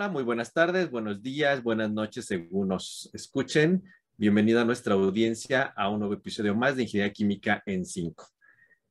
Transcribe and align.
Hola, 0.00 0.08
muy 0.08 0.22
buenas 0.22 0.54
tardes, 0.54 0.90
buenos 0.90 1.22
días, 1.22 1.62
buenas 1.62 1.90
noches, 1.90 2.24
según 2.24 2.68
nos 2.68 3.10
escuchen. 3.12 3.84
Bienvenida 4.16 4.62
a 4.62 4.64
nuestra 4.64 4.94
audiencia 4.94 5.74
a 5.76 5.90
un 5.90 5.98
nuevo 5.98 6.14
episodio 6.14 6.54
más 6.54 6.74
de 6.74 6.84
Ingeniería 6.84 7.12
Química 7.12 7.62
en 7.66 7.84
5. 7.84 8.26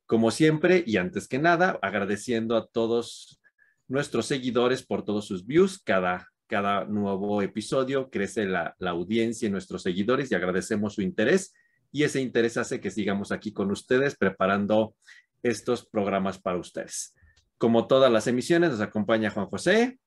Como 0.05 0.29
siempre, 0.29 0.83
y 0.85 0.97
antes 0.97 1.27
que 1.27 1.39
nada, 1.39 1.79
agradeciendo 1.81 2.55
a 2.55 2.67
todos 2.67 3.41
nuestros 3.87 4.27
seguidores 4.27 4.85
por 4.85 5.03
todos 5.03 5.25
sus 5.25 5.47
views. 5.47 5.81
Cada, 5.83 6.27
cada 6.45 6.85
nuevo 6.85 7.41
episodio 7.41 8.11
crece 8.11 8.45
la, 8.45 8.75
la 8.77 8.91
audiencia 8.91 9.47
y 9.47 9.51
nuestros 9.51 9.81
seguidores 9.81 10.31
y 10.31 10.35
agradecemos 10.35 10.93
su 10.93 11.01
interés. 11.01 11.55
Y 11.91 12.03
ese 12.03 12.21
interés 12.21 12.55
hace 12.55 12.79
que 12.79 12.91
sigamos 12.91 13.31
aquí 13.31 13.51
con 13.51 13.71
ustedes 13.71 14.15
preparando 14.15 14.93
estos 15.41 15.87
programas 15.87 16.37
para 16.37 16.59
ustedes. 16.59 17.15
Como 17.57 17.87
todas 17.87 18.11
las 18.11 18.27
emisiones, 18.27 18.69
nos 18.69 18.81
acompaña 18.81 19.31
Juan 19.31 19.47
José. 19.47 19.97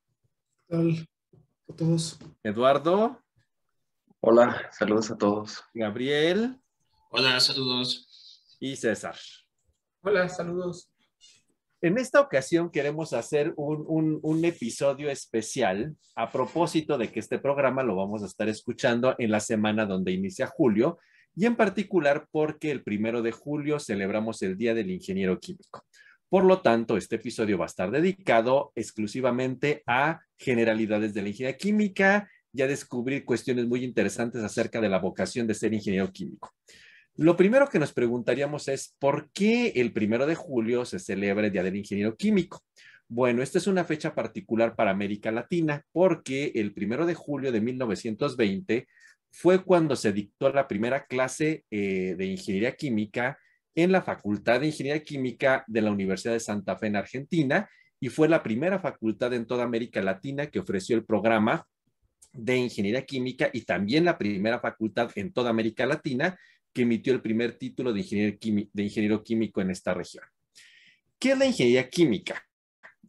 ¿Qué 0.73 0.79
tal 0.79 1.07
a 1.69 1.75
todos? 1.75 2.19
Eduardo. 2.41 3.21
Hola, 4.21 4.71
saludos 4.71 5.11
a 5.11 5.17
todos. 5.19 5.63
Gabriel. 5.71 6.59
Hola, 7.11 7.39
saludos. 7.39 8.47
Y 8.59 8.75
César. 8.75 9.15
Hola, 10.01 10.27
saludos. 10.29 10.89
En 11.79 11.99
esta 11.99 12.19
ocasión 12.19 12.71
queremos 12.71 13.13
hacer 13.13 13.53
un, 13.55 13.85
un, 13.87 14.19
un, 14.23 14.45
episodio 14.45 15.11
especial 15.11 15.95
a 16.15 16.31
propósito 16.31 16.97
de 16.97 17.11
que 17.11 17.19
este 17.19 17.37
programa 17.37 17.83
lo 17.83 17.95
vamos 17.95 18.23
a 18.23 18.25
estar 18.25 18.49
escuchando 18.49 19.13
en 19.19 19.29
la 19.29 19.41
semana 19.41 19.85
donde 19.85 20.11
inicia 20.11 20.47
julio 20.47 20.97
y 21.35 21.45
en 21.45 21.55
particular 21.55 22.27
porque 22.31 22.71
el 22.71 22.81
primero 22.81 23.21
de 23.21 23.31
julio 23.31 23.79
celebramos 23.79 24.41
el 24.41 24.57
Día 24.57 24.73
del 24.73 24.89
Ingeniero 24.89 25.39
Químico. 25.39 25.85
Por 26.33 26.45
lo 26.45 26.61
tanto, 26.61 26.97
este 26.97 27.17
episodio 27.17 27.59
va 27.59 27.65
a 27.65 27.67
estar 27.67 27.91
dedicado 27.91 28.71
exclusivamente 28.73 29.83
a 29.85 30.21
generalidades 30.35 31.13
de 31.13 31.21
la 31.21 31.27
ingeniería 31.27 31.59
química 31.59 32.27
y 32.51 32.63
a 32.63 32.67
descubrir 32.67 33.23
cuestiones 33.23 33.67
muy 33.67 33.83
interesantes 33.83 34.41
acerca 34.41 34.81
de 34.81 34.89
la 34.89 34.97
vocación 34.97 35.45
de 35.45 35.53
ser 35.53 35.75
ingeniero 35.75 36.11
químico. 36.11 36.51
Lo 37.17 37.37
primero 37.37 37.67
que 37.69 37.77
nos 37.77 37.93
preguntaríamos 37.93 38.67
es, 38.67 38.95
¿por 38.97 39.29
qué 39.31 39.73
el 39.75 39.93
primero 39.93 40.25
de 40.25 40.33
julio 40.33 40.85
se 40.85 40.97
celebra 40.97 41.45
el 41.45 41.51
Día 41.51 41.61
del 41.61 41.75
Ingeniero 41.75 42.15
Químico? 42.15 42.63
Bueno, 43.07 43.43
esta 43.43 43.59
es 43.59 43.67
una 43.67 43.83
fecha 43.83 44.15
particular 44.15 44.75
para 44.75 44.89
América 44.89 45.31
Latina 45.31 45.85
porque 45.91 46.51
el 46.55 46.73
primero 46.73 47.05
de 47.05 47.13
julio 47.13 47.51
de 47.51 47.61
1920 47.61 48.87
fue 49.29 49.63
cuando 49.63 49.95
se 49.95 50.11
dictó 50.11 50.51
la 50.51 50.67
primera 50.67 51.05
clase 51.05 51.63
eh, 51.69 52.15
de 52.17 52.25
ingeniería 52.25 52.75
química 52.75 53.37
en 53.75 53.91
la 53.91 54.01
Facultad 54.01 54.59
de 54.59 54.67
Ingeniería 54.67 55.03
Química 55.03 55.63
de 55.67 55.81
la 55.81 55.91
Universidad 55.91 56.33
de 56.33 56.39
Santa 56.39 56.77
Fe 56.77 56.87
en 56.87 56.95
Argentina 56.95 57.69
y 57.99 58.09
fue 58.09 58.27
la 58.27 58.43
primera 58.43 58.79
facultad 58.79 59.33
en 59.33 59.45
toda 59.45 59.63
América 59.63 60.01
Latina 60.01 60.47
que 60.47 60.59
ofreció 60.59 60.95
el 60.95 61.05
programa 61.05 61.65
de 62.33 62.57
Ingeniería 62.57 63.05
Química 63.05 63.49
y 63.53 63.61
también 63.61 64.05
la 64.05 64.17
primera 64.17 64.59
facultad 64.59 65.09
en 65.15 65.31
toda 65.31 65.49
América 65.49 65.85
Latina 65.85 66.37
que 66.73 66.81
emitió 66.81 67.13
el 67.13 67.21
primer 67.21 67.53
título 67.57 67.93
de 67.93 67.99
ingeniero, 68.01 69.23
químico 69.23 69.61
en 69.61 69.69
esta 69.69 69.93
región. 69.93 70.25
¿Qué 71.19 71.31
es 71.31 71.37
la 71.37 71.45
ingeniería 71.45 71.87
química? 71.89 72.43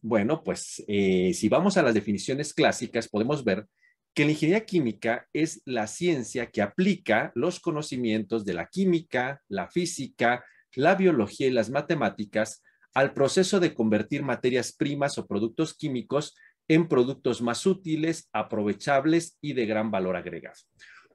Bueno, 0.01 0.43
pues 0.45 0.85
eh, 0.87 1.33
si 1.35 1.49
vamos 1.49 1.77
a 1.77 1.83
las 1.83 1.95
definiciones 1.95 2.53
clásicas, 2.53 3.09
podemos 3.09 3.43
ver 3.43 3.67
que 4.13 4.25
la 4.25 4.33
ingeniería 4.33 4.65
química 4.65 5.27
es 5.33 5.63
la 5.65 5.87
ciencia 5.87 6.51
que 6.51 6.63
aplica 6.63 7.33
los 7.35 7.59
conocimientos 7.59 8.45
de 8.45 8.55
la 8.55 8.67
química, 8.67 9.43
la 9.49 9.67
física, 9.67 10.45
la 10.77 10.95
biología 10.95 11.47
y 11.47 11.51
las 11.51 11.71
matemáticas 11.71 12.63
al 12.95 13.13
proceso 13.13 13.61
de 13.61 13.75
convertir 13.75 14.23
materias 14.23 14.73
primas 14.73 15.19
o 15.19 15.27
productos 15.27 15.75
químicos 15.75 16.35
en 16.69 16.89
productos 16.89 17.43
más 17.43 17.67
útiles, 17.67 18.29
aprovechables 18.33 19.37
y 19.41 19.53
de 19.53 19.67
gran 19.67 19.91
valor 19.91 20.17
agregado. 20.17 20.57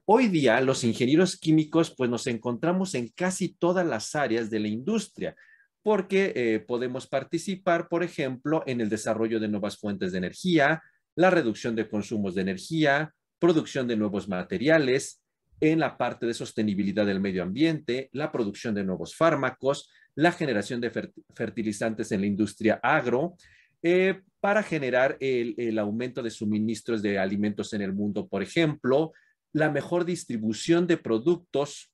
Hoy 0.04 0.28
día 0.28 0.60
los 0.60 0.84
ingenieros 0.84 1.36
químicos 1.38 1.94
pues 1.96 2.10
nos 2.10 2.26
encontramos 2.26 2.94
en 2.94 3.08
casi 3.08 3.54
todas 3.54 3.86
las 3.86 4.14
áreas 4.14 4.50
de 4.50 4.60
la 4.60 4.68
industria 4.68 5.36
porque 5.82 6.32
eh, 6.36 6.60
podemos 6.60 7.06
participar, 7.06 7.88
por 7.88 8.02
ejemplo, 8.02 8.62
en 8.66 8.80
el 8.80 8.88
desarrollo 8.88 9.40
de 9.40 9.48
nuevas 9.48 9.78
fuentes 9.78 10.12
de 10.12 10.18
energía, 10.18 10.82
la 11.16 11.30
reducción 11.30 11.74
de 11.74 11.88
consumos 11.88 12.34
de 12.34 12.42
energía, 12.42 13.14
producción 13.38 13.88
de 13.88 13.96
nuevos 13.96 14.28
materiales, 14.28 15.22
en 15.60 15.78
la 15.78 15.96
parte 15.96 16.26
de 16.26 16.34
sostenibilidad 16.34 17.04
del 17.04 17.20
medio 17.20 17.42
ambiente, 17.42 18.08
la 18.12 18.32
producción 18.32 18.74
de 18.74 18.84
nuevos 18.84 19.14
fármacos, 19.14 19.90
la 20.14 20.32
generación 20.32 20.80
de 20.80 20.90
fertilizantes 21.34 22.10
en 22.12 22.20
la 22.22 22.26
industria 22.26 22.80
agro, 22.82 23.36
eh, 23.82 24.20
para 24.40 24.62
generar 24.62 25.16
el, 25.20 25.78
aumento 25.78 26.22
de 26.22 26.30
suministros 26.30 27.02
de 27.02 27.18
alimentos 27.18 27.72
en 27.74 27.82
el 27.82 27.92
mundo, 27.92 28.26
por 28.26 28.42
ejemplo, 28.42 29.12
la 29.52 29.70
mejor 29.70 30.04
distribución 30.04 30.86
de 30.86 30.96
productos 30.96 31.92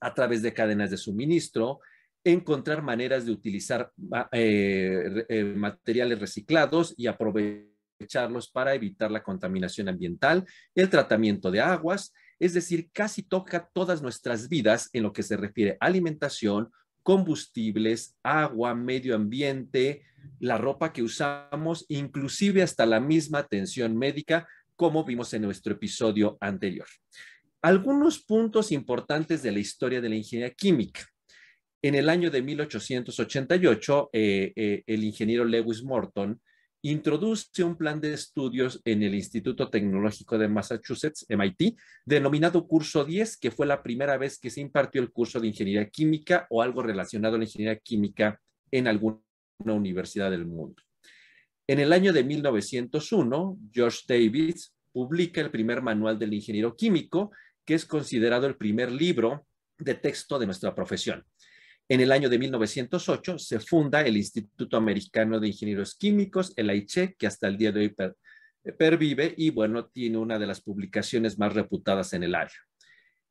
a 0.00 0.12
través 0.12 0.42
de 0.42 0.52
cadenas 0.52 0.90
de 0.90 0.96
suministro, 0.96 1.80
encontrar 2.24 2.82
maneras 2.82 3.26
de 3.26 3.32
utilizar 3.32 3.92
eh, 4.32 5.24
eh, 5.28 5.44
materiales 5.44 6.18
reciclados 6.18 6.94
y 6.96 7.06
aprovecharlos 7.06 8.50
para 8.50 8.74
evitar 8.74 9.10
la 9.10 9.22
contaminación 9.22 9.88
ambiental, 9.88 10.44
el 10.74 10.90
tratamiento 10.90 11.50
de 11.50 11.60
aguas, 11.60 12.12
es 12.40 12.54
decir, 12.54 12.90
casi 12.92 13.22
toca 13.22 13.68
todas 13.72 14.02
nuestras 14.02 14.48
vidas 14.48 14.90
en 14.92 15.02
lo 15.02 15.12
que 15.12 15.22
se 15.22 15.36
refiere 15.36 15.76
a 15.80 15.86
alimentación, 15.86 16.70
combustibles, 17.02 18.16
agua, 18.22 18.74
medio 18.74 19.14
ambiente, 19.14 20.02
la 20.40 20.58
ropa 20.58 20.92
que 20.92 21.02
usamos, 21.02 21.86
inclusive 21.88 22.62
hasta 22.62 22.86
la 22.86 23.00
misma 23.00 23.38
atención 23.38 23.96
médica, 23.96 24.46
como 24.76 25.04
vimos 25.04 25.32
en 25.34 25.42
nuestro 25.42 25.72
episodio 25.72 26.36
anterior. 26.40 26.86
Algunos 27.62 28.22
puntos 28.22 28.70
importantes 28.70 29.42
de 29.42 29.50
la 29.50 29.58
historia 29.58 30.00
de 30.00 30.08
la 30.08 30.14
ingeniería 30.14 30.54
química. 30.54 31.00
En 31.82 31.94
el 31.94 32.08
año 32.08 32.30
de 32.30 32.42
1888, 32.42 34.10
eh, 34.12 34.52
eh, 34.54 34.82
el 34.86 35.04
ingeniero 35.04 35.44
Lewis 35.44 35.82
Morton 35.82 36.40
introduce 36.82 37.64
un 37.64 37.76
plan 37.76 38.00
de 38.00 38.14
estudios 38.14 38.80
en 38.84 39.02
el 39.02 39.14
Instituto 39.14 39.68
Tecnológico 39.68 40.38
de 40.38 40.48
Massachusetts, 40.48 41.26
MIT, 41.28 41.76
denominado 42.04 42.66
Curso 42.66 43.04
10, 43.04 43.36
que 43.36 43.50
fue 43.50 43.66
la 43.66 43.82
primera 43.82 44.16
vez 44.16 44.38
que 44.38 44.50
se 44.50 44.60
impartió 44.60 45.00
el 45.02 45.10
curso 45.10 45.40
de 45.40 45.48
Ingeniería 45.48 45.88
Química 45.88 46.46
o 46.50 46.62
algo 46.62 46.82
relacionado 46.82 47.34
a 47.34 47.38
la 47.38 47.44
Ingeniería 47.44 47.78
Química 47.78 48.40
en 48.70 48.86
alguna 48.86 49.20
universidad 49.58 50.30
del 50.30 50.46
mundo. 50.46 50.82
En 51.66 51.80
el 51.80 51.92
año 51.92 52.12
de 52.12 52.24
1901, 52.24 53.58
George 53.72 54.00
Davis 54.08 54.74
publica 54.92 55.40
el 55.40 55.50
primer 55.50 55.82
manual 55.82 56.18
del 56.18 56.32
ingeniero 56.32 56.74
químico, 56.74 57.32
que 57.64 57.74
es 57.74 57.84
considerado 57.84 58.46
el 58.46 58.56
primer 58.56 58.90
libro 58.90 59.46
de 59.78 59.94
texto 59.94 60.38
de 60.38 60.46
nuestra 60.46 60.74
profesión. 60.74 61.24
En 61.90 62.00
el 62.00 62.12
año 62.12 62.28
de 62.28 62.38
1908 62.38 63.38
se 63.38 63.60
funda 63.60 64.02
el 64.02 64.18
Instituto 64.18 64.76
Americano 64.76 65.40
de 65.40 65.48
Ingenieros 65.48 65.94
Químicos, 65.94 66.52
el 66.56 66.68
AICHE, 66.68 67.14
que 67.18 67.26
hasta 67.26 67.48
el 67.48 67.56
día 67.56 67.72
de 67.72 67.80
hoy 67.80 67.96
pervive 68.76 69.34
y 69.36 69.50
bueno, 69.50 69.86
tiene 69.86 70.18
una 70.18 70.38
de 70.38 70.46
las 70.46 70.60
publicaciones 70.60 71.38
más 71.38 71.54
reputadas 71.54 72.12
en 72.12 72.24
el 72.24 72.34
área. 72.34 72.56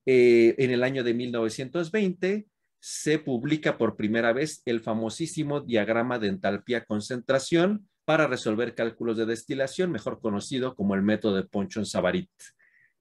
Eh, 0.07 0.55
en 0.57 0.71
el 0.71 0.83
año 0.83 1.03
de 1.03 1.13
1920 1.13 2.47
se 2.79 3.19
publica 3.19 3.77
por 3.77 3.95
primera 3.95 4.33
vez 4.33 4.63
el 4.65 4.79
famosísimo 4.79 5.61
diagrama 5.61 6.17
de 6.17 6.29
entalpía 6.29 6.85
concentración 6.85 7.87
para 8.05 8.25
resolver 8.25 8.73
cálculos 8.73 9.17
de 9.17 9.25
destilación, 9.25 9.91
mejor 9.91 10.19
conocido 10.19 10.75
como 10.75 10.95
el 10.95 11.03
método 11.03 11.35
de 11.35 11.43
Ponchon-Savarit. 11.43 12.31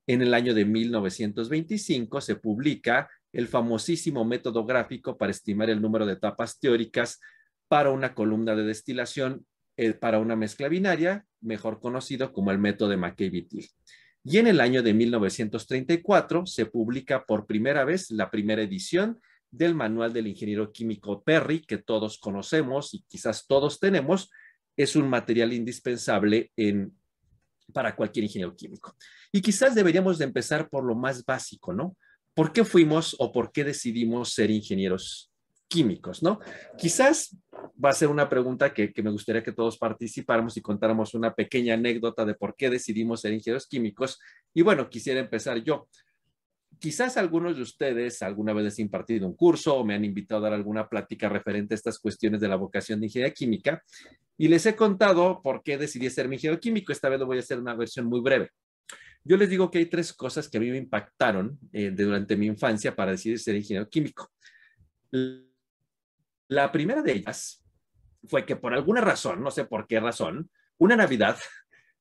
En 0.07 0.21
el 0.21 0.35
año 0.35 0.53
de 0.53 0.65
1925 0.65 2.21
se 2.21 2.37
publica 2.37 3.09
el 3.37 3.49
famosísimo 3.49 4.25
método 4.25 4.65
gráfico 4.65 5.19
para 5.19 5.31
estimar 5.31 5.69
el 5.69 5.83
número 5.83 6.07
de 6.07 6.15
etapas 6.15 6.59
teóricas 6.59 7.21
para 7.69 7.91
una 7.91 8.15
columna 8.15 8.55
de 8.55 8.65
destilación 8.65 9.45
eh, 9.77 9.93
para 9.93 10.21
una 10.21 10.37
mezcla 10.37 10.69
binaria, 10.69 11.27
mejor 11.43 11.79
conocido 11.79 12.33
como 12.33 12.51
el 12.51 12.59
método 12.59 12.89
de 12.89 12.97
McKay-Vitil. 12.97 13.69
Y 14.25 14.39
en 14.39 14.47
el 14.47 14.59
año 14.59 14.83
de 14.83 14.95
1934 14.95 16.47
se 16.47 16.65
publica 16.65 17.27
por 17.27 17.45
primera 17.45 17.85
vez 17.85 18.11
la 18.11 18.31
primera 18.31 18.63
edición 18.63 19.21
del 19.51 19.75
manual 19.75 20.15
del 20.15 20.29
ingeniero 20.29 20.73
químico 20.73 21.23
Perry, 21.23 21.61
que 21.61 21.77
todos 21.77 22.19
conocemos 22.19 22.95
y 22.95 23.05
quizás 23.07 23.47
todos 23.47 23.79
tenemos, 23.79 24.31
es 24.79 24.97
un 24.97 25.11
material 25.11 25.53
indispensable 25.53 26.53
en, 26.57 26.91
para 27.75 27.95
cualquier 27.95 28.25
ingeniero 28.25 28.57
químico. 28.57 28.97
Y 29.31 29.43
quizás 29.43 29.75
deberíamos 29.75 30.17
de 30.17 30.25
empezar 30.25 30.71
por 30.71 30.85
lo 30.85 30.95
más 30.95 31.23
básico, 31.23 31.75
¿no? 31.75 31.99
¿Por 32.37 32.53
qué 32.53 32.65
fuimos 32.67 33.17
o 33.19 33.33
por 33.33 33.51
qué 33.51 33.65
decidimos 33.65 34.35
ser 34.35 34.51
ingenieros 34.51 35.33
químicos, 35.69 36.23
no? 36.23 36.39
Quizás 36.77 37.35
va 37.83 37.89
a 37.89 37.95
ser 37.95 38.09
una 38.09 38.29
pregunta 38.29 38.75
que, 38.75 38.93
me 39.03 39.11
gustaría 39.11 39.43
que 39.43 39.53
todos 39.53 39.79
participáramos 39.79 40.55
y 40.59 40.61
contáramos 40.61 41.15
una 41.15 41.35
pequeña 41.35 41.75
anécdota 41.75 42.27
de 42.27 42.35
por 42.35 42.55
qué 42.55 42.69
decidimos 42.69 43.23
ser 43.23 43.33
ingenieros 43.33 43.67
químicos. 43.67 44.21
Y 44.53 44.61
bueno, 44.61 44.91
quisiera 44.91 45.19
empezar 45.19 45.65
yo. 45.65 45.89
Quizás 46.79 47.17
algunos 47.17 47.57
de 47.57 47.63
ustedes 47.63 48.21
alguna 48.21 48.53
vez 48.53 48.65
les 48.65 48.79
he 48.79 48.83
impartido 48.83 49.27
un 49.27 49.35
curso 49.35 49.75
o 49.75 49.85
me 49.85 49.95
han 49.95 50.05
invitado 50.05 50.43
a 50.43 50.51
dar 50.51 50.53
alguna 50.53 50.91
plática 50.91 51.31
referente 51.31 51.73
a 51.73 51.77
estas 51.77 51.99
cuestiones 51.99 52.39
de 52.39 52.49
la 52.49 52.57
vocación 52.57 53.01
de 53.01 53.07
ingeniería 53.07 53.33
química. 53.33 53.83
Y 54.37 54.49
les 54.49 54.67
he 54.67 54.77
contado 54.77 55.41
por 55.43 55.63
qué 55.63 55.79
decidí 55.79 56.11
ser 56.11 56.27
ingeniero 56.31 56.61
químico. 56.61 56.93
Esta 56.93 57.09
vez 57.09 57.19
lo 57.19 57.25
voy 57.25 57.39
a 57.39 57.41
hacer 57.41 57.59
una 57.59 57.75
versión 57.75 58.05
muy 58.05 58.21
breve. 58.21 58.51
Yo 59.29 59.37
les 59.37 59.51
digo 59.51 59.71
que 59.71 59.79
hay 59.79 59.87
tres 59.87 60.13
cosas 60.13 60.49
que 60.49 60.59
a 60.59 60.61
mí 60.61 60.71
me 60.71 60.77
impactaron 60.77 61.59
eh, 61.73 61.91
durante 61.91 62.37
mi 62.37 62.47
infancia 62.47 62.95
para 62.95 63.11
decidir 63.11 63.41
ser 63.41 63.57
ingeniero 63.57 63.89
químico. 63.89 64.31
La 66.49 66.71
primera 66.71 67.03
de 67.03 67.13
ellas 67.13 67.65
fue 68.29 68.47
que 68.47 68.55
por 68.55 68.73
alguna 68.73 69.01
razón, 69.01 69.43
no 69.43 69.51
sé 69.51 69.65
por 69.65 69.89
qué 69.89 69.99
razón, 69.99 70.49
una 70.79 70.95
Navidad 70.95 71.37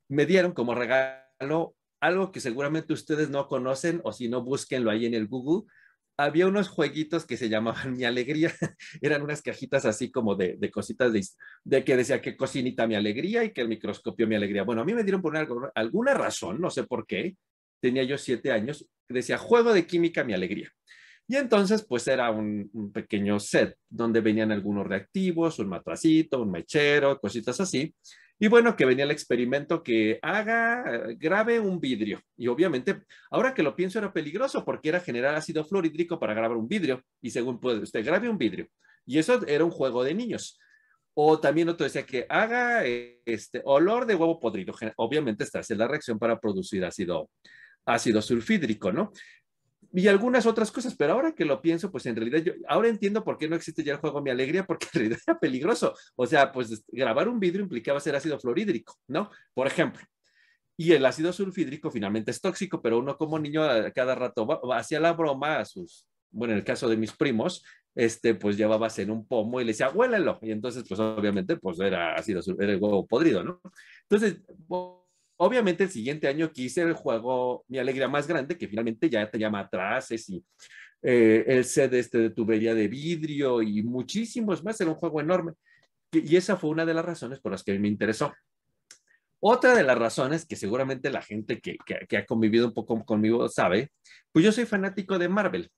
me 0.08 0.28
dieron 0.28 0.52
como 0.52 0.76
regalo 0.76 1.76
algo 2.00 2.32
que 2.32 2.40
seguramente 2.40 2.94
ustedes 2.94 3.32
no 3.32 3.48
conocen 3.48 4.02
o 4.04 4.14
si 4.14 4.30
no, 4.30 4.44
búsquenlo 4.44 4.92
ahí 4.92 5.08
en 5.08 5.16
el 5.16 5.28
Google. 5.28 5.68
Había 6.18 6.48
unos 6.48 6.70
jueguitos 6.70 7.26
que 7.26 7.38
se 7.38 7.50
llamaban 7.50 7.94
Mi 7.98 8.06
Alegría. 8.06 8.54
Eran 9.02 9.22
unas 9.22 9.42
cajitas 9.42 9.86
así 9.86 10.12
como 10.12 10.36
de, 10.36 10.58
cositas 10.72 11.12
de, 11.64 11.84
que 11.84 11.98
decía 11.98 12.22
que 12.22 12.38
cocinita 12.38 12.88
Mi 12.88 12.96
Alegría 12.96 13.44
y 13.44 13.52
que 13.52 13.62
el 13.62 13.70
microscopio 13.70 14.28
Mi 14.28 14.36
Alegría. 14.36 14.64
Bueno, 14.64 14.82
a 14.82 14.86
mí 14.86 14.94
me 14.94 15.04
dieron 15.04 15.22
por 15.22 15.36
alguna 15.76 16.14
razón, 16.14 16.62
no 16.62 16.70
sé 16.70 16.84
por 16.84 17.06
qué, 17.06 17.36
tenía 17.82 18.04
yo 18.04 18.18
siete 18.18 18.52
años, 18.52 18.88
decía 19.08 19.38
Juego 19.38 19.74
de 19.74 19.86
Química 19.86 20.24
Mi 20.24 20.34
Alegría. 20.34 20.72
Y 21.28 21.38
entonces, 21.38 21.84
pues 21.88 22.08
era 22.08 22.30
un, 22.30 22.70
un, 22.74 22.92
pequeño 22.92 23.40
set 23.40 23.76
donde 23.90 24.22
venían 24.22 24.52
algunos 24.52 24.86
reactivos, 24.86 25.58
un 25.58 25.70
matracito, 25.70 26.44
un 26.44 26.52
mechero, 26.52 27.20
cositas 27.20 27.60
así. 27.60 27.96
Y 28.38 28.48
bueno, 28.50 28.76
que 28.76 28.86
venía 28.86 29.06
el 29.06 29.12
experimento 29.12 29.82
que 29.82 30.20
haga, 30.22 30.84
grabe 31.18 31.60
un 31.60 31.80
vidrio. 31.80 32.22
Y 32.36 32.48
obviamente, 32.48 33.04
ahora 33.32 33.54
que 33.54 33.64
lo 33.64 33.76
pienso, 33.76 33.98
era 33.98 34.12
peligroso 34.12 34.66
porque 34.66 34.90
era 34.90 35.00
generar 35.00 35.36
ácido 35.36 35.64
fluorhídrico 35.64 36.20
para 36.20 36.34
grabar 36.34 36.58
un 36.58 36.68
vidrio. 36.68 37.02
Y 37.22 37.30
según 37.30 37.60
puede 37.60 37.80
usted, 37.80 38.04
grabe 38.06 38.28
un 38.28 38.38
vidrio. 38.38 38.68
Y 39.06 39.20
eso 39.20 39.46
era 39.48 39.64
un 39.64 39.72
juego 39.72 40.04
de 40.04 40.14
niños. 40.14 40.60
O 41.14 41.40
también 41.40 41.70
otro 41.70 41.86
decía 41.86 42.06
que 42.06 42.26
haga 42.28 42.84
este 42.84 43.62
olor 43.64 44.06
de 44.06 44.16
huevo 44.16 44.38
podrido. 44.38 44.74
Obviamente, 44.98 45.46
esta 45.46 45.62
es 45.62 45.70
la 45.70 45.88
reacción 45.88 46.20
para 46.20 46.38
producir 46.38 46.84
ácido, 46.84 47.30
ácido 47.86 48.22
sulfídrico, 48.22 48.92
¿no? 48.92 49.14
Y 49.96 50.10
algunas 50.10 50.46
otras 50.46 50.72
cosas, 50.72 50.94
pero 50.96 51.14
ahora 51.14 51.34
que 51.34 51.46
lo 51.46 51.62
pienso, 51.62 51.90
pues 51.90 52.06
en 52.06 52.18
realidad 52.18 52.40
yo 52.40 52.54
ahora 52.68 52.90
entiendo 52.90 53.24
por 53.24 53.38
qué 53.38 53.48
no 53.48 53.56
existe 53.56 53.82
ya 53.82 53.94
el 53.94 54.00
juego 54.00 54.22
Mi 54.22 54.30
Alegría, 54.30 54.66
porque 54.68 54.88
en 54.88 55.00
realidad 55.00 55.20
era 55.26 55.40
peligroso. 55.40 55.94
O 56.16 56.26
sea, 56.26 56.52
pues 56.52 56.84
grabar 56.88 57.30
un 57.30 57.40
vidrio 57.40 57.64
implicaba 57.64 58.00
ser 58.02 58.16
ácido 58.16 58.38
fluorhídrico, 58.38 58.98
¿no? 59.08 59.30
Por 59.54 59.68
ejemplo. 59.68 60.04
Y 60.78 60.92
el 60.92 61.06
ácido 61.06 61.32
sulfídrico 61.32 61.90
finalmente 61.90 62.32
es 62.32 62.42
tóxico, 62.42 62.82
pero 62.82 63.00
uno 63.00 63.18
como 63.18 63.40
niño 63.40 63.62
cada 63.94 64.14
rato 64.16 64.46
hacía 64.74 65.00
la 65.00 65.14
broma 65.14 65.60
a 65.60 65.66
sus, 65.66 66.06
bueno, 66.30 66.52
en 66.52 66.60
el 66.60 66.66
caso 66.66 66.90
de 66.90 66.98
mis 66.98 67.14
primos, 67.14 67.64
este, 67.96 68.36
pues 68.36 68.58
llevabas 68.58 69.00
en 69.00 69.10
un 69.10 69.26
pomo 69.26 69.62
y 69.62 69.64
le 69.64 69.72
decía, 69.72 69.90
huélelo. 69.90 70.40
Y 70.42 70.52
entonces, 70.52 70.84
pues 70.86 71.00
obviamente, 71.00 71.56
pues 71.56 71.80
era 71.80 72.16
ácido, 72.16 72.42
era 72.60 72.74
el 72.74 72.82
huevo 72.82 73.08
podrido, 73.08 73.42
¿no? 73.42 73.62
Entonces, 74.10 74.42
Obviamente 75.38 75.84
el 75.84 75.90
siguiente 75.90 76.28
año 76.28 76.52
quise 76.52 76.82
el 76.82 76.94
juego 76.94 77.66
Mi 77.68 77.78
Alegría 77.78 78.08
Más 78.08 78.28
Grande, 78.28 78.58
que 78.58 78.68
finalmente 78.68 79.10
ya 79.10 79.30
te 79.30 79.38
llama 79.38 79.60
atrás, 79.60 80.12
y 80.12 80.44
eh, 81.02 81.44
el 81.48 81.66
set 81.66 81.94
este 81.94 82.18
de 82.18 82.30
tubería 82.30 82.74
de 82.74 82.88
vidrio 82.88 83.62
y 83.62 83.84
muchísimos 83.84 84.64
más, 84.64 84.80
era 84.80 84.92
un 84.92 84.96
juego 84.96 85.20
enorme. 85.20 85.54
Y 86.12 86.36
esa 86.38 86.56
fue 86.56 86.70
una 86.70 86.86
de 86.86 86.94
las 86.94 87.06
razones 87.06 87.40
por 87.42 87.52
las 87.52 87.64
que 87.64 87.78
me 87.78 87.88
interesó. 87.88 88.34
Otra 89.40 89.76
de 89.76 89.84
las 89.84 89.98
razones 89.98 90.46
que 90.46 90.56
seguramente 90.56 91.12
la 91.12 91.22
gente 91.22 91.60
que, 91.60 91.78
que, 92.08 92.18
ha 92.18 92.26
convivido 92.26 92.68
un 92.68 92.74
poco 92.74 93.04
conmigo 93.06 93.48
sabe, 93.50 93.92
pues 94.32 94.44
yo 94.46 94.52
soy 94.52 94.66
fanático 94.66 95.20
de 95.20 95.30
Marvel. 95.30 95.70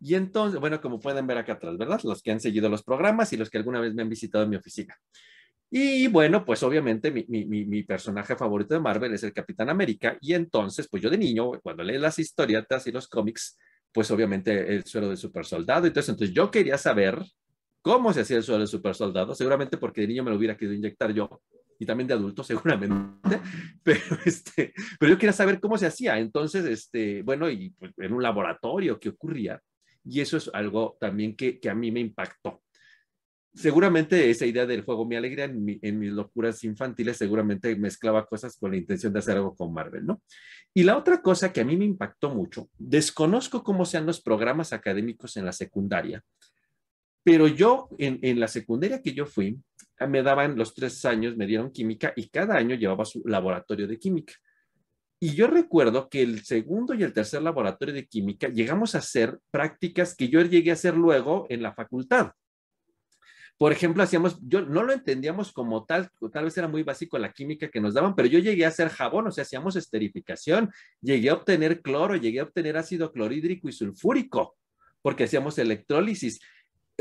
Y 0.00 0.14
entonces, 0.14 0.58
bueno, 0.60 0.80
como 0.80 1.00
pueden 1.00 1.26
ver 1.26 1.36
acá 1.36 1.54
atrás, 1.54 1.76
¿verdad? 1.76 2.00
Los 2.04 2.22
que 2.22 2.30
han 2.30 2.40
seguido 2.40 2.70
los 2.70 2.82
programas 2.82 3.32
y 3.32 3.36
los 3.36 3.50
que 3.50 3.58
alguna 3.58 3.80
vez 3.80 3.92
me 3.92 4.02
han 4.02 4.08
visitado 4.08 4.44
en 4.44 4.50
mi 4.50 4.56
oficina. 4.56 4.96
Y 5.72 6.08
bueno, 6.08 6.44
pues 6.44 6.62
obviamente 6.64 7.12
mi, 7.12 7.82
personaje 7.84 8.34
favorito 8.34 8.74
de 8.74 8.80
Marvel 8.80 9.14
es 9.14 9.22
el 9.22 9.32
Capitán 9.32 9.70
América. 9.70 10.18
Y 10.20 10.34
entonces, 10.34 10.88
pues 10.90 11.02
yo 11.02 11.08
de 11.08 11.18
niño, 11.18 11.52
cuando 11.62 11.84
leí 11.84 11.96
las 11.96 12.18
historietas 12.18 12.86
y 12.88 12.92
los 12.92 13.06
cómics, 13.06 13.56
pues 13.92 14.10
obviamente 14.10 14.74
el 14.74 14.84
suelo 14.84 15.08
de 15.08 15.16
super 15.16 15.46
soldado. 15.46 15.86
Entonces, 15.86 16.08
entonces 16.08 16.34
yo 16.34 16.50
quería 16.50 16.76
saber 16.76 17.22
cómo 17.82 18.12
se 18.12 18.22
hacía 18.22 18.38
el 18.38 18.42
suelo 18.42 18.62
de 18.62 18.66
super 18.66 18.96
soldado, 18.96 19.34
seguramente 19.34 19.78
porque 19.78 20.00
de 20.00 20.08
niño 20.08 20.24
me 20.24 20.30
lo 20.30 20.36
hubiera 20.36 20.56
querido 20.56 20.74
inyectar 20.74 21.12
yo 21.12 21.40
y 21.78 21.86
también 21.86 22.08
de 22.08 22.14
adulto 22.14 22.44
seguramente, 22.44 23.40
pero, 23.82 24.00
este, 24.24 24.74
pero 24.98 25.12
yo 25.12 25.18
quería 25.18 25.32
saber 25.32 25.60
cómo 25.60 25.78
se 25.78 25.86
hacía. 25.86 26.18
Entonces, 26.18 26.64
este, 26.64 27.22
bueno, 27.22 27.48
y 27.48 27.70
pues, 27.70 27.92
en 27.96 28.12
un 28.12 28.22
laboratorio, 28.22 28.98
¿qué 28.98 29.10
ocurría? 29.10 29.60
Y 30.04 30.20
eso 30.20 30.36
es 30.36 30.50
algo 30.52 30.96
también 31.00 31.36
que, 31.36 31.60
que 31.60 31.70
a 31.70 31.74
mí 31.74 31.92
me 31.92 32.00
impactó 32.00 32.60
seguramente 33.54 34.30
esa 34.30 34.46
idea 34.46 34.66
del 34.66 34.82
juego 34.82 35.04
Mi 35.04 35.16
Alegría 35.16 35.44
en, 35.44 35.98
mis 35.98 36.12
locuras 36.12 36.62
infantiles 36.64 37.16
seguramente 37.16 37.74
mezclaba 37.76 38.26
cosas 38.26 38.56
con 38.56 38.70
la 38.70 38.76
intención 38.76 39.12
de 39.12 39.18
hacer 39.18 39.36
algo 39.36 39.54
con 39.54 39.72
Marvel, 39.72 40.06
¿no? 40.06 40.22
Y 40.72 40.84
la 40.84 40.96
otra 40.96 41.20
cosa 41.20 41.52
que 41.52 41.60
a 41.60 41.64
mí 41.64 41.76
me 41.76 41.84
impactó 41.84 42.30
mucho, 42.30 42.68
desconozco 42.78 43.62
cómo 43.62 43.84
sean 43.84 44.06
los 44.06 44.20
programas 44.20 44.72
académicos 44.72 45.36
en 45.36 45.44
la 45.44 45.52
secundaria, 45.52 46.22
pero 47.22 47.46
yo 47.48 47.88
en, 47.98 48.40
la 48.40 48.48
secundaria 48.48 49.02
que 49.02 49.12
yo 49.12 49.26
fui, 49.26 49.60
me 50.08 50.22
daban 50.22 50.56
los 50.56 50.74
tres 50.74 51.04
años, 51.04 51.36
me 51.36 51.46
dieron 51.46 51.70
química 51.70 52.12
y 52.16 52.28
cada 52.28 52.56
año 52.56 52.74
llevaba 52.74 53.04
su 53.04 53.22
laboratorio 53.26 53.86
de 53.86 53.98
química. 53.98 54.34
Y 55.22 55.34
yo 55.34 55.46
recuerdo 55.46 56.08
que 56.08 56.22
el 56.22 56.44
segundo 56.44 56.94
y 56.94 57.02
el 57.02 57.12
tercer 57.12 57.42
laboratorio 57.42 57.94
de 57.94 58.06
química 58.06 58.48
llegamos 58.48 58.94
a 58.94 58.98
hacer 58.98 59.38
prácticas 59.50 60.16
que 60.16 60.28
yo 60.30 60.40
llegué 60.40 60.70
a 60.70 60.74
hacer 60.74 60.96
luego 60.96 61.46
en 61.50 61.62
la 61.62 61.74
facultad. 61.74 62.32
Por 63.60 63.72
ejemplo, 63.72 64.02
hacíamos, 64.02 64.38
yo 64.40 64.62
no 64.62 64.82
lo 64.82 64.94
entendíamos 64.94 65.52
como 65.52 65.84
tal, 65.84 66.08
tal 66.32 66.44
vez 66.44 66.56
era 66.56 66.66
muy 66.66 66.82
básico 66.82 67.18
la 67.18 67.30
química 67.30 67.68
que 67.68 67.78
nos 67.78 67.92
daban, 67.92 68.14
pero 68.14 68.26
yo 68.26 68.38
llegué 68.38 68.64
a 68.64 68.68
hacer 68.68 68.88
jabón, 68.88 69.26
o 69.26 69.30
sea, 69.30 69.42
hacíamos 69.42 69.76
esterificación, 69.76 70.70
llegué 71.02 71.28
a 71.28 71.34
obtener 71.34 71.82
cloro, 71.82 72.16
llegué 72.16 72.40
a 72.40 72.44
obtener 72.44 72.78
ácido 72.78 73.12
clorhídrico 73.12 73.68
y 73.68 73.72
sulfúrico, 73.72 74.56
porque 75.02 75.24
hacíamos 75.24 75.58
electrólisis. 75.58 76.40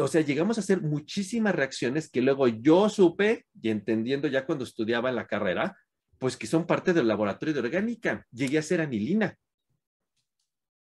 O 0.01 0.09
sea, 0.09 0.19
llegamos 0.19 0.57
a 0.57 0.59
hacer 0.59 0.81
muchísimas 0.81 1.55
reacciones 1.55 2.09
que 2.09 2.21
luego 2.21 2.49
yo 2.49 2.89
supe 2.89 3.45
y 3.61 3.69
entendiendo 3.69 4.27
ya 4.27 4.45
cuando 4.45 4.65
estudiaba 4.65 5.07
en 5.07 5.15
la 5.15 5.27
carrera, 5.27 5.77
pues 6.17 6.35
que 6.35 6.45
son 6.45 6.67
parte 6.67 6.91
del 6.91 7.07
laboratorio 7.07 7.53
de 7.53 7.61
orgánica. 7.61 8.27
Llegué 8.33 8.57
a 8.57 8.59
hacer 8.59 8.81
anilina. 8.81 9.33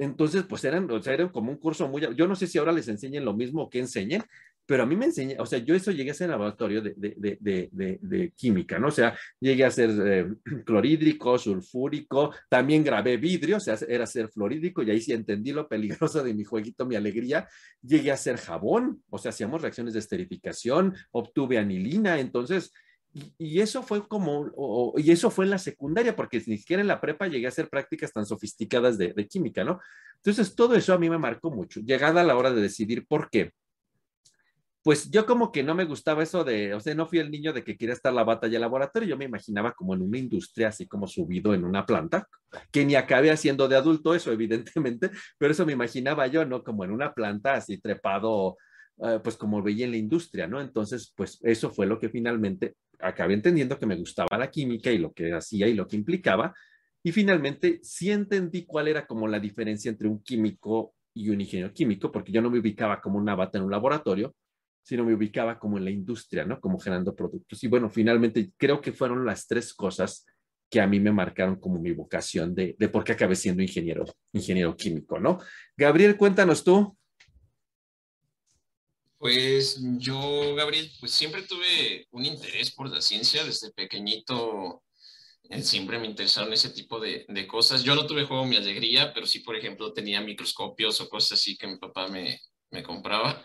Entonces, 0.00 0.42
pues 0.42 0.64
eran, 0.64 0.90
o 0.90 1.00
sea, 1.00 1.14
eran 1.14 1.28
como 1.28 1.52
un 1.52 1.58
curso 1.58 1.86
muy, 1.86 2.02
yo 2.16 2.26
no 2.26 2.34
sé 2.34 2.48
si 2.48 2.58
ahora 2.58 2.72
les 2.72 2.88
enseñen 2.88 3.24
lo 3.24 3.34
mismo 3.34 3.70
que 3.70 3.78
enseñen, 3.78 4.24
pero 4.68 4.82
a 4.82 4.86
mí 4.86 4.96
me 4.96 5.06
enseña, 5.06 5.36
o 5.38 5.46
sea, 5.46 5.60
yo 5.60 5.74
eso 5.74 5.92
llegué 5.92 6.10
a 6.10 6.14
ser 6.14 6.28
laboratorio 6.28 6.82
de, 6.82 6.92
de, 6.94 7.68
de, 7.72 8.32
química, 8.36 8.78
¿no? 8.78 8.88
O 8.88 8.90
sea, 8.90 9.18
llegué 9.40 9.64
a 9.64 9.70
ser 9.70 9.90
eh, 10.04 10.26
clorhídrico, 10.66 11.38
sulfúrico, 11.38 12.34
también 12.50 12.84
grabé 12.84 13.16
vidrio, 13.16 13.56
o 13.56 13.60
sea, 13.60 13.78
era 13.88 14.04
ser 14.04 14.28
fluorídrico, 14.28 14.82
y 14.82 14.90
ahí 14.90 15.00
sí 15.00 15.14
entendí 15.14 15.52
lo 15.52 15.66
peligroso 15.66 16.22
de 16.22 16.34
mi 16.34 16.44
jueguito, 16.44 16.84
mi 16.84 16.96
alegría. 16.96 17.48
Llegué 17.80 18.12
a 18.12 18.18
ser 18.18 18.36
jabón, 18.36 19.02
o 19.08 19.16
sea, 19.16 19.30
hacíamos 19.30 19.62
reacciones 19.62 19.94
de 19.94 20.00
esterificación, 20.00 20.94
obtuve 21.12 21.56
anilina, 21.56 22.20
entonces, 22.20 22.70
y, 23.38 23.60
eso 23.60 23.82
fue 23.82 24.06
como, 24.06 24.92
y 24.98 25.10
eso 25.10 25.30
fue 25.30 25.46
en 25.46 25.52
la 25.52 25.58
secundaria, 25.58 26.14
porque 26.14 26.42
ni 26.46 26.58
siquiera 26.58 26.82
en 26.82 26.88
la 26.88 27.00
prepa 27.00 27.26
llegué 27.26 27.46
a 27.46 27.48
hacer 27.48 27.70
prácticas 27.70 28.12
tan 28.12 28.26
sofisticadas 28.26 28.98
de, 28.98 29.14
química, 29.28 29.64
¿no? 29.64 29.80
Entonces, 30.16 30.54
todo 30.54 30.74
eso 30.74 30.92
a 30.92 30.98
mí 30.98 31.08
me 31.08 31.16
marcó 31.16 31.50
mucho. 31.50 31.80
Llegada 31.80 32.22
la 32.22 32.36
hora 32.36 32.52
de 32.52 32.60
decidir 32.60 33.06
por 33.06 33.30
qué 33.30 33.52
pues 34.88 35.10
yo 35.10 35.26
como 35.26 35.52
que 35.52 35.62
no 35.62 35.74
me 35.74 35.84
gustaba 35.84 36.22
eso 36.22 36.44
de, 36.44 36.72
o 36.72 36.80
sea, 36.80 36.94
no 36.94 37.04
fui 37.04 37.18
el 37.18 37.30
niño 37.30 37.52
de 37.52 37.62
que 37.62 37.76
quería 37.76 37.92
estar 37.92 38.10
la 38.10 38.24
batalla 38.24 38.54
de 38.54 38.58
laboratorio, 38.58 39.10
yo 39.10 39.18
me 39.18 39.26
imaginaba 39.26 39.72
como 39.72 39.92
en 39.92 40.00
una 40.00 40.16
industria, 40.16 40.68
así 40.68 40.86
como 40.86 41.06
subido 41.06 41.52
en 41.52 41.66
una 41.66 41.84
planta, 41.84 42.26
que 42.72 42.86
ni 42.86 42.94
acabé 42.94 43.30
haciendo 43.30 43.68
de 43.68 43.76
adulto 43.76 44.14
eso, 44.14 44.32
evidentemente, 44.32 45.10
pero 45.36 45.52
eso 45.52 45.66
me 45.66 45.74
imaginaba 45.74 46.26
yo, 46.28 46.46
¿no? 46.46 46.64
Como 46.64 46.84
en 46.84 46.92
una 46.92 47.12
planta 47.12 47.52
así 47.52 47.76
trepado, 47.76 48.56
eh, 49.04 49.20
pues 49.22 49.36
como 49.36 49.62
veía 49.62 49.84
en 49.84 49.90
la 49.90 49.98
industria, 49.98 50.46
¿no? 50.46 50.58
Entonces, 50.58 51.12
pues 51.14 51.38
eso 51.42 51.68
fue 51.68 51.84
lo 51.84 51.98
que 51.98 52.08
finalmente 52.08 52.76
acabé 52.98 53.34
entendiendo 53.34 53.78
que 53.78 53.84
me 53.84 53.96
gustaba 53.96 54.38
la 54.38 54.50
química 54.50 54.90
y 54.90 54.96
lo 54.96 55.12
que 55.12 55.34
hacía 55.34 55.68
y 55.68 55.74
lo 55.74 55.86
que 55.86 55.96
implicaba. 55.96 56.54
Y 57.02 57.12
finalmente 57.12 57.78
sí 57.82 58.10
entendí 58.10 58.64
cuál 58.64 58.88
era 58.88 59.06
como 59.06 59.28
la 59.28 59.38
diferencia 59.38 59.90
entre 59.90 60.08
un 60.08 60.22
químico 60.22 60.94
y 61.12 61.28
un 61.28 61.42
ingeniero 61.42 61.74
químico, 61.74 62.10
porque 62.10 62.32
yo 62.32 62.40
no 62.40 62.48
me 62.48 62.58
ubicaba 62.58 63.02
como 63.02 63.18
una 63.18 63.34
bata 63.34 63.58
en 63.58 63.64
un 63.64 63.70
laboratorio, 63.70 64.34
sino 64.88 65.04
me 65.04 65.12
ubicaba 65.12 65.58
como 65.58 65.76
en 65.76 65.84
la 65.84 65.90
industria, 65.90 66.46
¿no? 66.46 66.62
Como 66.62 66.78
generando 66.78 67.14
productos. 67.14 67.62
Y 67.62 67.68
bueno, 67.68 67.90
finalmente 67.90 68.52
creo 68.56 68.80
que 68.80 68.94
fueron 68.94 69.26
las 69.26 69.46
tres 69.46 69.74
cosas 69.74 70.24
que 70.70 70.80
a 70.80 70.86
mí 70.86 70.98
me 70.98 71.12
marcaron 71.12 71.60
como 71.60 71.78
mi 71.78 71.92
vocación 71.92 72.54
de, 72.54 72.74
de 72.78 72.88
por 72.88 73.04
qué 73.04 73.12
acabé 73.12 73.36
siendo 73.36 73.62
ingeniero, 73.62 74.06
ingeniero 74.32 74.74
químico, 74.74 75.20
¿no? 75.20 75.40
Gabriel, 75.76 76.16
cuéntanos 76.16 76.64
tú. 76.64 76.96
Pues 79.18 79.78
yo, 79.98 80.54
Gabriel, 80.54 80.90
pues 81.00 81.12
siempre 81.12 81.42
tuve 81.42 82.06
un 82.12 82.24
interés 82.24 82.70
por 82.70 82.88
la 82.88 83.02
ciencia 83.02 83.44
desde 83.44 83.70
pequeñito. 83.72 84.82
Eh, 85.50 85.62
siempre 85.62 85.98
me 85.98 86.06
interesaron 86.06 86.50
ese 86.54 86.70
tipo 86.70 86.98
de, 86.98 87.26
de, 87.28 87.46
cosas. 87.46 87.84
Yo 87.84 87.94
no 87.94 88.06
tuve 88.06 88.24
juego 88.24 88.46
mi 88.46 88.56
alegría, 88.56 89.12
pero 89.12 89.26
sí, 89.26 89.40
por 89.40 89.54
ejemplo, 89.54 89.92
tenía 89.92 90.22
microscopios 90.22 90.98
o 91.02 91.10
cosas 91.10 91.32
así 91.38 91.58
que 91.58 91.66
mi 91.66 91.76
papá 91.76 92.08
me, 92.08 92.40
me 92.70 92.82
compraba. 92.82 93.44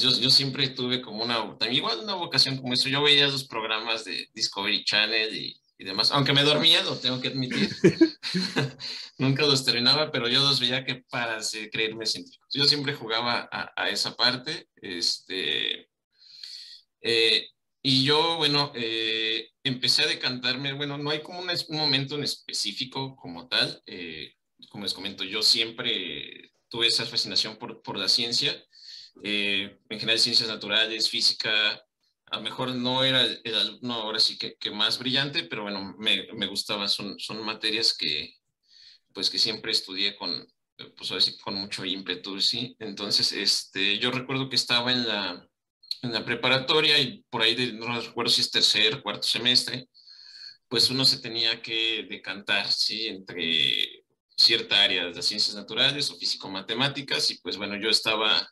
Yo, 0.00 0.10
yo 0.18 0.30
siempre 0.30 0.68
tuve 0.68 1.00
como 1.00 1.24
una, 1.24 1.36
también 1.58 1.74
igual 1.74 2.00
una 2.00 2.14
vocación 2.14 2.56
como 2.56 2.74
eso. 2.74 2.88
Yo 2.88 3.02
veía 3.02 3.28
los 3.28 3.44
programas 3.44 4.04
de 4.04 4.28
Discovery 4.34 4.84
Channel 4.84 5.34
y, 5.34 5.56
y 5.78 5.84
demás, 5.84 6.10
aunque 6.12 6.32
me 6.32 6.42
dormía, 6.42 6.82
lo 6.82 6.96
tengo 6.98 7.20
que 7.20 7.28
admitir. 7.28 7.68
Nunca 9.18 9.46
los 9.46 9.64
terminaba, 9.64 10.10
pero 10.10 10.28
yo 10.28 10.40
los 10.40 10.60
veía 10.60 10.84
que 10.84 10.96
para 11.10 11.38
creerme 11.70 12.06
científicos. 12.06 12.48
Yo 12.52 12.64
siempre 12.64 12.94
jugaba 12.94 13.48
a, 13.50 13.72
a 13.76 13.90
esa 13.90 14.16
parte. 14.16 14.68
Este, 14.76 15.88
eh, 17.00 17.48
y 17.82 18.04
yo, 18.04 18.36
bueno, 18.36 18.72
eh, 18.74 19.50
empecé 19.62 20.02
a 20.02 20.08
decantarme, 20.08 20.72
bueno, 20.72 20.98
no 20.98 21.10
hay 21.10 21.22
como 21.22 21.38
un, 21.40 21.48
un 21.48 21.76
momento 21.76 22.16
en 22.16 22.24
específico 22.24 23.14
como 23.16 23.48
tal. 23.48 23.82
Eh, 23.86 24.32
como 24.70 24.84
les 24.84 24.94
comento, 24.94 25.22
yo 25.24 25.42
siempre 25.42 26.52
tuve 26.68 26.88
esa 26.88 27.06
fascinación 27.06 27.56
por, 27.56 27.82
por 27.82 27.96
la 27.96 28.08
ciencia. 28.08 28.52
En 29.22 30.00
general, 30.00 30.18
ciencias 30.18 30.48
naturales, 30.48 31.10
física, 31.10 31.82
a 32.26 32.36
lo 32.36 32.42
mejor 32.42 32.74
no 32.74 33.04
era 33.04 33.22
el, 33.22 33.54
alumno 33.54 33.94
ahora 33.94 34.18
sí 34.18 34.36
que, 34.36 34.56
que, 34.56 34.70
más 34.70 34.98
brillante, 34.98 35.44
pero 35.44 35.62
bueno, 35.62 35.94
me, 35.98 36.26
me 36.34 36.46
gustaban, 36.46 36.88
son, 36.88 37.18
son 37.18 37.44
materias 37.44 37.96
que, 37.96 38.34
pues 39.12 39.30
que 39.30 39.38
siempre 39.38 39.72
estudié 39.72 40.16
con, 40.16 40.46
pues 40.96 41.10
ahora 41.10 41.24
con 41.42 41.54
mucho 41.54 41.84
ímpetu, 41.84 42.40
¿sí? 42.40 42.76
Entonces, 42.78 43.32
este, 43.32 43.98
yo 43.98 44.10
recuerdo 44.10 44.48
que 44.48 44.56
estaba 44.56 44.92
en 44.92 45.06
la, 45.06 45.48
en 46.02 46.12
la 46.12 46.24
preparatoria 46.24 46.98
y 46.98 47.24
por 47.30 47.42
ahí, 47.42 47.54
de, 47.54 47.72
no 47.72 48.00
recuerdo 48.00 48.30
si 48.30 48.40
es 48.40 48.50
tercer, 48.50 49.02
cuarto 49.02 49.26
semestre, 49.26 49.88
pues 50.68 50.90
uno 50.90 51.04
se 51.04 51.18
tenía 51.18 51.62
que 51.62 52.06
decantar, 52.10 52.70
¿sí? 52.72 53.06
Entre 53.06 54.04
cierta 54.36 54.82
área 54.82 55.06
de 55.06 55.22
ciencias 55.22 55.56
naturales 55.56 56.10
o 56.10 56.18
físico-matemáticas 56.18 57.30
y 57.30 57.38
pues 57.40 57.56
bueno, 57.56 57.76
yo 57.80 57.88
estaba 57.88 58.46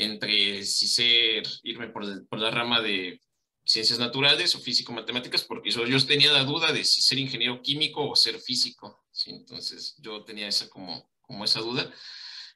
entre 0.00 0.64
si 0.64 0.88
ser, 0.88 1.42
irme 1.62 1.88
por, 1.88 2.26
por 2.28 2.38
la 2.38 2.50
rama 2.50 2.80
de 2.80 3.20
ciencias 3.64 3.98
naturales 3.98 4.54
o 4.54 4.60
físico-matemáticas, 4.60 5.44
porque 5.44 5.70
yo, 5.70 5.86
yo, 5.86 6.04
tenía 6.04 6.32
la 6.32 6.44
duda 6.44 6.72
de 6.72 6.84
si 6.84 7.02
ser 7.02 7.18
ingeniero 7.18 7.60
químico 7.62 8.08
o 8.08 8.16
ser 8.16 8.40
físico, 8.40 9.04
¿sí? 9.12 9.30
Entonces 9.30 9.94
yo 9.98 10.24
tenía 10.24 10.48
esa 10.48 10.68
como, 10.68 11.10
como 11.20 11.44
esa 11.44 11.60
duda. 11.60 11.92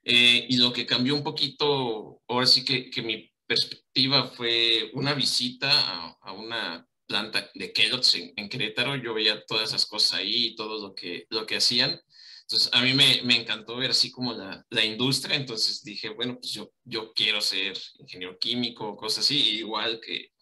Eh, 0.02 0.46
y 0.48 0.56
lo 0.56 0.72
que 0.72 0.86
cambió 0.86 1.14
un 1.14 1.22
poquito, 1.22 2.22
ahora 2.28 2.46
sí 2.46 2.64
que, 2.64 2.90
que 2.90 3.02
mi 3.02 3.30
perspectiva 3.46 4.28
fue 4.28 4.90
una 4.94 5.14
visita 5.14 5.70
a, 5.70 6.18
a 6.22 6.32
una 6.32 6.86
planta 7.06 7.50
de 7.54 7.72
Kellogg's 7.72 8.14
en, 8.14 8.32
en, 8.36 8.48
Querétaro. 8.48 8.96
Yo 8.96 9.14
veía 9.14 9.44
todas 9.46 9.68
esas 9.68 9.86
cosas 9.86 10.20
ahí 10.20 10.54
todo 10.56 10.80
lo 10.80 10.94
que, 10.94 11.26
lo 11.30 11.46
que 11.46 11.56
hacían. 11.56 12.00
Entonces, 12.46 12.68
a 12.72 12.82
mí 12.82 12.92
me, 12.92 13.22
me 13.22 13.36
encantó 13.40 13.76
ver 13.76 13.90
así 13.90 14.10
como 14.10 14.34
la, 14.34 14.64
la, 14.68 14.84
industria. 14.84 15.36
Entonces 15.36 15.82
dije, 15.82 16.10
bueno, 16.10 16.38
pues 16.38 16.52
yo, 16.52 16.72
yo 16.84 17.12
quiero 17.14 17.40
ser 17.40 17.76
ingeniero 17.98 18.38
químico, 18.38 18.96
cosas 18.96 19.24
así. 19.24 19.56
Igual 19.56 19.98
que, 20.00 20.32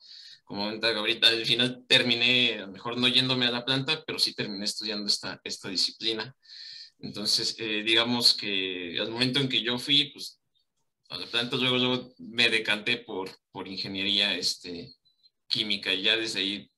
como 0.45 0.65
comenta 0.65 0.91
Gabriela, 0.91 1.29
al 1.29 1.47
final 1.47 1.85
terminé, 1.87 2.55
a 2.55 2.67
lo 2.67 2.73
mejor 2.73 2.99
no 2.99 3.07
yéndome 3.07 3.47
a 3.47 3.53
la 3.53 3.65
planta, 3.65 4.03
pero 4.05 4.19
sí 4.19 4.35
terminé 4.35 4.65
estudiando 4.65 5.07
esta, 5.07 5.41
esta 5.45 5.69
disciplina. 5.69 6.35
Entonces, 6.99 7.55
eh, 7.59 7.83
digamos 7.85 8.35
que 8.35 8.99
al 9.01 9.11
momento 9.11 9.39
en 9.39 9.49
que 9.49 9.63
yo 9.63 9.79
fui, 9.79 10.11
pues 10.13 10.41
a 11.09 11.19
la 11.19 11.27
planta, 11.27 11.57
luego, 11.57 11.77
luego 11.77 12.15
me 12.19 12.49
decanté 12.49 12.99
por, 12.99 13.31
por 13.53 13.69
ingeniería 13.69 14.35
este, 14.37 14.93
química 15.47 15.93
y 15.95 16.03
ya 16.03 16.17
desde 16.17 16.41
ahí, 16.41 16.71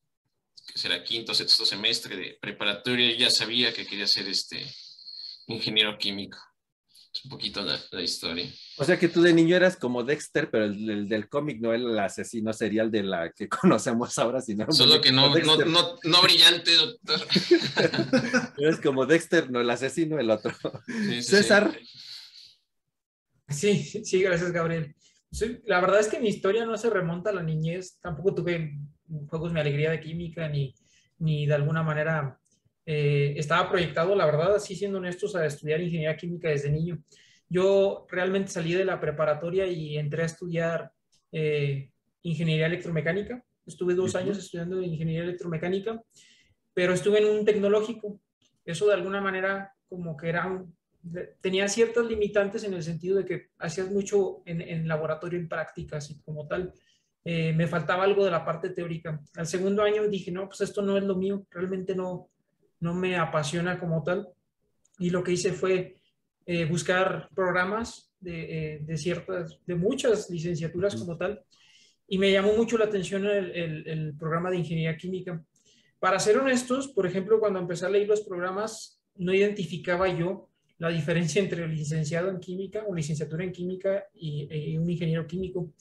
que 0.67 0.79
será 0.79 1.03
quinto, 1.03 1.35
sexto 1.35 1.65
semestre 1.65 2.17
de 2.17 2.39
preparatoria, 2.41 3.17
ya 3.17 3.31
sabía 3.31 3.73
que 3.73 3.87
quería 3.87 4.07
ser 4.07 4.29
este 4.29 4.67
ingeniero 5.47 5.99
químico. 5.99 6.39
Es 7.13 7.25
un 7.25 7.31
poquito 7.31 7.63
la, 7.63 7.79
la 7.93 8.03
historia. 8.03 8.51
O 8.77 8.85
sea 8.85 8.99
que 8.99 9.09
tú 9.09 9.23
de 9.23 9.33
niño 9.33 9.55
eras 9.55 9.77
como 9.77 10.03
Dexter, 10.03 10.51
pero 10.51 10.65
el, 10.65 10.91
el 10.91 11.09
del 11.09 11.29
cómic 11.29 11.61
no 11.61 11.73
el 11.73 11.97
asesino 11.97 12.53
serial 12.53 12.91
de 12.91 13.05
la 13.05 13.31
que 13.31 13.49
conocemos 13.61 14.19
ahora, 14.19 14.41
sino... 14.41 14.71
Solo 14.73 15.01
que 15.01 15.13
no, 15.13 15.29
no, 15.29 15.57
no, 15.57 15.97
no, 16.03 16.23
brillante, 16.23 16.73
doctor. 16.75 17.21
eres 18.59 18.81
como 18.81 19.07
Dexter, 19.07 19.51
no 19.51 19.61
el 19.61 19.71
asesino, 19.71 20.19
el 20.19 20.31
otro. 20.31 20.53
Sí, 20.87 21.23
sí, 21.23 21.23
César. 21.23 21.79
Sí. 23.49 23.85
Sí, 24.05 24.23
gracias, 24.23 24.51
Gabriel. 24.51 24.97
Sí, 25.31 25.59
la 25.67 25.81
verdad 25.81 26.01
es 26.01 26.09
que 26.09 26.21
mi 26.21 26.29
historia 26.29 26.65
no 26.65 26.77
se 26.77 26.91
remonta 26.91 27.31
a 27.31 27.35
la 27.35 27.43
niñez. 27.43 27.99
Tampoco 28.01 28.35
tuve 28.35 28.73
juegos 29.29 29.53
mi 29.53 29.61
alegría 29.61 29.91
de 29.91 30.01
química, 30.01 30.49
ni, 30.49 30.75
ni 31.19 31.47
de 31.47 31.55
alguna 31.55 31.83
manera 31.83 32.41
eh, 32.87 33.35
estaba 33.37 33.69
proyectado, 33.69 34.15
la 34.15 34.27
verdad, 34.27 34.55
así 34.55 34.77
siendo 34.77 34.99
honestos, 34.99 35.35
a 35.37 35.47
estudiar 35.47 35.81
ingeniería 35.81 36.17
química 36.17 36.49
desde 36.49 36.71
niño. 36.71 37.03
Yo 37.49 38.07
realmente 38.11 38.51
salí 38.51 38.75
de 38.75 38.85
la 38.85 39.01
preparatoria 39.01 39.67
y 39.67 39.97
entré 39.97 40.23
a 40.23 40.27
estudiar 40.27 40.93
eh, 41.33 41.91
ingeniería 42.23 42.67
electromecánica. 42.67 43.43
Estuve 43.67 43.95
dos 43.95 44.15
uh 44.15 44.19
-huh. 44.19 44.21
años 44.23 44.39
estudiando 44.39 44.83
ingeniería 44.83 45.25
electromecánica, 45.25 46.03
pero 46.75 46.93
estuve 46.93 47.19
en 47.19 47.27
un 47.27 47.45
tecnológico. 47.45 48.21
Eso 48.65 48.87
de 48.87 48.95
alguna 48.95 49.21
manera 49.21 49.73
como 49.89 50.17
que 50.17 50.29
era 50.29 50.47
un, 50.47 50.75
tenía 51.41 51.69
ciertas 51.69 52.07
limitantes 52.07 52.65
en 52.65 52.75
el 52.75 52.83
sentido 52.83 53.19
de 53.19 53.25
que 53.25 53.47
hacías 53.59 53.91
mucho 53.91 54.43
en, 54.47 54.61
en 54.61 54.89
laboratorio, 54.89 55.39
en 55.39 55.49
prácticas 55.49 56.11
y 56.11 56.21
como 56.21 56.47
tal. 56.47 56.73
Eh, 57.25 57.53
me 57.55 57.67
faltaba 57.67 58.05
algo 58.05 58.25
de 58.25 58.31
la 58.31 58.45
parte 58.45 58.71
teórica. 58.71 59.21
Al 59.37 59.47
segundo 59.47 59.83
año 59.83 60.07
dije, 60.09 60.31
no, 60.31 60.47
pues 60.47 60.61
esto 60.61 60.83
no 60.83 60.97
es 60.97 61.05
lo 61.05 61.17
mío, 61.17 61.47
realmente 61.51 61.95
no, 61.95 62.31
no 62.85 62.93
me 62.93 63.17
apasiona 63.17 63.81
como 63.81 64.03
tal. 64.03 64.29
Y 64.99 65.09
lo 65.09 65.25
que 65.25 65.33
hice 65.33 65.53
fue 65.53 65.97
eh, 66.45 66.67
buscar 66.67 67.31
programas 67.35 68.13
de, 68.21 68.75
eh, 68.75 68.79
de, 68.83 68.97
ciertas, 68.99 69.59
de 69.67 69.75
muchas 69.75 70.29
licenciaturas 70.29 70.95
como 70.95 71.17
tal. 71.17 71.43
Y 72.07 72.19
me 72.19 72.31
llamó 72.31 72.53
mucho 72.55 72.77
la 72.77 72.85
atención 72.85 73.25
el, 73.25 73.87
el, 73.87 74.15
programa 74.19 74.51
de 74.51 74.59
ingeniería 74.59 74.99
química. 74.99 75.43
Para 75.99 76.19
ser 76.19 76.37
honestos, 76.37 76.89
por 76.89 77.07
ejemplo, 77.07 77.41
cuando 77.41 77.59
empecé 77.59 77.87
a 77.87 77.89
leer 77.89 78.07
los 78.07 78.21
programas, 78.21 79.03
no 79.17 79.33
identificaba 79.33 80.07
yo 80.09 80.51
la 80.77 80.91
diferencia 80.91 81.41
entre 81.41 81.67
licenciado 81.67 82.29
en 82.29 82.39
química 82.39 82.85
o 82.87 82.95
licenciatura 82.95 83.45
en 83.45 83.53
química 83.53 84.05
y, 84.13 84.47
y, 84.51 84.77
un 84.77 84.91
ingeniero 84.91 85.27
químico. 85.27 85.73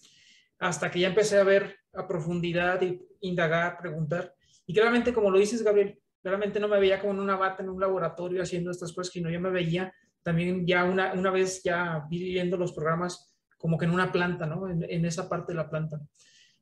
Hasta 0.57 0.89
que 0.89 1.01
ya 1.01 1.09
empecé 1.09 1.37
a 1.37 1.43
ver 1.43 1.75
a 1.91 2.07
profundidad, 2.07 2.81
y 2.81 3.01
indagar, 3.19 3.77
preguntar. 3.77 4.33
Y 4.65 4.73
claramente, 4.73 5.13
como 5.13 5.29
lo 5.29 5.37
dices, 5.37 5.61
Gabriel, 5.61 5.99
claramente 6.23 6.59
no 6.59 6.69
me 6.69 6.79
veía 6.79 7.01
como 7.01 7.13
en 7.13 7.19
una 7.19 7.35
bata 7.35 7.61
en 7.61 7.69
un 7.69 7.79
laboratorio 7.79 8.41
haciendo 8.41 8.71
estas 8.71 8.93
cosas, 8.93 9.11
sino 9.11 9.29
yo 9.29 9.41
me 9.41 9.51
veía 9.51 9.93
también 10.23 10.65
ya 10.65 10.85
una, 10.85 11.31
vez 11.31 11.61
ya 11.63 12.05
viendo 12.09 12.55
los 12.55 12.71
programas 12.71 13.35
como 13.57 13.77
que 13.77 13.85
en 13.85 13.91
una 13.91 14.11
planta, 14.11 14.45
¿no? 14.45 14.69
En, 14.69 15.05
esa 15.05 15.27
parte 15.27 15.51
de 15.51 15.57
la 15.57 15.69
planta. 15.69 15.99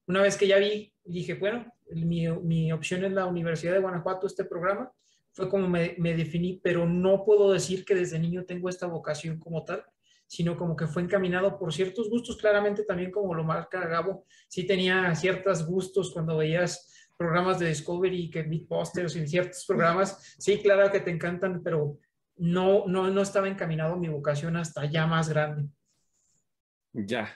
Una 0.07 0.23
vez 0.23 0.35
que 0.35 0.47
ya 0.47 0.57
vi, 0.57 0.91
dije, 1.03 1.35
bueno, 1.35 1.71
mi, 1.91 2.27
mi 2.27 2.73
opción 2.73 3.05
es 3.05 3.11
la 3.11 3.27
Universidad 3.27 3.73
de 3.73 3.79
Guanajuato, 3.79 4.25
este 4.25 4.45
programa, 4.45 4.91
fue 5.31 5.47
como 5.47 5.69
me, 5.69 5.95
me, 5.99 6.15
definí, 6.15 6.59
pero 6.61 6.87
no 6.87 7.23
puedo 7.23 7.53
decir 7.53 7.85
que 7.85 7.95
desde 7.95 8.19
niño 8.19 8.45
tengo 8.45 8.67
esta 8.67 8.87
vocación 8.87 9.39
como 9.39 9.63
tal, 9.63 9.85
sino 10.25 10.57
como 10.57 10.75
que 10.75 10.87
fue 10.87 11.03
encaminado 11.03 11.59
por 11.59 11.71
ciertos 11.71 12.09
gustos, 12.09 12.37
claramente 12.37 12.83
también 12.83 13.11
como 13.11 13.35
lo 13.35 13.43
marca 13.43 13.87
Gabo, 13.87 14.25
sí 14.47 14.65
tenía 14.65 15.13
ciertos 15.13 15.65
gustos 15.65 16.11
cuando 16.11 16.37
veías 16.37 16.91
programas 17.17 17.59
de 17.59 17.67
Discovery, 17.67 18.29
que 18.29 18.43
Meatbusters 18.43 19.15
y 19.15 19.27
ciertos 19.27 19.65
programas, 19.65 20.35
sí, 20.37 20.61
claro 20.61 20.91
que 20.91 20.99
te 20.99 21.11
encantan, 21.11 21.61
pero 21.63 21.97
no, 22.37 22.85
no, 22.87 23.09
no 23.09 23.21
estaba 23.21 23.47
encaminado 23.47 23.95
mi 23.97 24.09
vocación 24.09 24.57
hasta 24.57 24.85
ya 24.85 25.05
más 25.07 25.29
grande. 25.29 25.69
Ya, 26.93 27.29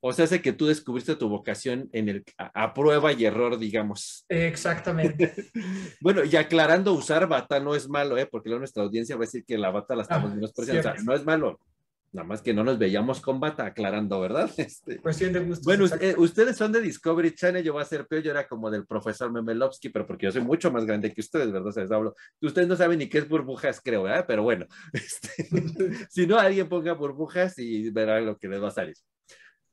o 0.00 0.12
sea, 0.12 0.26
hace 0.26 0.40
que 0.40 0.52
tú 0.52 0.66
descubriste 0.66 1.16
tu 1.16 1.28
vocación 1.28 1.88
en 1.92 2.08
el 2.08 2.24
a, 2.36 2.64
a 2.64 2.74
prueba 2.74 3.12
y 3.12 3.24
error, 3.24 3.58
digamos. 3.58 4.24
Exactamente. 4.28 5.34
bueno, 6.00 6.22
y 6.24 6.36
aclarando, 6.36 6.92
usar 6.92 7.26
bata 7.26 7.58
no 7.58 7.74
es 7.74 7.88
malo, 7.88 8.16
¿eh? 8.16 8.26
Porque 8.30 8.48
luego 8.48 8.60
nuestra 8.60 8.84
audiencia 8.84 9.16
va 9.16 9.22
a 9.22 9.26
decir 9.26 9.44
que 9.44 9.58
la 9.58 9.70
bata 9.70 9.96
la 9.96 10.02
estamos 10.02 10.30
ah, 10.30 10.34
menospreciando. 10.36 10.88
O 10.88 10.94
sea, 10.94 11.02
no 11.02 11.14
es 11.14 11.24
malo. 11.24 11.60
Nada 12.10 12.26
más 12.26 12.40
que 12.40 12.54
no 12.54 12.64
nos 12.64 12.78
veíamos 12.78 13.20
con 13.20 13.38
bata, 13.38 13.66
aclarando, 13.66 14.20
¿verdad? 14.20 14.50
Este, 14.58 14.98
Cuestión 14.98 15.32
de 15.32 15.40
gusto. 15.40 15.64
Bueno, 15.64 15.84
eh, 16.00 16.14
ustedes 16.16 16.56
son 16.56 16.72
de 16.72 16.80
Discovery 16.80 17.34
Channel, 17.34 17.62
yo 17.62 17.74
voy 17.74 17.82
a 17.82 17.86
ser 17.86 18.06
peor, 18.06 18.22
yo 18.22 18.30
era 18.30 18.46
como 18.46 18.70
del 18.70 18.86
profesor 18.86 19.30
Memelovsky, 19.30 19.90
pero 19.90 20.06
porque 20.06 20.26
yo 20.26 20.32
soy 20.32 20.42
mucho 20.42 20.70
más 20.70 20.86
grande 20.86 21.12
que 21.12 21.20
ustedes, 21.20 21.52
¿verdad? 21.52 21.68
O 21.68 21.72
sea, 21.72 21.82
les 21.82 21.92
hablo. 21.92 22.14
Ustedes 22.40 22.66
no 22.66 22.76
saben 22.76 22.98
ni 22.98 23.08
qué 23.08 23.18
es 23.18 23.28
burbujas, 23.28 23.80
creo, 23.82 24.04
¿verdad? 24.04 24.24
Pero 24.26 24.42
bueno, 24.42 24.66
este, 24.92 25.46
si 26.10 26.26
no, 26.26 26.38
alguien 26.38 26.68
ponga 26.68 26.92
burbujas 26.94 27.58
y 27.58 27.90
verá 27.90 28.20
lo 28.20 28.38
que 28.38 28.48
les 28.48 28.62
va 28.62 28.68
a 28.68 28.72
salir. 28.72 28.96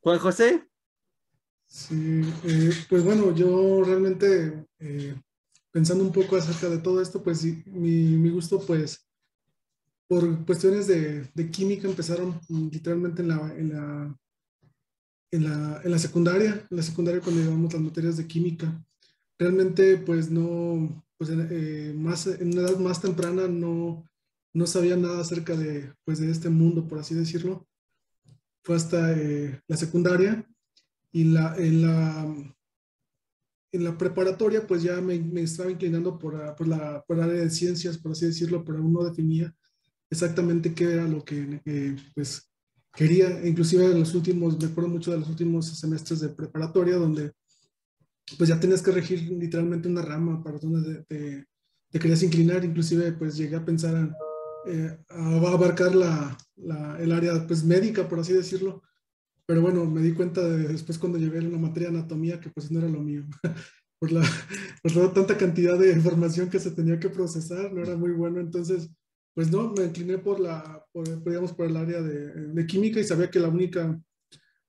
Juan 0.01 0.19
José. 0.19 0.67
Sí, 1.67 2.21
eh, 2.43 2.71
pues 2.89 3.03
bueno, 3.03 3.33
yo 3.33 3.81
realmente 3.83 4.65
eh, 4.79 5.15
pensando 5.71 6.03
un 6.03 6.11
poco 6.11 6.35
acerca 6.35 6.69
de 6.69 6.81
todo 6.81 7.01
esto, 7.01 7.23
pues 7.23 7.43
mi, 7.43 8.17
mi 8.17 8.29
gusto, 8.29 8.59
pues 8.65 9.04
por 10.07 10.45
cuestiones 10.45 10.87
de, 10.87 11.27
de, 11.33 11.51
química 11.51 11.87
empezaron 11.87 12.39
literalmente 12.49 13.21
en 13.21 13.27
la, 13.27 13.55
en 13.57 13.69
la, 13.69 14.19
en 15.31 15.43
la, 15.43 15.81
en 15.83 15.91
la 15.91 15.99
secundaria, 15.99 16.65
en 16.69 16.77
la 16.77 16.83
secundaria 16.83 17.21
cuando 17.21 17.41
llevamos 17.41 17.73
las 17.73 17.81
materias 17.81 18.17
de 18.17 18.27
química. 18.27 18.83
Realmente, 19.37 19.97
pues 19.97 20.29
no, 20.29 21.03
pues 21.17 21.31
eh, 21.31 21.93
más, 21.95 22.27
en 22.27 22.53
una 22.53 22.61
edad 22.61 22.77
más 22.77 23.01
temprana 23.01 23.47
no, 23.47 24.07
no 24.53 24.67
sabía 24.67 24.95
nada 24.95 25.21
acerca 25.21 25.55
de, 25.55 25.93
pues, 26.05 26.19
de 26.19 26.31
este 26.31 26.49
mundo, 26.49 26.87
por 26.87 26.99
así 26.99 27.15
decirlo 27.15 27.67
fue 28.65 28.75
hasta 28.75 29.13
eh, 29.13 29.61
la 29.67 29.77
secundaria 29.77 30.43
y 31.11 31.25
la, 31.25 31.55
en, 31.55 31.83
la, 31.83 32.35
en 33.71 33.83
la 33.83 33.95
preparatoria 33.95 34.65
pues 34.65 34.81
ya 34.81 34.99
me, 35.01 35.19
me 35.19 35.41
estaba 35.41 35.69
inclinando 35.69 36.17
por, 36.17 36.35
ah, 36.35 36.55
por, 36.55 36.67
la, 36.67 37.03
por 37.07 37.21
área 37.21 37.41
de 37.41 37.49
ciencias, 37.51 37.99
por 37.99 38.13
así 38.13 38.25
decirlo, 38.25 38.65
pero 38.65 38.79
aún 38.79 38.91
no 38.91 39.03
definía 39.03 39.55
exactamente 40.15 40.73
qué 40.73 40.93
era 40.93 41.07
lo 41.07 41.23
que 41.23 41.61
eh, 41.65 41.95
pues 42.13 42.49
quería, 42.93 43.45
inclusive 43.47 43.85
en 43.85 43.99
los 43.99 44.13
últimos, 44.15 44.59
me 44.59 44.67
acuerdo 44.67 44.89
mucho 44.89 45.11
de 45.11 45.19
los 45.19 45.29
últimos 45.29 45.67
semestres 45.67 46.21
de 46.21 46.29
preparatoria 46.29 46.95
donde 46.95 47.31
pues 48.37 48.49
ya 48.49 48.59
tenías 48.59 48.81
que 48.81 48.91
regir 48.91 49.21
literalmente 49.31 49.87
una 49.87 50.01
rama 50.01 50.43
para 50.43 50.57
donde 50.57 51.03
te, 51.07 51.45
te, 51.91 51.99
querías 51.99 52.23
inclinar, 52.23 52.65
inclusive 52.65 53.11
pues 53.13 53.37
llegué 53.37 53.55
a 53.55 53.65
pensar 53.65 53.95
en 53.95 54.15
eh, 54.67 54.97
a 55.09 55.35
abarcar 55.53 55.93
la, 55.93 56.35
la, 56.55 56.97
el 56.99 57.11
área 57.11 57.45
pues 57.45 57.63
médica, 57.63 58.09
por 58.09 58.19
así 58.19 58.33
decirlo, 58.33 58.81
pero 59.45 59.61
bueno, 59.61 59.85
me 59.85 60.01
di 60.01 60.13
cuenta 60.13 60.41
de, 60.41 60.69
después 60.69 60.97
cuando 60.97 61.19
llevé 61.19 61.39
una 61.39 61.59
materia 61.59 61.91
de 61.91 61.99
anatomía 61.99 62.39
que 62.39 62.49
pues 62.49 62.71
no 62.71 62.79
era 62.79 62.89
lo 62.89 62.99
mío. 63.01 63.25
por, 63.99 64.11
la, 64.11 64.21
por 64.83 65.13
tanta 65.13 65.37
cantidad 65.37 65.77
de 65.77 65.91
información 65.91 66.49
que 66.49 66.59
se 66.59 66.71
tenía 66.71 66.99
que 66.99 67.09
procesar, 67.09 67.71
no 67.71 67.81
era 67.81 67.95
muy 67.95 68.11
bueno. 68.11 68.39
Entonces, 68.39 68.89
pues 69.35 69.51
no, 69.51 69.73
me 69.73 69.83
incliné 69.83 70.17
por 70.17 70.39
la, 70.39 70.83
por, 70.93 71.23
digamos, 71.25 71.51
por 71.51 71.65
el 71.67 71.75
área 71.75 72.01
de, 72.01 72.65
química 72.65 73.01
y 73.01 73.03
sabía 73.03 73.29
que 73.29 73.39
la 73.39 73.49
única, 73.49 74.01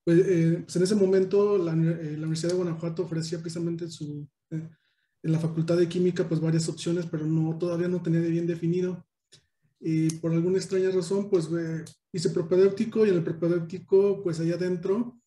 pues, 0.05 0.19
eh, 0.27 0.61
pues 0.65 0.75
en 0.75 0.83
ese 0.83 0.97
momento 0.97 1.57
la, 1.57 1.73
eh, 1.73 2.17
la, 2.17 2.27
Universidad 2.27 2.51
de 2.51 2.57
Guanajuato 2.57 3.05
ofrecía 3.05 3.39
precisamente 3.39 3.89
su, 3.89 4.29
eh, 4.51 4.69
en 5.23 5.33
la 5.33 5.39
Facultad 5.39 5.77
de 5.77 5.89
Química 5.89 6.29
pues 6.29 6.41
varias 6.41 6.69
opciones, 6.69 7.07
pero 7.07 7.25
no, 7.25 7.57
todavía 7.57 7.87
no 7.87 8.03
tenía 8.03 8.21
bien 8.21 8.47
definido. 8.47 9.07
Y 9.79 10.11
por 10.17 10.33
alguna 10.33 10.57
extraña 10.57 10.91
razón, 10.91 11.31
pues 11.31 11.49
hice 12.13 12.31
propedéutico 12.31 13.07
y 13.07 13.11
en 13.11 13.17
el 13.17 13.25
propedéutico, 13.25 14.21
pues 14.25 14.41
allá 14.41 14.55
adentro, 14.57 15.21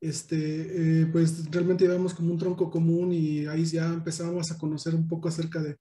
este, 0.00 1.06
pues 1.12 1.50
realmente 1.50 1.84
llevamos 1.84 2.14
como 2.14 2.32
un 2.32 2.38
tronco 2.38 2.70
común 2.70 3.12
y 3.12 3.44
ahí 3.46 3.64
ya 3.66 3.92
empezábamos 3.92 4.50
a 4.50 4.56
conocer 4.56 4.94
un 4.94 5.08
poco 5.08 5.28
acerca 5.28 5.60
de, 5.60 5.76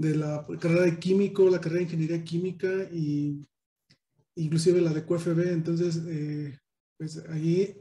de 0.00 0.16
la 0.16 0.46
carrera 0.58 0.84
de 0.84 0.98
químico, 0.98 1.50
la 1.50 1.60
carrera 1.60 1.80
de 1.80 1.84
ingeniería 1.84 2.24
química 2.24 2.68
y 2.90 3.46
inclusive 4.34 4.80
la 4.80 4.94
de 4.94 5.04
QFB. 5.04 5.52
Entonces, 5.52 6.00
eh, 6.08 6.58
pues 6.96 7.22
ahí 7.28 7.76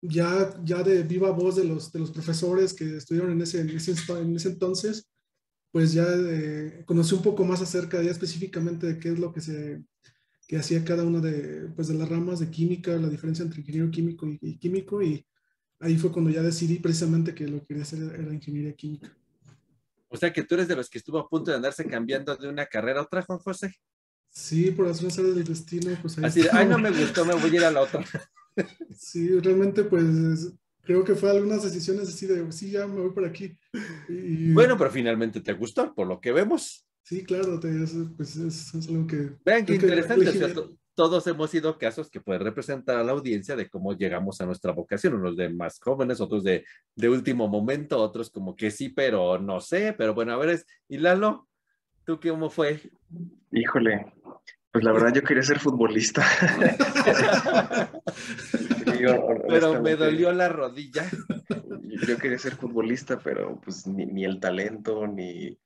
ya, 0.00 0.58
ya 0.64 0.82
de 0.82 1.02
viva 1.02 1.30
voz 1.30 1.56
de 1.56 1.64
los, 1.64 1.92
de 1.92 1.98
los 1.98 2.12
profesores 2.12 2.72
que 2.72 2.96
estuvieron 2.96 3.30
en 3.32 3.42
ese, 3.42 3.60
en 3.60 3.68
ese, 3.68 4.48
entonces, 4.48 5.06
pues 5.70 5.92
ya 5.92 6.06
eh, 6.08 6.84
conocí 6.86 7.14
un 7.14 7.22
poco 7.22 7.44
más 7.44 7.60
acerca 7.60 8.02
ya 8.02 8.10
específicamente 8.10 8.86
de 8.86 8.98
qué 8.98 9.10
es 9.10 9.18
lo 9.18 9.30
que 9.30 9.42
se 9.42 9.84
que 10.46 10.56
hacía 10.56 10.82
cada 10.82 11.04
una 11.04 11.20
de, 11.20 11.68
pues 11.76 11.88
de 11.88 11.94
las 11.94 12.08
ramas 12.08 12.40
de 12.40 12.50
química, 12.50 12.96
la 12.96 13.10
diferencia 13.10 13.44
entre 13.44 13.60
ingeniero 13.60 13.90
químico 13.90 14.26
y, 14.26 14.38
y 14.40 14.56
químico, 14.56 15.02
y 15.02 15.26
ahí 15.78 15.98
fue 15.98 16.10
cuando 16.10 16.30
ya 16.30 16.40
decidí 16.40 16.78
precisamente 16.78 17.34
que 17.34 17.46
lo 17.46 17.60
que 17.60 17.66
quería 17.66 17.82
hacer 17.82 18.02
era 18.18 18.32
ingeniería 18.32 18.72
química. 18.74 19.14
O 20.08 20.16
sea 20.16 20.32
que 20.32 20.42
tú 20.42 20.54
eres 20.54 20.68
de 20.68 20.76
los 20.76 20.88
que 20.88 20.98
estuvo 20.98 21.18
a 21.18 21.28
punto 21.28 21.50
de 21.50 21.56
andarse 21.56 21.84
cambiando 21.86 22.36
de 22.36 22.48
una 22.48 22.66
carrera 22.66 23.00
a 23.00 23.02
otra, 23.04 23.22
Juan 23.22 23.38
José. 23.38 23.74
Sí, 24.30 24.70
por 24.70 24.86
las 24.86 25.02
razones 25.02 25.34
del 25.34 25.44
destino, 25.44 25.96
pues 26.00 26.18
ahí 26.18 26.24
Así 26.24 26.42
de, 26.42 26.50
ay, 26.52 26.66
no 26.66 26.78
me 26.78 26.90
gustó, 26.90 27.24
me 27.24 27.34
voy 27.34 27.50
a 27.50 27.54
ir 27.54 27.64
a 27.64 27.70
la 27.70 27.80
otra. 27.82 28.04
Sí, 28.98 29.38
realmente, 29.38 29.84
pues 29.84 30.52
creo 30.82 31.04
que 31.04 31.14
fue 31.14 31.30
algunas 31.30 31.62
decisiones 31.62 32.08
así 32.08 32.26
de, 32.26 32.50
sí, 32.50 32.72
ya 32.72 32.88
me 32.88 33.00
voy 33.00 33.12
por 33.12 33.24
aquí. 33.24 33.56
Y... 34.08 34.52
Bueno, 34.52 34.76
pero 34.76 34.90
finalmente 34.90 35.40
te 35.40 35.52
gustó, 35.52 35.94
por 35.94 36.08
lo 36.08 36.20
que 36.20 36.32
vemos. 36.32 36.84
Sí, 37.04 37.22
claro, 37.22 37.60
te, 37.60 37.68
pues 38.16 38.34
es, 38.34 38.74
es, 38.74 38.88
algo 38.88 39.06
que... 39.06 39.30
Vean 39.44 39.64
qué 39.64 39.74
interesante 39.74 40.78
todos 40.98 41.24
hemos 41.28 41.48
sido 41.50 41.78
casos 41.78 42.10
que 42.10 42.20
pueden 42.20 42.42
representar 42.42 42.96
a 42.96 43.04
la 43.04 43.12
audiencia 43.12 43.54
de 43.54 43.68
cómo 43.68 43.92
llegamos 43.92 44.40
a 44.40 44.46
nuestra 44.46 44.72
vocación, 44.72 45.14
unos 45.14 45.36
de 45.36 45.48
más 45.48 45.78
jóvenes, 45.78 46.20
otros 46.20 46.42
de, 46.42 46.64
de 46.96 47.08
último 47.08 47.46
momento, 47.46 48.02
otros 48.02 48.30
como 48.30 48.56
que 48.56 48.72
sí, 48.72 48.88
pero 48.88 49.38
no 49.38 49.60
sé, 49.60 49.94
pero 49.96 50.12
bueno, 50.12 50.32
a 50.32 50.36
ver, 50.38 50.48
es, 50.48 50.66
y 50.88 50.98
Lalo, 50.98 51.46
¿tú 52.02 52.18
cómo 52.20 52.50
fue? 52.50 52.80
Híjole, 53.52 54.12
pues 54.72 54.82
la 54.82 54.90
verdad 54.90 55.14
yo 55.14 55.22
quería 55.22 55.44
ser 55.44 55.60
futbolista. 55.60 56.26
pero 59.48 59.80
me 59.80 59.94
dolió 59.94 60.32
la 60.32 60.48
rodilla. 60.48 61.08
Yo 62.08 62.18
quería 62.18 62.38
ser 62.40 62.56
futbolista, 62.56 63.20
pero 63.20 63.60
pues 63.60 63.86
ni, 63.86 64.04
ni 64.04 64.24
el 64.24 64.40
talento, 64.40 65.06
ni, 65.06 65.56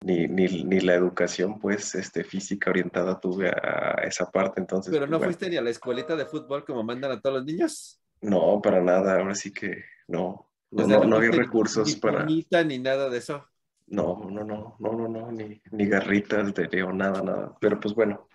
ni, 0.00 0.26
ni, 0.28 0.80
la 0.80 0.94
educación 0.94 1.58
pues 1.58 1.94
este, 1.94 2.24
física 2.24 2.70
orientada 2.70 3.18
tuve 3.18 3.48
a 3.48 4.02
esa 4.04 4.30
parte, 4.30 4.60
entonces... 4.60 4.92
¿Pero 4.92 5.06
no 5.06 5.18
pues, 5.18 5.28
fuiste 5.28 5.50
ni 5.50 5.56
a 5.56 5.62
la 5.62 5.70
escuelita 5.70 6.14
de 6.16 6.26
fútbol 6.26 6.64
como 6.64 6.82
mandan 6.82 7.12
a 7.12 7.20
todos 7.20 7.36
los 7.36 7.44
niños? 7.44 8.02
No, 8.20 8.60
para 8.62 8.82
nada, 8.82 9.18
ahora 9.18 9.34
sí 9.34 9.52
que 9.52 9.84
no, 10.08 10.50
no, 10.70 11.04
no, 11.04 11.16
había 11.16 11.30
recursos 11.30 11.88
ni 11.88 11.96
para... 11.96 12.24
Ni 12.24 12.78
nada 12.78 13.08
de 13.08 13.18
eso. 13.18 13.46
No, 13.86 14.28
no, 14.30 14.44
no, 14.44 14.76
no, 14.78 14.92
no, 14.92 15.08
no, 15.08 15.32
ni, 15.32 15.60
ni 15.70 15.86
garritas 15.86 16.54
de 16.54 16.68
Leo, 16.68 16.92
nada, 16.92 17.22
nada, 17.22 17.56
pero 17.60 17.78
pues 17.78 17.94
bueno, 17.94 18.28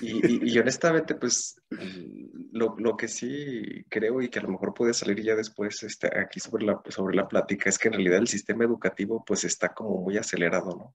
y, 0.00 0.52
y, 0.52 0.58
honestamente, 0.58 1.14
pues 1.14 1.60
lo, 2.52 2.74
lo, 2.78 2.96
que 2.96 3.08
sí 3.08 3.84
creo 3.88 4.20
y 4.22 4.28
que 4.28 4.38
a 4.38 4.42
lo 4.42 4.48
mejor 4.48 4.74
puede 4.74 4.94
salir 4.94 5.22
ya 5.22 5.34
después 5.34 5.82
este, 5.82 6.10
aquí 6.18 6.40
sobre 6.40 6.64
la, 6.64 6.80
sobre 6.88 7.16
la 7.16 7.28
plática 7.28 7.68
es 7.68 7.78
que 7.78 7.88
en 7.88 7.94
realidad 7.94 8.18
el 8.18 8.28
sistema 8.28 8.64
educativo 8.64 9.24
pues 9.24 9.44
está 9.44 9.74
como 9.74 10.02
muy 10.02 10.16
acelerado, 10.16 10.76
¿no? 10.76 10.94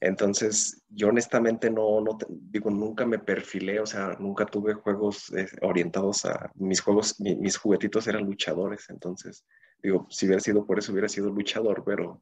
Entonces, 0.00 0.82
yo 0.88 1.08
honestamente 1.08 1.70
no, 1.70 2.00
no 2.00 2.18
digo, 2.28 2.70
nunca 2.70 3.06
me 3.06 3.20
perfilé, 3.20 3.78
o 3.78 3.86
sea, 3.86 4.16
nunca 4.18 4.44
tuve 4.44 4.74
juegos 4.74 5.32
eh, 5.32 5.46
orientados 5.60 6.24
a, 6.24 6.50
mis 6.56 6.80
juegos, 6.80 7.20
mis 7.20 7.56
juguetitos 7.56 8.08
eran 8.08 8.24
luchadores, 8.24 8.90
entonces, 8.90 9.44
digo, 9.80 10.08
si 10.10 10.26
hubiera 10.26 10.40
sido 10.40 10.66
por 10.66 10.80
eso 10.80 10.90
hubiera 10.90 11.08
sido 11.08 11.30
luchador, 11.30 11.84
pero 11.86 12.20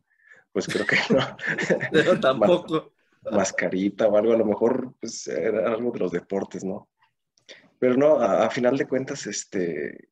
pues 0.52 0.66
creo 0.66 0.84
que 0.84 0.96
no. 1.08 1.36
Pero 1.92 2.20
tampoco 2.20 2.92
mascarita 3.30 4.08
o 4.08 4.16
algo, 4.16 4.32
a 4.32 4.38
lo 4.38 4.44
mejor 4.44 4.94
pues, 5.00 5.26
era 5.28 5.72
algo 5.72 5.90
de 5.92 5.98
los 5.98 6.12
deportes, 6.12 6.64
¿no? 6.64 6.88
Pero 7.78 7.96
no, 7.96 8.20
a, 8.20 8.50
final 8.50 8.76
de 8.76 8.86
cuentas, 8.86 9.26
este, 9.26 10.08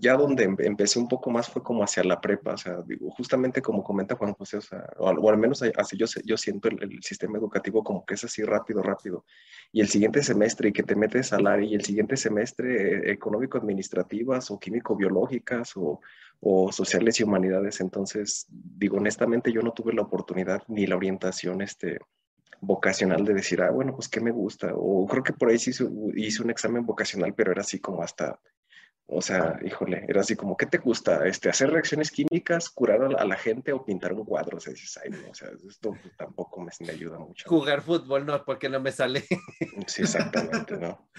ya 0.00 0.16
donde 0.16 0.44
em, 0.44 0.56
empecé 0.60 0.98
un 0.98 1.08
poco 1.08 1.30
más 1.30 1.48
fue 1.48 1.62
como 1.62 1.82
hacia 1.82 2.04
la 2.04 2.20
prepa, 2.20 2.54
o 2.54 2.56
sea, 2.56 2.82
digo, 2.86 3.10
justamente 3.10 3.62
como 3.62 3.82
comenta 3.82 4.16
Juan 4.16 4.34
José, 4.34 4.58
o, 4.58 4.60
sea, 4.60 4.84
o, 4.98 5.30
al 5.30 5.38
menos 5.38 5.62
así 5.76 5.96
yo, 5.96 6.06
yo 6.24 6.36
siento 6.36 6.68
el, 6.68 7.02
sistema 7.02 7.38
educativo 7.38 7.82
como 7.82 8.04
que 8.04 8.14
es 8.14 8.24
así 8.24 8.42
rápido, 8.42 8.82
rápido. 8.82 9.24
Y 9.72 9.80
el 9.80 9.88
siguiente 9.88 10.22
semestre, 10.22 10.68
y 10.68 10.72
que 10.72 10.82
te 10.82 10.96
metes 10.96 11.32
al 11.32 11.46
área, 11.46 11.68
y 11.68 11.74
el 11.74 11.84
siguiente 11.84 12.16
semestre 12.16 13.10
eh, 13.10 13.12
económico-administrativas 13.12 14.50
o 14.50 14.58
químico-biológicas 14.58 15.76
o, 15.76 16.00
o 16.40 16.72
sociales 16.72 17.20
y 17.20 17.24
humanidades. 17.24 17.80
Entonces, 17.80 18.46
digo, 18.48 18.98
honestamente, 18.98 19.52
yo 19.52 19.62
no 19.62 19.72
tuve 19.72 19.92
la 19.92 20.02
oportunidad 20.02 20.62
ni 20.68 20.86
la 20.86 20.96
orientación 20.96 21.62
este, 21.62 21.98
vocacional 22.60 23.24
de 23.24 23.34
decir, 23.34 23.62
ah, 23.62 23.70
bueno, 23.70 23.94
pues 23.94 24.08
qué 24.08 24.20
me 24.20 24.30
gusta. 24.30 24.72
O 24.74 25.06
creo 25.06 25.22
que 25.22 25.32
por 25.32 25.50
ahí 25.50 25.58
sí 25.58 25.70
hice 26.14 26.42
un 26.42 26.50
examen 26.50 26.84
vocacional, 26.84 27.34
pero 27.34 27.52
era 27.52 27.62
así 27.62 27.80
como 27.80 28.02
hasta 28.02 28.38
o 29.06 29.20
sea, 29.20 29.58
híjole, 29.62 30.04
era 30.08 30.22
así 30.22 30.34
como, 30.34 30.56
¿qué 30.56 30.64
te 30.64 30.78
gusta? 30.78 31.26
Este, 31.26 31.50
¿Hacer 31.50 31.70
reacciones 31.70 32.10
químicas, 32.10 32.70
curar 32.70 33.02
a 33.02 33.24
la, 33.24 33.36
gente 33.36 33.72
o 33.72 33.84
pintar 33.84 34.14
un 34.14 34.24
cuadro? 34.24 34.56
O 34.56 34.60
sea, 34.60 34.72
dices, 34.72 34.98
ay, 35.02 35.10
no, 35.10 35.30
o 35.30 35.34
sea, 35.34 35.50
esto 35.68 35.94
tampoco 36.16 36.62
me, 36.62 36.70
ayuda 36.90 37.18
mucho. 37.18 37.46
Jugar 37.46 37.82
fútbol, 37.82 38.24
no, 38.24 38.42
porque 38.44 38.68
no 38.68 38.80
me 38.80 38.92
sale. 38.92 39.24
Sí, 39.86 40.02
exactamente, 40.02 40.78
¿no? 40.78 41.10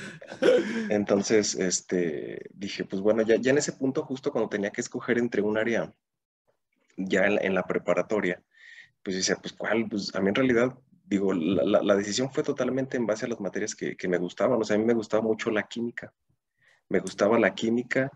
Entonces, 0.89 1.53
este, 1.55 2.49
dije, 2.53 2.85
pues 2.85 3.01
bueno, 3.01 3.21
ya, 3.21 3.35
ya 3.35 3.51
en 3.51 3.59
ese 3.59 3.73
punto, 3.73 4.03
justo 4.03 4.31
cuando 4.31 4.49
tenía 4.49 4.71
que 4.71 4.81
escoger 4.81 5.19
entre 5.19 5.41
un 5.41 5.57
área, 5.57 5.93
ya 6.97 7.25
en 7.25 7.53
la, 7.53 7.63
preparatoria, 7.63 8.41
pues 9.03 9.17
decía, 9.17 9.35
pues 9.35 9.53
cuál, 9.53 9.87
pues 9.87 10.13
a 10.15 10.21
mí 10.21 10.29
en 10.29 10.35
realidad, 10.35 10.75
digo, 11.03 11.33
la, 11.33 11.83
la, 11.83 11.95
decisión 11.95 12.31
fue 12.31 12.43
totalmente 12.43 12.97
en 12.97 13.05
base 13.05 13.25
a 13.25 13.29
las 13.29 13.39
materias 13.39 13.75
que, 13.75 13.95
que 13.95 14.07
me 14.07 14.17
gustaban, 14.17 14.59
o 14.59 14.63
sea, 14.63 14.75
a 14.75 14.79
mí 14.79 14.85
me 14.85 14.93
gustaba 14.93 15.21
mucho 15.21 15.51
la 15.51 15.63
química 15.63 16.11
me 16.89 16.99
gustaba 16.99 17.39
la 17.39 17.53
química, 17.53 18.11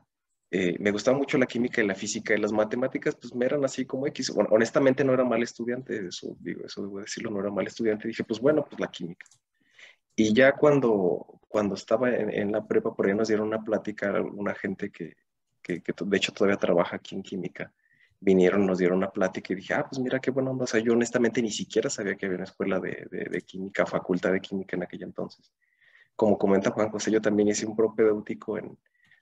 eh, 0.51 0.77
me 0.79 0.91
gustaba 0.91 1.17
mucho 1.17 1.37
la 1.37 1.45
química 1.45 1.81
y 1.81 1.87
la 1.87 1.93
física 1.93 2.33
y 2.33 2.39
las 2.39 2.51
matemáticas, 2.51 3.15
pues 3.15 3.35
me 3.35 3.45
eran 3.45 3.63
así 3.63 3.85
como 3.85 4.07
X. 4.07 4.31
Bueno, 4.31 4.49
honestamente 4.51 5.03
no 5.03 5.13
era 5.13 5.23
mal 5.23 5.43
estudiante, 5.43 6.07
eso 6.07 6.35
digo, 6.39 6.65
eso 6.65 6.81
debo 6.81 6.99
decirlo, 6.99 7.29
no 7.29 7.39
era 7.39 7.51
mal 7.51 7.67
estudiante. 7.67 8.07
Dije, 8.07 8.23
pues 8.23 8.39
bueno, 8.39 8.65
pues 8.65 8.79
la 8.79 8.89
química. 8.89 9.25
Y 10.15 10.33
ya 10.33 10.53
cuando, 10.53 11.39
cuando 11.47 11.75
estaba 11.75 12.09
en, 12.09 12.51
la 12.51 12.65
prepa, 12.67 12.93
por 12.95 13.07
ahí 13.07 13.13
nos 13.15 13.27
dieron 13.27 13.47
una 13.47 13.63
plática 13.63 14.21
una 14.21 14.53
gente 14.55 14.91
que, 14.91 15.15
que, 15.61 15.81
de 15.81 16.17
hecho 16.17 16.33
todavía 16.33 16.57
trabaja 16.57 16.95
aquí 16.97 17.15
en 17.15 17.23
química. 17.23 17.71
Vinieron, 18.19 18.65
nos 18.65 18.79
dieron 18.79 18.97
una 18.97 19.11
plática 19.11 19.53
y 19.53 19.57
dije, 19.57 19.73
ah, 19.75 19.87
pues 19.89 19.99
mira 19.99 20.19
qué 20.19 20.31
bueno, 20.31 20.51
o 20.59 20.67
sea, 20.67 20.81
yo 20.81 20.93
honestamente 20.93 21.41
ni 21.41 21.51
siquiera 21.51 21.89
sabía 21.89 22.15
que 22.15 22.25
había 22.25 22.37
una 22.37 22.45
escuela 22.45 22.79
de, 22.79 23.07
de, 23.09 23.25
de 23.25 23.41
química, 23.41 23.85
facultad 23.85 24.33
de 24.33 24.41
química 24.41 24.75
en 24.75 24.83
aquel 24.83 25.03
entonces 25.03 25.53
como 26.19 26.37
comenta 26.37 26.71
Juan 26.71 26.89
José, 26.89 27.11
yo 27.11 27.21
también 27.21 27.47
hice 27.47 27.65
un 27.65 27.77
propedéutico 27.77 28.57
en, 28.57 28.77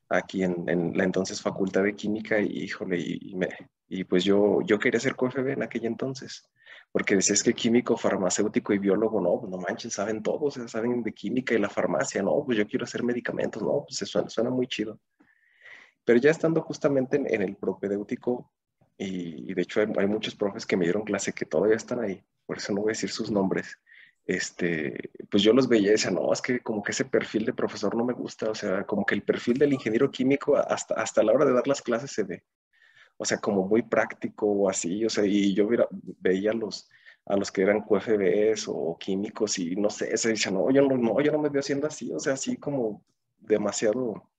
aquí 0.10 0.42
en, 0.42 0.98
la 0.98 1.04
entonces 1.04 1.40
Facultad 1.40 1.84
de 1.84 1.96
Química 1.96 2.40
y, 2.40 2.64
híjole, 2.64 2.98
y, 3.00 3.36
me, 3.36 3.50
y 3.88 4.04
pues 4.04 4.24
yo, 4.24 4.62
yo 4.64 4.80
quería 4.80 5.00
ser 5.00 5.16
QFB 5.16 5.50
en 5.50 5.62
aquel 5.62 5.86
entonces. 5.86 6.50
porque 6.92 7.16
decías 7.16 7.44
que 7.44 7.54
químico, 7.54 7.96
farmacéutico 7.98 8.74
y 8.74 8.80
biólogo, 8.80 9.22
no, 9.22 9.40
pues 9.40 9.52
no 9.52 9.60
manchen, 9.60 9.92
saben 9.92 10.24
todo, 10.24 10.46
o 10.46 10.50
sea, 10.50 10.68
saben 10.68 11.04
de 11.04 11.14
química 11.14 11.54
y 11.54 11.60
la 11.60 11.70
farmacia, 11.70 12.24
no, 12.24 12.44
pues 12.44 12.58
yo 12.58 12.66
quiero 12.66 12.86
hacer 12.86 13.04
medicamentos, 13.04 13.62
no, 13.62 13.86
pues 13.88 13.98
suena, 14.10 14.28
suena 14.28 14.50
muy 14.50 14.66
chido. 14.66 15.00
Pero 16.04 16.18
ya 16.18 16.32
estando 16.32 16.64
justamente 16.64 17.18
en, 17.18 17.44
el 17.44 17.58
propedéutico, 17.58 18.52
y, 18.98 19.54
de 19.54 19.62
hecho 19.62 19.82
hay, 19.82 20.08
muchos 20.08 20.36
profes 20.36 20.66
que 20.66 20.76
me 20.76 20.86
dieron 20.86 21.04
clase 21.04 21.32
que 21.32 21.46
todavía 21.46 21.76
están 21.76 22.00
ahí, 22.00 22.24
por 22.48 22.58
eso 22.58 22.74
no 22.74 22.82
voy 22.82 22.90
a 22.90 22.98
decir 22.98 23.12
sus 23.12 23.30
nombres, 23.30 23.78
este, 24.28 25.10
pues 25.32 25.42
yo 25.42 25.54
los 25.54 25.70
veía 25.70 25.88
y 25.88 25.92
decía, 25.92 26.12
no, 26.12 26.34
es 26.34 26.42
que 26.42 26.60
como 26.60 26.84
que 26.84 26.92
ese 26.92 27.06
perfil 27.06 27.46
de 27.46 27.54
profesor 27.54 27.96
no 27.96 28.04
me 28.04 28.14
gusta, 28.14 28.52
o 28.52 28.56
sea, 28.56 28.84
como 28.86 29.06
que 29.06 29.16
el 29.16 29.24
perfil 29.24 29.58
del 29.58 29.72
ingeniero 29.72 30.12
químico 30.12 30.58
hasta, 30.58 30.96
hasta 30.96 31.24
la 31.24 31.32
hora 31.32 31.46
de 31.46 31.54
dar 31.54 31.66
las 31.66 31.82
clases 31.82 32.12
se 32.12 32.24
ve, 32.24 32.44
o 33.16 33.24
sea, 33.24 33.38
como 33.38 33.66
muy 33.66 33.84
práctico 33.84 34.46
o 34.46 34.70
así, 34.70 35.06
o 35.06 35.10
sea, 35.10 35.26
y 35.26 35.54
yo 35.54 35.70
veía 36.20 36.52
los, 36.52 36.90
a 37.26 37.38
los 37.38 37.50
que 37.54 37.62
eran 37.62 37.82
QFBs 37.84 38.66
o 38.68 38.98
químicos 39.00 39.58
y 39.60 39.78
no 39.78 39.90
sé, 39.90 40.18
se 40.18 40.32
dice, 40.32 40.52
no, 40.52 40.70
yo 40.72 40.82
no, 40.82 40.98
no, 40.98 41.22
yo 41.22 41.32
no 41.32 41.40
me 41.40 41.50
veo 41.50 41.62
haciendo 41.62 41.88
así, 41.88 42.12
o 42.12 42.20
sea, 42.20 42.34
así 42.34 42.58
como 42.58 43.06
demasiado 43.40 44.30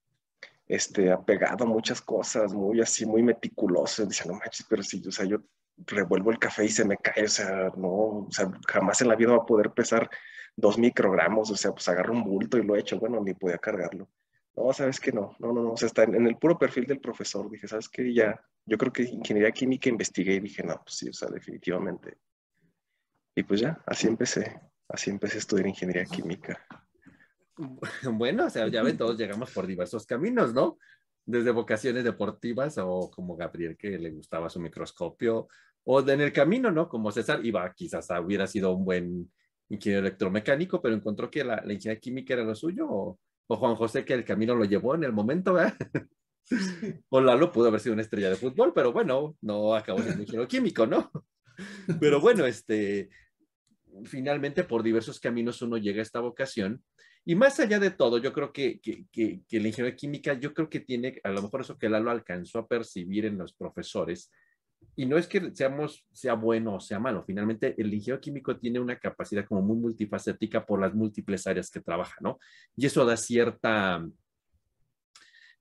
este, 0.67 1.11
apegado 1.11 1.65
a 1.65 1.67
muchas 1.67 2.03
cosas, 2.03 2.53
muy 2.53 2.83
así, 2.83 3.07
muy 3.07 3.23
meticuloso, 3.23 4.05
dice, 4.05 4.29
no 4.29 4.35
manches, 4.35 4.67
pero 4.69 4.83
si, 4.83 5.03
o 5.09 5.11
sea, 5.11 5.25
yo 5.25 5.39
revuelvo 5.87 6.31
el 6.31 6.39
café 6.39 6.65
y 6.65 6.69
se 6.69 6.85
me 6.85 6.97
cae, 6.97 7.25
o 7.25 7.29
sea, 7.29 7.71
no, 7.77 7.89
o 7.89 8.29
sea, 8.31 8.51
jamás 8.67 9.01
en 9.03 9.09
la 9.09 9.17
vida 9.17 9.33
va 9.33 9.39
a 9.39 9.47
poder 9.47 9.71
pesar 9.73 10.11
dos 10.57 10.77
microgramos, 10.77 11.51
o 11.51 11.57
sea, 11.57 11.71
pues 11.71 11.89
agarro 11.89 12.13
un 12.13 12.25
bulto 12.25 12.59
y 12.59 12.65
lo 12.65 12.75
he 12.75 12.81
hecho, 12.81 12.99
bueno, 12.99 13.21
ni 13.23 13.33
podía 13.35 13.59
cargarlo. 13.59 14.11
No, 14.57 14.73
sabes 14.73 14.99
que 14.99 15.13
no, 15.13 15.37
no, 15.39 15.53
no, 15.53 15.63
no, 15.63 15.73
o 15.73 15.77
sea, 15.77 15.87
está 15.87 16.03
en, 16.03 16.27
el 16.27 16.37
puro 16.37 16.59
perfil 16.59 16.85
del 16.85 17.01
profesor. 17.01 17.49
Dije, 17.49 17.69
sabes 17.69 17.89
que 17.89 18.13
ya, 18.13 18.41
yo 18.67 18.77
creo 18.77 18.93
que 18.93 19.05
ingeniería 19.05 19.53
química 19.53 19.89
investigué 19.89 20.35
y 20.35 20.41
dije, 20.41 20.65
no, 20.65 20.83
pues 20.83 20.97
sí, 20.97 21.09
o 21.09 21.13
sea, 21.13 21.29
definitivamente. 21.29 22.19
Y 23.37 23.45
pues 23.45 23.61
ya, 23.61 23.81
así 23.87 24.09
empecé, 24.09 24.61
así 24.89 25.11
empecé 25.11 25.37
a 25.37 25.39
estudiar 25.39 25.69
ingeniería 25.69 26.05
química. 26.05 26.61
Bueno, 28.13 28.47
o 28.47 28.51
sea, 28.51 28.69
ya 28.69 28.85
ven, 28.85 28.97
todos 28.97 29.19
llegamos 29.19 29.51
por 29.51 29.67
diversos 29.67 30.07
caminos, 30.07 30.55
¿no? 30.55 30.79
Desde 31.25 31.51
vocaciones 31.51 32.05
deportivas 32.05 32.79
o 32.79 33.11
como 33.11 33.35
Gabriel 33.35 33.77
que 33.77 33.99
le 33.99 34.13
gustaba 34.13 34.49
su 34.49 34.61
microscopio, 34.61 35.49
o 35.91 36.07
en 36.07 36.21
el 36.21 36.35
camino, 36.35 36.71
¿no? 36.71 36.87
Como 36.87 37.11
César 37.11 37.41
iba, 37.43 37.73
quizás 37.73 38.11
hubiera 38.23 38.47
sido 38.47 38.75
un 38.75 38.85
buen 38.85 39.33
ingeniero 39.71 40.07
electromecánico, 40.07 40.83
pero 40.83 40.95
encontró 40.95 41.31
que 41.31 41.43
la, 41.43 41.63
la 41.65 41.73
ingeniería 41.73 41.99
química 41.99 42.35
era 42.35 42.45
lo 42.45 42.55
suyo, 42.55 42.87
o, 42.91 43.19
o 43.47 43.57
Juan 43.57 43.75
José 43.75 44.05
que 44.05 44.13
el 44.13 44.23
camino 44.23 44.55
lo 44.55 44.67
llevó 44.67 44.95
en 44.95 45.05
el 45.05 45.15
momento, 45.15 45.55
¿verdad? 45.55 45.79
o 47.09 47.21
Lalo 47.23 47.51
pudo 47.51 47.69
haber 47.69 47.81
sido 47.81 47.95
una 47.95 48.03
estrella 48.03 48.29
de 48.29 48.37
fútbol, 48.37 48.75
pero 48.75 48.93
bueno, 48.93 49.35
no 49.41 49.75
acabó 49.75 50.03
siendo 50.03 50.21
ingeniero 50.21 50.47
químico, 50.47 50.87
¿no? 50.87 51.11
Pero 52.01 52.21
bueno, 52.21 52.45
este, 52.45 53.09
finalmente 54.05 54.65
por 54.65 54.83
diversos 54.83 55.19
caminos 55.19 55.63
uno 55.63 55.79
llega 55.79 56.01
a 56.01 56.03
esta 56.03 56.21
vocación. 56.21 56.85
Y 57.25 57.35
más 57.35 57.59
allá 57.61 57.81
de 57.81 57.91
todo, 57.91 58.19
yo 58.19 58.33
creo 58.33 58.53
que, 58.53 58.79
que, 58.81 59.07
que, 59.11 59.41
que 59.49 59.57
el 59.57 59.67
ingeniero 59.67 59.93
de 59.93 59.97
química, 59.97 60.35
yo 60.35 60.53
creo 60.53 60.69
que 60.69 60.81
tiene, 60.81 61.19
a 61.25 61.31
lo 61.31 61.43
mejor 61.43 61.63
eso 61.63 61.79
que 61.79 61.89
Lalo 61.89 62.11
alcanzó 62.11 62.59
a 62.59 62.69
percibir 62.69 63.25
en 63.25 63.39
los 63.39 63.55
profesores, 63.55 64.31
y 64.97 65.07
no 65.07 65.17
es 65.17 65.29
que 65.29 65.55
seamos, 65.55 66.05
sea 66.13 66.35
bueno 66.35 66.75
o 66.75 66.81
sea 66.81 66.99
malo, 66.99 67.23
finalmente 67.25 67.75
el 67.79 67.95
ingeniero 67.95 68.21
químico 68.21 68.57
tiene 68.57 68.81
una 68.81 68.99
capacidad 68.99 69.47
como 69.47 69.63
muy 69.63 69.77
multifacética 69.77 70.67
por 70.67 70.81
las 70.81 70.93
múltiples 70.93 71.47
áreas 71.47 71.71
que 71.71 71.81
trabaja, 71.81 72.17
¿no? 72.21 72.39
Y 72.77 72.87
eso 72.87 73.05
da 73.05 73.17
cierta 73.17 74.05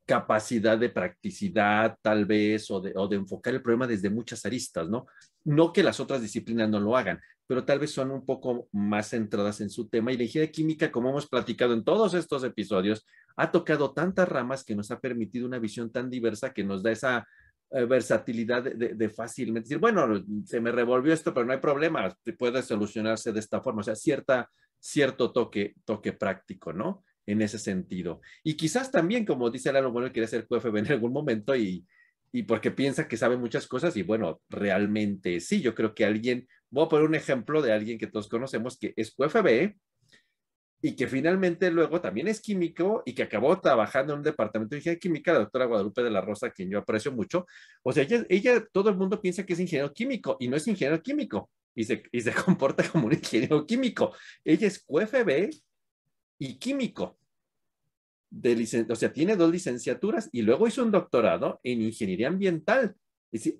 capacidad 0.07 0.77
de 0.77 0.89
practicidad, 0.89 1.97
tal 2.01 2.25
vez, 2.25 2.71
o 2.71 2.79
de, 2.79 2.93
o 2.95 3.07
de 3.07 3.17
enfocar 3.17 3.53
el 3.53 3.61
problema 3.61 3.85
desde 3.85 4.09
muchas 4.09 4.45
aristas, 4.45 4.89
¿no? 4.89 5.05
No 5.43 5.71
que 5.71 5.83
las 5.83 5.99
otras 5.99 6.21
disciplinas 6.21 6.69
no 6.69 6.79
lo 6.79 6.95
hagan, 6.95 7.19
pero 7.45 7.65
tal 7.65 7.77
vez 7.77 7.91
son 7.91 8.11
un 8.11 8.25
poco 8.25 8.69
más 8.71 9.09
centradas 9.09 9.61
en 9.61 9.69
su 9.69 9.87
tema. 9.87 10.11
Y 10.11 10.17
la 10.17 10.23
ingeniería 10.23 10.51
química, 10.51 10.91
como 10.91 11.09
hemos 11.09 11.27
platicado 11.27 11.73
en 11.73 11.83
todos 11.83 12.13
estos 12.13 12.43
episodios, 12.43 13.05
ha 13.35 13.51
tocado 13.51 13.93
tantas 13.93 14.27
ramas 14.27 14.63
que 14.63 14.75
nos 14.75 14.89
ha 14.91 14.99
permitido 14.99 15.45
una 15.45 15.59
visión 15.59 15.91
tan 15.91 16.09
diversa 16.09 16.53
que 16.53 16.63
nos 16.63 16.81
da 16.81 16.91
esa 16.91 17.27
eh, 17.71 17.85
versatilidad 17.85 18.63
de, 18.63 19.09
fácilmente 19.09 19.67
decir, 19.67 19.79
bueno, 19.79 20.23
se 20.45 20.61
me 20.61 20.71
revolvió 20.71 21.13
esto, 21.13 21.33
pero 21.33 21.45
no 21.45 21.53
hay 21.53 21.59
problema, 21.59 22.17
puede 22.37 22.61
solucionarse 22.61 23.33
de 23.33 23.39
esta 23.39 23.61
forma, 23.61 23.81
o 23.81 23.83
sea, 23.83 23.95
cierta, 23.95 24.49
cierto 24.79 25.31
toque, 25.31 25.75
toque 25.83 26.13
práctico, 26.13 26.71
¿no? 26.71 27.03
En 27.25 27.41
ese 27.41 27.59
sentido. 27.59 28.21
Y 28.43 28.55
quizás 28.55 28.89
también, 28.89 29.25
como 29.25 29.49
dice 29.49 29.73
Lalo, 29.73 29.91
bueno, 29.91 30.11
quiere 30.13 30.27
ser 30.27 30.47
QFB 30.47 30.77
en 30.77 30.91
algún 30.93 31.11
momento 31.11 31.55
y, 31.55 31.85
y 32.31 32.43
porque 32.43 32.71
piensa 32.71 33.07
que 33.07 33.17
sabe 33.17 33.35
muchas 33.35 33.67
cosas 33.67 33.97
y 33.97 34.03
bueno, 34.03 34.41
realmente 34.49 35.39
sí, 35.39 35.61
yo 35.61 35.75
creo 35.75 35.93
que 35.93 36.05
alguien, 36.05 36.47
voy 36.69 36.85
a 36.85 36.89
poner 36.89 37.05
un 37.05 37.15
ejemplo 37.15 37.61
de 37.61 37.73
alguien 37.73 37.97
que 37.97 38.07
todos 38.07 38.29
conocemos 38.29 38.77
que 38.77 38.93
es 38.95 39.13
QFB, 39.13 39.75
y 40.81 40.95
que 40.95 41.07
finalmente 41.07 41.71
luego 41.71 41.99
también 42.01 42.27
es 42.27 42.39
químico 42.39 43.01
y 43.05 43.13
que 43.13 43.23
acabó 43.23 43.59
trabajando 43.59 44.13
en 44.13 44.19
un 44.19 44.23
departamento 44.23 44.71
de 44.71 44.77
ingeniería 44.77 44.99
química, 44.99 45.33
la 45.33 45.39
doctora 45.39 45.65
Guadalupe 45.65 46.03
de 46.03 46.11
la 46.11 46.21
Rosa, 46.21 46.51
quien 46.51 46.69
yo 46.69 46.79
aprecio 46.79 47.11
mucho. 47.11 47.47
O 47.81 47.91
sea, 47.91 48.03
ella, 48.03 48.25
ella, 48.29 48.65
todo 48.71 48.89
el 48.89 48.97
mundo 48.97 49.19
piensa 49.19 49.45
que 49.45 49.53
es 49.53 49.59
ingeniero 49.59 49.91
químico 49.91 50.37
y 50.39 50.47
no 50.47 50.55
es 50.55 50.67
ingeniero 50.67 51.01
químico 51.01 51.49
y 51.73 51.83
se, 51.83 52.03
y 52.11 52.21
se 52.21 52.33
comporta 52.45 52.87
como 52.89 53.07
un 53.07 53.13
ingeniero 53.13 53.65
químico. 53.65 54.15
Ella 54.43 54.67
es 54.67 54.83
QFB 54.85 55.49
y 56.39 56.59
químico. 56.59 57.17
De 58.29 58.85
o 58.89 58.95
sea, 58.95 59.11
tiene 59.11 59.35
dos 59.35 59.49
licenciaturas 59.49 60.29
y 60.31 60.41
luego 60.41 60.67
hizo 60.67 60.83
un 60.83 60.91
doctorado 60.91 61.59
en 61.63 61.81
ingeniería 61.81 62.27
ambiental 62.27 62.95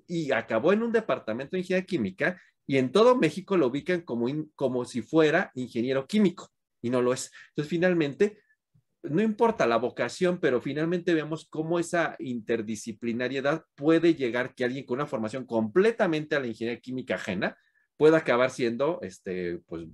y 0.08 0.32
acabó 0.32 0.74
en 0.74 0.84
un 0.84 0.92
departamento 0.92 1.52
de 1.52 1.60
ingeniería 1.60 1.86
química 1.86 2.42
y 2.66 2.78
en 2.78 2.92
todo 2.92 3.16
México 3.16 3.56
lo 3.56 3.68
ubican 3.68 4.02
como, 4.02 4.28
como 4.56 4.84
si 4.86 5.02
fuera 5.02 5.52
ingeniero 5.56 6.06
químico 6.06 6.52
y 6.82 6.90
no 6.90 7.02
lo 7.02 7.14
es. 7.14 7.32
Entonces, 7.50 7.70
finalmente, 7.70 8.40
no 9.04 9.22
importa 9.22 9.68
la 9.68 9.78
vocación, 9.78 10.40
pero 10.40 10.62
finalmente 10.62 11.14
vemos 11.14 11.48
cómo 11.50 11.80
esa 11.80 12.16
interdisciplinariedad 12.20 13.64
puede 13.76 14.16
llegar 14.16 14.54
que 14.54 14.66
alguien 14.66 14.86
con 14.86 15.00
una 15.00 15.08
formación 15.08 15.46
completamente 15.46 16.36
a 16.36 16.40
la 16.40 16.48
ingeniería 16.48 16.82
química 16.82 17.16
ajena 17.16 17.58
pueda 17.96 18.18
acabar 18.18 18.50
siendo, 18.52 19.00
este, 19.02 19.60
pues, 19.68 19.88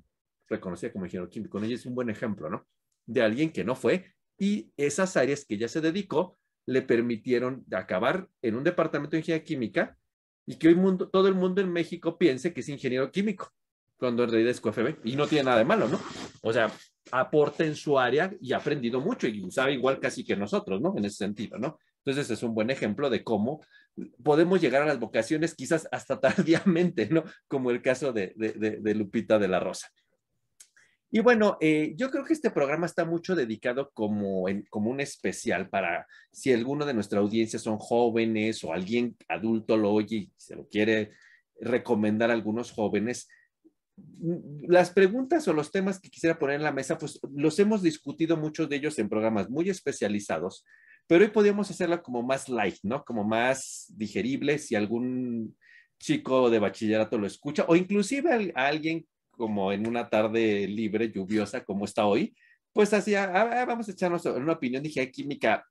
reconocida 0.49 0.91
como 0.91 1.05
ingeniero 1.05 1.29
químico. 1.29 1.63
Y 1.63 1.73
es 1.73 1.85
un 1.85 1.95
buen 1.95 2.09
ejemplo, 2.09 2.49
¿no? 2.49 2.67
De 3.05 3.21
alguien 3.21 3.51
que 3.51 3.63
no 3.63 3.75
fue 3.75 4.13
y 4.37 4.71
esas 4.77 5.15
áreas 5.17 5.45
que 5.45 5.57
ya 5.57 5.67
se 5.67 5.81
dedicó 5.81 6.37
le 6.65 6.81
permitieron 6.81 7.65
acabar 7.71 8.27
en 8.41 8.55
un 8.55 8.63
departamento 8.63 9.11
de 9.11 9.19
ingeniería 9.19 9.43
química 9.43 9.97
y 10.45 10.57
que 10.57 10.69
hoy 10.69 10.75
mundo, 10.75 11.09
todo 11.09 11.27
el 11.27 11.35
mundo 11.35 11.61
en 11.61 11.71
México 11.71 12.17
piense 12.17 12.53
que 12.53 12.61
es 12.61 12.69
ingeniero 12.69 13.11
químico 13.11 13.51
cuando 13.97 14.23
en 14.23 14.31
realidad 14.31 14.51
es 14.51 14.61
QFB 14.61 15.05
y 15.05 15.15
no 15.15 15.27
tiene 15.27 15.45
nada 15.45 15.57
de 15.57 15.65
malo, 15.65 15.87
¿no? 15.87 15.99
O 16.45 16.51
sea, 16.51 16.69
aporta 17.11 17.65
en 17.65 17.75
su 17.75 17.97
área 17.97 18.33
y 18.41 18.53
ha 18.53 18.57
aprendido 18.57 18.99
mucho 18.99 19.27
y 19.27 19.49
sabe 19.49 19.73
igual 19.73 19.99
casi 19.99 20.25
que 20.25 20.35
nosotros, 20.35 20.81
¿no? 20.81 20.93
En 20.97 21.05
ese 21.05 21.17
sentido, 21.17 21.57
¿no? 21.57 21.79
Entonces 22.05 22.29
es 22.29 22.43
un 22.43 22.53
buen 22.53 22.69
ejemplo 22.69 23.09
de 23.09 23.23
cómo 23.23 23.61
podemos 24.21 24.59
llegar 24.59 24.81
a 24.81 24.85
las 24.85 24.99
vocaciones 24.99 25.55
quizás 25.55 25.87
hasta 25.91 26.19
tardíamente, 26.19 27.07
¿no? 27.07 27.23
Como 27.47 27.71
el 27.71 27.81
caso 27.81 28.11
de, 28.11 28.33
Lupita 28.95 29.39
de 29.39 29.47
la 29.47 29.59
Rosa. 29.59 29.89
Y 31.09 31.19
bueno, 31.19 31.57
eh, 31.61 31.93
yo 31.95 32.09
creo 32.09 32.25
que 32.25 32.33
este 32.33 32.49
programa 32.49 32.87
está 32.87 33.05
mucho 33.05 33.35
dedicado 33.35 33.91
como, 33.93 34.45
como 34.69 34.89
un 34.89 34.99
especial 34.99 35.69
para 35.69 36.07
si 36.31 36.51
alguno 36.51 36.85
de 36.85 36.95
nuestra 36.95 37.19
audiencia 37.19 37.59
son 37.59 37.77
jóvenes 37.77 38.63
o 38.63 38.73
alguien 38.73 39.15
adulto 39.29 39.77
lo 39.77 39.91
oye 39.91 40.15
y 40.15 40.31
se 40.35 40.55
lo 40.55 40.67
quiere 40.67 41.11
recomendar 41.61 42.31
a 42.31 42.33
algunos 42.33 42.71
jóvenes, 42.71 43.29
las 44.67 44.91
preguntas 44.91 45.47
o 45.47 45.53
los 45.53 45.71
temas 45.71 45.99
que 45.99 46.09
quisiera 46.09 46.39
poner 46.39 46.55
en 46.55 46.63
la 46.63 46.71
mesa, 46.71 46.97
pues 46.97 47.19
los 47.33 47.59
hemos 47.59 47.81
discutido 47.81 48.37
muchos 48.37 48.69
de 48.69 48.77
ellos 48.77 48.97
en 48.99 49.09
programas 49.09 49.49
muy 49.49 49.69
especializados, 49.69 50.65
pero 51.07 51.23
hoy 51.23 51.31
podríamos 51.31 51.69
hacerla 51.69 52.01
como 52.01 52.23
más 52.23 52.49
light, 52.49 52.77
¿no? 52.83 53.03
Como 53.03 53.23
más 53.23 53.85
digerible 53.95 54.57
si 54.57 54.75
algún 54.75 55.55
chico 55.99 56.49
de 56.49 56.59
bachillerato 56.59 57.17
lo 57.17 57.27
escucha 57.27 57.65
o 57.67 57.75
inclusive 57.75 58.51
a, 58.55 58.67
alguien 58.67 59.05
como 59.31 59.71
en 59.71 59.87
una 59.87 60.09
tarde 60.09 60.67
libre, 60.67 61.11
lluviosa 61.11 61.63
como 61.63 61.85
está 61.85 62.05
hoy, 62.05 62.35
pues 62.71 62.93
así, 62.93 63.15
ah, 63.15 63.31
ah, 63.33 63.65
vamos 63.65 63.87
a 63.87 63.91
echarnos 63.91 64.25
una 64.25 64.53
opinión 64.53 64.83
dije 64.83 65.11
química 65.11 65.65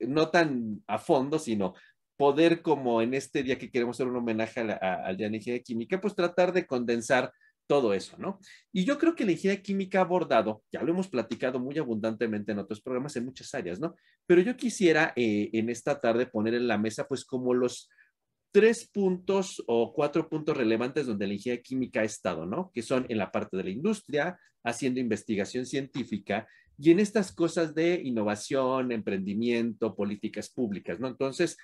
no 0.00 0.30
tan 0.30 0.82
a 0.86 0.98
fondo, 0.98 1.38
sino 1.38 1.74
poder, 2.20 2.60
como 2.60 3.00
en 3.00 3.14
este 3.14 3.42
día 3.42 3.56
que 3.56 3.70
queremos 3.70 3.96
hacer 3.96 4.06
un 4.06 4.16
homenaje 4.16 4.60
al 4.60 5.16
Día 5.16 5.30
de 5.30 5.36
Ingeniería 5.36 5.64
Química, 5.64 5.98
pues 5.98 6.14
tratar 6.14 6.52
de 6.52 6.66
condensar 6.66 7.32
todo 7.66 7.94
eso, 7.94 8.18
¿no? 8.18 8.38
Y 8.74 8.84
yo 8.84 8.98
creo 8.98 9.14
que 9.14 9.24
la 9.24 9.32
ingeniería 9.32 9.62
química 9.62 10.00
ha 10.00 10.02
abordado, 10.02 10.62
ya 10.70 10.82
lo 10.82 10.92
hemos 10.92 11.08
platicado 11.08 11.58
muy 11.58 11.78
abundantemente 11.78 12.52
en 12.52 12.58
otros 12.58 12.82
programas 12.82 13.16
en 13.16 13.24
muchas 13.24 13.54
áreas, 13.54 13.80
¿no? 13.80 13.94
Pero 14.26 14.42
yo 14.42 14.54
quisiera 14.54 15.14
eh, 15.16 15.48
en 15.54 15.70
esta 15.70 15.98
tarde 15.98 16.26
poner 16.26 16.52
en 16.52 16.68
la 16.68 16.76
mesa, 16.76 17.08
pues, 17.08 17.24
como 17.24 17.54
los 17.54 17.88
tres 18.52 18.86
puntos 18.86 19.64
o 19.66 19.94
cuatro 19.94 20.28
puntos 20.28 20.54
relevantes 20.54 21.06
donde 21.06 21.26
la 21.26 21.32
ingeniería 21.32 21.62
química 21.62 22.00
ha 22.02 22.04
estado, 22.04 22.44
¿no? 22.44 22.70
Que 22.74 22.82
son 22.82 23.06
en 23.08 23.16
la 23.16 23.32
parte 23.32 23.56
de 23.56 23.64
la 23.64 23.70
industria, 23.70 24.38
haciendo 24.62 25.00
investigación 25.00 25.64
científica 25.64 26.46
y 26.76 26.90
en 26.90 27.00
estas 27.00 27.32
cosas 27.32 27.74
de 27.74 27.98
innovación, 28.04 28.92
emprendimiento, 28.92 29.96
políticas 29.96 30.50
públicas, 30.50 31.00
¿no? 31.00 31.08
Entonces, 31.08 31.56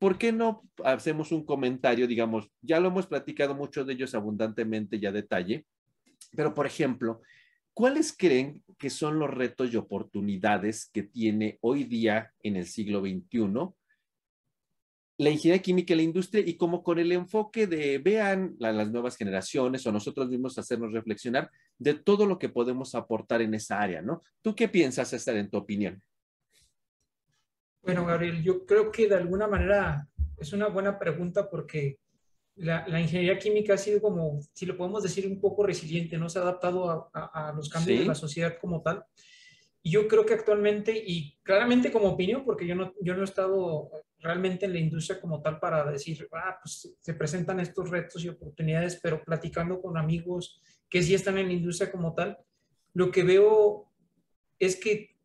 ¿por 0.00 0.18
qué 0.18 0.32
no 0.32 0.64
hacemos 0.82 1.30
un 1.30 1.44
comentario? 1.44 2.08
Digamos, 2.08 2.50
ya 2.60 2.80
lo 2.80 2.88
hemos 2.88 3.06
platicado 3.06 3.54
mucho 3.54 3.84
de 3.84 3.92
ellos 3.92 4.14
abundantemente 4.16 4.96
y 4.96 5.06
a 5.06 5.12
detalle, 5.12 5.66
pero 6.32 6.54
por 6.54 6.66
ejemplo, 6.66 7.20
¿cuáles 7.74 8.16
creen 8.16 8.64
que 8.78 8.90
son 8.90 9.18
los 9.20 9.30
retos 9.30 9.72
y 9.72 9.76
oportunidades 9.76 10.90
que 10.92 11.04
tiene 11.04 11.58
hoy 11.60 11.84
día 11.84 12.32
en 12.42 12.56
el 12.56 12.66
siglo 12.66 13.00
XXI 13.00 13.74
la 15.20 15.28
ingeniería 15.28 15.60
química 15.60 15.92
y 15.92 15.96
la 15.98 16.02
industria 16.02 16.42
y 16.46 16.56
como 16.56 16.82
con 16.82 16.98
el 16.98 17.12
enfoque 17.12 17.66
de 17.66 17.98
vean 17.98 18.56
las 18.58 18.90
nuevas 18.90 19.18
generaciones 19.18 19.86
o 19.86 19.92
nosotros 19.92 20.30
mismos 20.30 20.56
hacernos 20.56 20.94
reflexionar 20.94 21.50
de 21.76 21.92
todo 21.92 22.24
lo 22.24 22.38
que 22.38 22.48
podemos 22.48 22.94
aportar 22.94 23.42
en 23.42 23.52
esa 23.52 23.82
área, 23.82 24.00
¿no? 24.00 24.22
¿Tú 24.40 24.54
qué 24.54 24.66
piensas, 24.66 25.10
César, 25.10 25.36
en 25.36 25.50
tu 25.50 25.58
opinión? 25.58 26.02
Bueno, 27.82 28.04
Gabriel, 28.04 28.42
yo 28.42 28.66
creo 28.66 28.90
que 28.90 29.08
de 29.08 29.16
alguna 29.16 29.46
manera 29.46 30.06
es 30.38 30.52
una 30.52 30.68
buena 30.68 30.98
pregunta 30.98 31.48
porque 31.48 31.98
la, 32.56 33.00
ingeniería 33.00 33.38
química 33.38 33.74
ha 33.74 33.78
sido 33.78 34.00
como, 34.00 34.40
si 34.52 34.66
lo 34.66 34.76
podemos 34.76 35.02
decir, 35.02 35.26
un 35.26 35.40
poco 35.40 35.64
resiliente, 35.64 36.18
¿no? 36.18 36.28
Se 36.28 36.38
ha 36.38 36.42
adaptado 36.42 37.10
a, 37.14 37.52
los 37.56 37.68
cambios 37.68 38.00
de 38.00 38.04
la 38.06 38.14
sociedad 38.14 38.58
como 38.60 38.82
tal. 38.82 39.04
Y 39.82 39.92
yo 39.92 40.06
creo 40.08 40.26
que 40.26 40.34
actualmente, 40.34 40.92
y 40.94 41.38
claramente 41.42 41.90
como 41.90 42.08
opinión, 42.08 42.44
porque 42.44 42.66
yo 42.66 42.74
no, 42.74 42.92
yo 43.00 43.14
no 43.14 43.22
he 43.22 43.24
estado 43.24 43.90
realmente 44.18 44.66
en 44.66 44.74
la 44.74 44.78
industria 44.78 45.20
como 45.20 45.40
tal 45.40 45.58
para 45.58 45.90
decir, 45.90 46.28
ah, 46.32 46.58
pues 46.62 46.94
se 46.98 47.14
presentan 47.14 47.60
estos 47.60 47.88
retos 47.88 48.22
y 48.22 48.28
oportunidades, 48.28 49.00
pero 49.02 49.24
platicando 49.24 49.80
con 49.80 49.96
amigos 49.96 50.60
que 50.90 51.02
sí 51.02 51.14
están 51.14 51.38
en 51.38 51.46
la 51.46 51.54
industria 51.54 51.90
como 51.90 52.14
tal, 52.14 52.36
lo 52.92 53.10
que 53.10 53.22
veo 53.22 53.90
es 54.58 54.76
que 54.76 55.16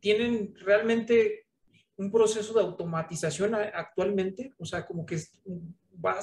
tienen 0.00 0.54
realmente 0.56 1.43
un 1.96 2.10
proceso 2.10 2.52
de 2.54 2.60
automatización 2.60 3.54
actualmente, 3.54 4.52
o 4.58 4.64
sea, 4.64 4.84
como 4.84 5.06
que 5.06 5.18
va, 6.04 6.18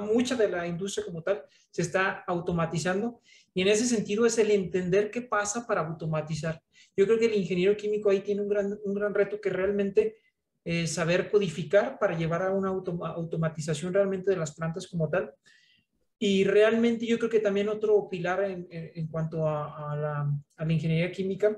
mucha 0.00 0.34
de 0.34 0.48
la 0.48 0.66
industria 0.66 1.04
como 1.04 1.22
tal, 1.22 1.42
se 1.70 1.82
está 1.82 2.24
automatizando 2.26 3.20
y 3.54 3.62
en 3.62 3.68
ese 3.68 3.86
sentido 3.86 4.26
es 4.26 4.38
el 4.38 4.50
entender 4.50 5.10
qué 5.10 5.22
pasa 5.22 5.66
para 5.66 5.86
automatizar. 5.86 6.60
Yo 6.96 7.06
creo 7.06 7.18
que 7.18 7.26
el 7.26 7.34
ingeniero 7.34 7.76
químico 7.76 8.10
ahí 8.10 8.20
tiene 8.20 8.42
un 8.42 8.48
gran, 8.48 8.78
un 8.84 8.94
gran 8.94 9.14
reto 9.14 9.40
que 9.40 9.50
realmente 9.50 10.16
eh, 10.64 10.86
saber 10.86 11.30
codificar 11.30 11.98
para 11.98 12.16
llevar 12.16 12.42
a 12.42 12.50
una 12.50 12.68
automatización 12.68 13.94
realmente 13.94 14.30
de 14.30 14.36
las 14.36 14.54
plantas 14.54 14.86
como 14.86 15.08
tal. 15.08 15.32
Y 16.18 16.44
realmente 16.44 17.06
yo 17.06 17.18
creo 17.18 17.30
que 17.30 17.40
también 17.40 17.68
otro 17.68 18.08
pilar 18.10 18.42
en, 18.42 18.66
en 18.70 19.06
cuanto 19.06 19.48
a, 19.48 19.96
la, 19.96 20.30
a, 20.56 20.64
la, 20.64 20.72
ingeniería 20.72 21.12
química 21.12 21.56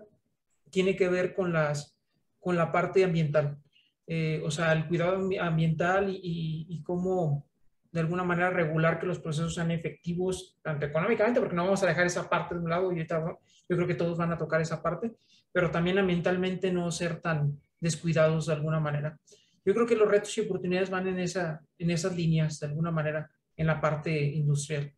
tiene 0.69 0.95
que 0.95 1.09
ver 1.09 1.35
con, 1.35 1.53
las, 1.53 1.99
con 2.40 2.57
la 2.57 2.72
parte 2.72 3.05
ambiental. 3.05 3.59
Eh, 4.07 4.42
o 4.44 4.50
sea, 4.50 4.72
el 4.72 4.88
cuidado 4.88 5.29
ambiental 5.40 6.11
y, 6.11 6.66
y, 6.68 6.83
cómo 6.83 7.46
de 7.92 8.00
alguna 8.00 8.24
manera 8.24 8.50
regular 8.50 8.98
que 8.98 9.07
los 9.07 9.20
procesos 9.20 9.55
sean 9.55 9.70
efectivos, 9.70 10.59
tanto 10.62 10.87
económicamente, 10.87 11.38
porque 11.38 11.55
no 11.55 11.64
vamos 11.64 11.83
a 11.83 11.87
dejar 11.87 12.07
esa 12.07 12.29
parte 12.29 12.55
de 12.55 12.61
un 12.61 12.70
lado, 12.70 12.92
y 12.92 13.07
yo 13.07 13.76
creo 13.76 13.87
que 13.87 13.94
todos 13.94 14.18
van 14.18 14.33
a 14.33 14.38
tocar 14.38 14.61
esa 14.61 14.83
parte, 14.83 15.12
pero 15.53 15.70
también 15.70 15.98
ambientalmente 15.98 16.72
no 16.72 16.90
ser 16.90 17.20
tan, 17.20 17.61
descuidados 17.81 18.46
de 18.46 18.53
alguna 18.53 18.79
manera. 18.79 19.18
Yo 19.64 19.74
creo 19.74 19.87
que 19.87 19.96
los 19.96 20.09
retos 20.09 20.37
y 20.37 20.42
oportunidades 20.42 20.90
van 20.90 21.09
en, 21.09 21.18
esa, 21.18 21.62
en 21.79 21.90
esas 21.90 22.14
líneas 22.14 22.61
de 22.61 22.66
alguna 22.66 22.90
manera 22.90 23.31
en 23.57 23.66
la 23.66 23.81
parte 23.81 24.11
industrial. 24.22 24.92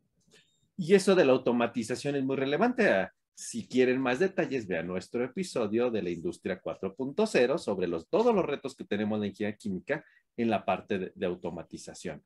Y 0.76 0.94
eso 0.94 1.14
de 1.14 1.24
la 1.24 1.32
automatización 1.32 2.16
es 2.16 2.24
muy 2.24 2.36
relevante. 2.36 3.08
Si 3.34 3.66
quieren 3.66 4.00
más 4.00 4.18
detalles, 4.18 4.66
vean 4.66 4.86
nuestro 4.86 5.24
episodio 5.24 5.90
de 5.90 6.02
la 6.02 6.10
industria 6.10 6.60
4.0 6.60 7.58
sobre 7.58 7.88
todos 8.08 8.34
los 8.34 8.44
retos 8.44 8.76
que 8.76 8.84
tenemos 8.84 9.18
en 9.18 9.30
ingeniería 9.30 9.56
química 9.56 10.04
en 10.36 10.50
la 10.50 10.64
parte 10.64 11.12
de, 11.14 11.26
automatización. 11.26 12.22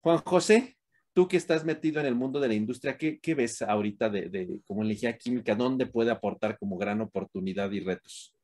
Juan 0.00 0.18
José, 0.18 0.76
tú 1.12 1.28
que 1.28 1.36
estás 1.36 1.64
metido 1.64 2.00
en 2.00 2.06
el 2.06 2.14
mundo 2.14 2.40
de 2.40 2.48
la 2.48 2.54
industria, 2.54 2.96
¿qué, 2.96 3.34
ves 3.34 3.62
ahorita 3.62 4.10
de, 4.10 4.28
de, 4.28 4.60
como 4.66 4.82
en 4.82 4.90
ingeniería 4.90 5.18
química? 5.18 5.54
¿Dónde 5.54 5.86
puede 5.86 6.10
aportar 6.10 6.58
como 6.58 6.76
gran 6.76 7.00
oportunidad 7.00 7.70
y 7.70 7.80
retos? 7.80 8.34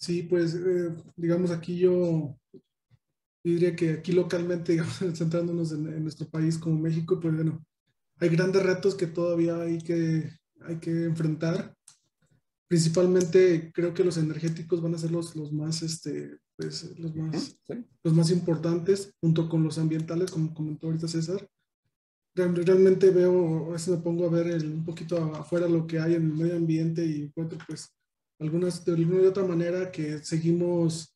Sí, 0.00 0.22
pues 0.22 0.54
eh, 0.54 0.94
digamos 1.14 1.50
aquí 1.50 1.78
yo 1.78 2.34
diría 3.44 3.76
que 3.76 3.92
aquí 3.92 4.12
localmente, 4.12 4.72
digamos, 4.72 4.98
centrándonos 4.98 5.72
en, 5.72 6.02
nuestro 6.02 6.28
país 6.28 6.58
como 6.58 6.78
México, 6.78 7.18
pues 7.20 7.34
bueno, 7.34 7.64
hay 8.18 8.28
grandes 8.30 8.62
retos 8.62 8.94
que 8.94 9.06
todavía 9.06 9.60
hay 9.60 9.78
que, 9.78 10.30
hay 10.66 10.76
que 10.76 11.04
enfrentar. 11.04 11.74
Principalmente 12.68 13.72
creo 13.74 13.92
que 13.92 14.04
los 14.04 14.16
energéticos 14.16 14.80
van 14.80 14.94
a 14.94 14.98
ser 14.98 15.10
los, 15.10 15.34
los 15.34 15.52
más, 15.52 15.82
este, 15.82 16.38
pues, 16.56 16.96
los 16.98 17.14
más, 17.14 17.58
los 18.02 18.14
más 18.14 18.30
importantes, 18.30 19.12
junto 19.20 19.48
con 19.48 19.64
los 19.64 19.78
ambientales, 19.78 20.30
como 20.30 20.54
comentó 20.54 20.86
ahorita 20.86 21.08
César. 21.08 21.48
Realmente 22.34 23.10
veo, 23.10 23.66
a 23.66 23.72
veces 23.72 23.88
me 23.88 24.02
pongo 24.02 24.26
a 24.26 24.30
ver 24.30 24.64
un 24.64 24.84
poquito 24.84 25.16
afuera 25.34 25.66
lo 25.66 25.86
que 25.86 25.98
hay 25.98 26.14
en 26.14 26.26
el 26.26 26.32
medio 26.32 26.56
ambiente 26.56 27.04
y 27.04 27.22
encuentro 27.22 27.58
pues 27.66 27.92
algunas 28.38 28.84
de 28.84 28.92
alguna 28.92 29.28
otra 29.28 29.44
manera 29.44 29.90
que 29.90 30.18
seguimos, 30.24 31.14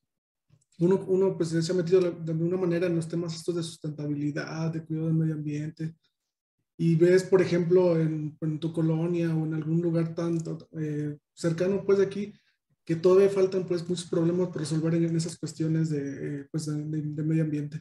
uno, 0.78 1.04
uno 1.06 1.36
pues 1.36 1.50
se 1.50 1.72
ha 1.72 1.74
metido 1.74 2.00
de 2.00 2.32
alguna 2.32 2.56
manera 2.56 2.86
en 2.86 2.96
los 2.96 3.08
temas 3.08 3.34
estos 3.34 3.54
de 3.54 3.62
sustentabilidad, 3.62 4.72
de 4.72 4.84
cuidado 4.84 5.06
del 5.06 5.16
medio 5.16 5.34
ambiente, 5.34 5.94
y 6.76 6.96
ves, 6.96 7.24
por 7.24 7.40
ejemplo, 7.40 7.98
en, 7.98 8.36
en 8.40 8.58
tu 8.58 8.72
colonia 8.72 9.34
o 9.34 9.44
en 9.44 9.54
algún 9.54 9.80
lugar 9.80 10.14
tan 10.14 10.42
eh, 10.78 11.16
cercano, 11.32 11.84
pues 11.84 11.98
de 11.98 12.04
aquí, 12.04 12.34
que 12.84 12.96
todavía 12.96 13.30
faltan 13.30 13.66
pues 13.66 13.88
muchos 13.88 14.06
problemas 14.06 14.48
por 14.48 14.58
resolver 14.58 14.94
en, 14.94 15.16
esas 15.16 15.38
cuestiones 15.38 15.90
de, 15.90 16.40
eh, 16.40 16.48
pues, 16.50 16.66
de, 16.66 16.74
medio 17.22 17.44
ambiente. 17.44 17.80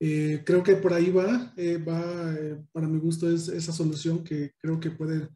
Eh, 0.00 0.42
creo 0.46 0.62
que 0.62 0.76
por 0.76 0.92
ahí 0.92 1.10
va, 1.10 1.52
va 1.88 2.36
para 2.72 2.86
mi 2.86 2.98
gusto 2.98 3.28
es 3.28 3.48
esa 3.48 3.72
solución 3.72 4.22
que 4.22 4.52
creo 4.58 4.78
que 4.78 4.92
puede 4.92 5.28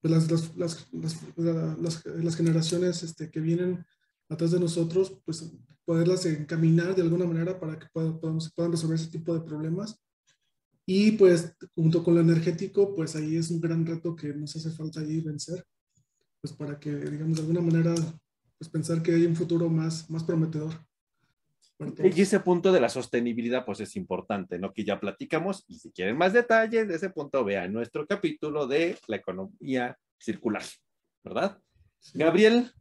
pues 0.00 0.12
las, 0.12 0.56
las, 0.56 0.92
las, 0.92 2.04
las, 2.22 2.36
generaciones 2.36 3.02
este, 3.02 3.30
que 3.30 3.40
vienen 3.40 3.84
atrás 4.28 4.52
de 4.52 4.60
nosotros, 4.60 5.20
pues 5.24 5.52
poderlas 5.84 6.24
encaminar 6.26 6.94
de 6.94 7.02
alguna 7.02 7.24
manera 7.24 7.58
para 7.58 7.78
que 7.78 7.86
puedan, 7.92 8.18
puedan 8.18 8.72
resolver 8.72 8.96
ese 8.96 9.10
tipo 9.10 9.34
de 9.34 9.40
problemas. 9.40 10.00
Y 10.90 11.12
pues 11.12 11.54
junto 11.74 12.02
con 12.02 12.14
lo 12.14 12.22
energético, 12.22 12.94
pues 12.94 13.14
ahí 13.14 13.36
es 13.36 13.50
un 13.50 13.60
gran 13.60 13.84
reto 13.84 14.16
que 14.16 14.28
nos 14.28 14.56
hace 14.56 14.70
falta 14.70 15.00
ahí 15.00 15.20
vencer, 15.20 15.62
pues 16.40 16.54
para 16.54 16.80
que, 16.80 16.90
digamos, 16.96 17.36
de 17.36 17.42
alguna 17.42 17.60
manera, 17.60 17.94
pues 18.56 18.70
pensar 18.70 19.02
que 19.02 19.12
hay 19.12 19.26
un 19.26 19.36
futuro 19.36 19.68
más, 19.68 20.08
más 20.08 20.24
prometedor. 20.24 20.72
Y 21.78 22.22
ese 22.22 22.40
punto 22.40 22.72
de 22.72 22.80
la 22.80 22.88
sostenibilidad, 22.88 23.66
pues 23.66 23.80
es 23.80 23.96
importante, 23.96 24.58
¿no? 24.58 24.72
Que 24.72 24.82
ya 24.82 24.98
platicamos 24.98 25.62
y 25.68 25.78
si 25.78 25.90
quieren 25.90 26.16
más 26.16 26.32
detalles 26.32 26.88
de 26.88 26.94
ese 26.94 27.10
punto, 27.10 27.44
vean 27.44 27.70
nuestro 27.70 28.06
capítulo 28.06 28.66
de 28.66 28.96
la 29.08 29.16
economía 29.16 29.94
circular, 30.18 30.62
¿verdad? 31.22 31.58
Gabriel. 32.14 32.72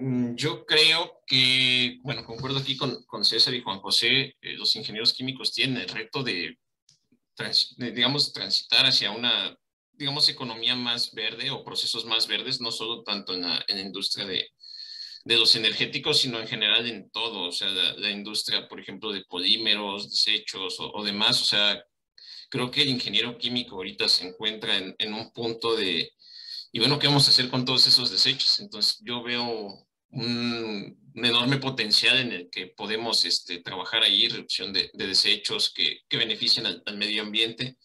Mm, 0.00 0.34
yo 0.34 0.64
creo 0.64 1.22
que, 1.26 1.98
bueno, 2.02 2.24
concuerdo 2.24 2.58
aquí 2.58 2.76
con, 2.76 3.04
con 3.04 3.24
César 3.24 3.54
y 3.54 3.62
Juan 3.62 3.80
José, 3.80 4.34
eh, 4.40 4.54
los 4.54 4.74
ingenieros 4.76 5.12
químicos 5.12 5.52
tienen 5.52 5.82
el 5.82 5.88
reto 5.88 6.22
de, 6.22 6.58
digamos, 7.76 8.32
transitar 8.32 8.86
hacia 8.86 9.10
una, 9.10 9.56
digamos, 9.92 10.28
economía 10.28 10.74
más 10.74 11.12
verde 11.14 11.50
o 11.50 11.64
procesos 11.64 12.04
más 12.06 12.26
verdes, 12.26 12.60
no 12.60 12.72
solo 12.72 13.02
tanto 13.02 13.34
en 13.34 13.42
la, 13.42 13.64
en 13.68 13.76
la 13.76 13.82
industria 13.82 14.26
de, 14.26 14.48
de 15.24 15.36
los 15.36 15.54
energéticos, 15.54 16.20
sino 16.20 16.40
en 16.40 16.48
general 16.48 16.86
en 16.86 17.10
todo, 17.10 17.48
o 17.48 17.52
sea, 17.52 17.68
la, 17.68 18.10
industria, 18.10 18.68
por 18.68 18.80
ejemplo, 18.80 19.12
de 19.12 19.24
polímeros, 19.24 20.10
desechos 20.10 20.76
o, 20.80 21.04
demás, 21.04 21.42
o 21.42 21.44
sea, 21.44 21.84
creo 22.48 22.70
que 22.70 22.82
el 22.82 22.88
ingeniero 22.88 23.36
químico 23.38 23.76
ahorita 23.76 24.08
se 24.08 24.28
encuentra 24.28 24.76
en, 24.76 25.14
un 25.14 25.32
punto 25.32 25.76
de, 25.76 26.12
y 26.72 26.78
bueno, 26.78 26.98
¿qué 26.98 27.06
vamos 27.06 27.26
a 27.26 27.30
hacer 27.30 27.50
con 27.50 27.64
todos 27.64 27.86
esos 27.86 28.10
desechos? 28.10 28.60
Entonces, 28.60 28.98
yo 29.04 29.22
veo 29.22 29.86
un, 30.10 30.98
enorme 31.14 31.58
potencial 31.58 32.18
en 32.18 32.32
el 32.32 32.50
que 32.50 32.68
podemos 32.68 33.24
este, 33.24 33.58
trabajar 33.58 34.02
ahí, 34.02 34.28
reducción 34.28 34.72
de, 34.72 34.90
desechos 34.94 35.72
que, 35.72 36.00
que 36.08 36.16
benefician 36.16 36.66
al, 36.66 36.96
medio 36.96 37.22
ambiente. 37.22 37.76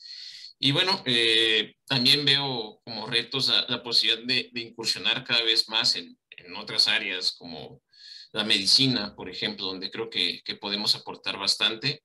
Y 0.60 0.72
bueno, 0.72 1.04
eh, 1.06 1.76
también 1.86 2.24
veo 2.24 2.82
como 2.84 3.08
retos 3.08 3.52
la, 3.68 3.84
posibilidad 3.84 4.24
de, 4.26 4.50
incursionar 4.62 5.24
cada 5.24 5.44
vez 5.44 5.68
más 5.70 5.96
en, 5.96 6.18
en 6.38 6.56
otras 6.56 6.88
áreas 6.88 7.34
como 7.34 7.82
la 8.32 8.44
medicina, 8.44 9.16
por 9.16 9.30
ejemplo, 9.30 9.66
donde 9.66 9.92
creo 9.92 10.10
que, 10.10 10.42
que 10.44 10.56
podemos 10.56 10.96
aportar 10.96 11.38
bastante. 11.38 12.04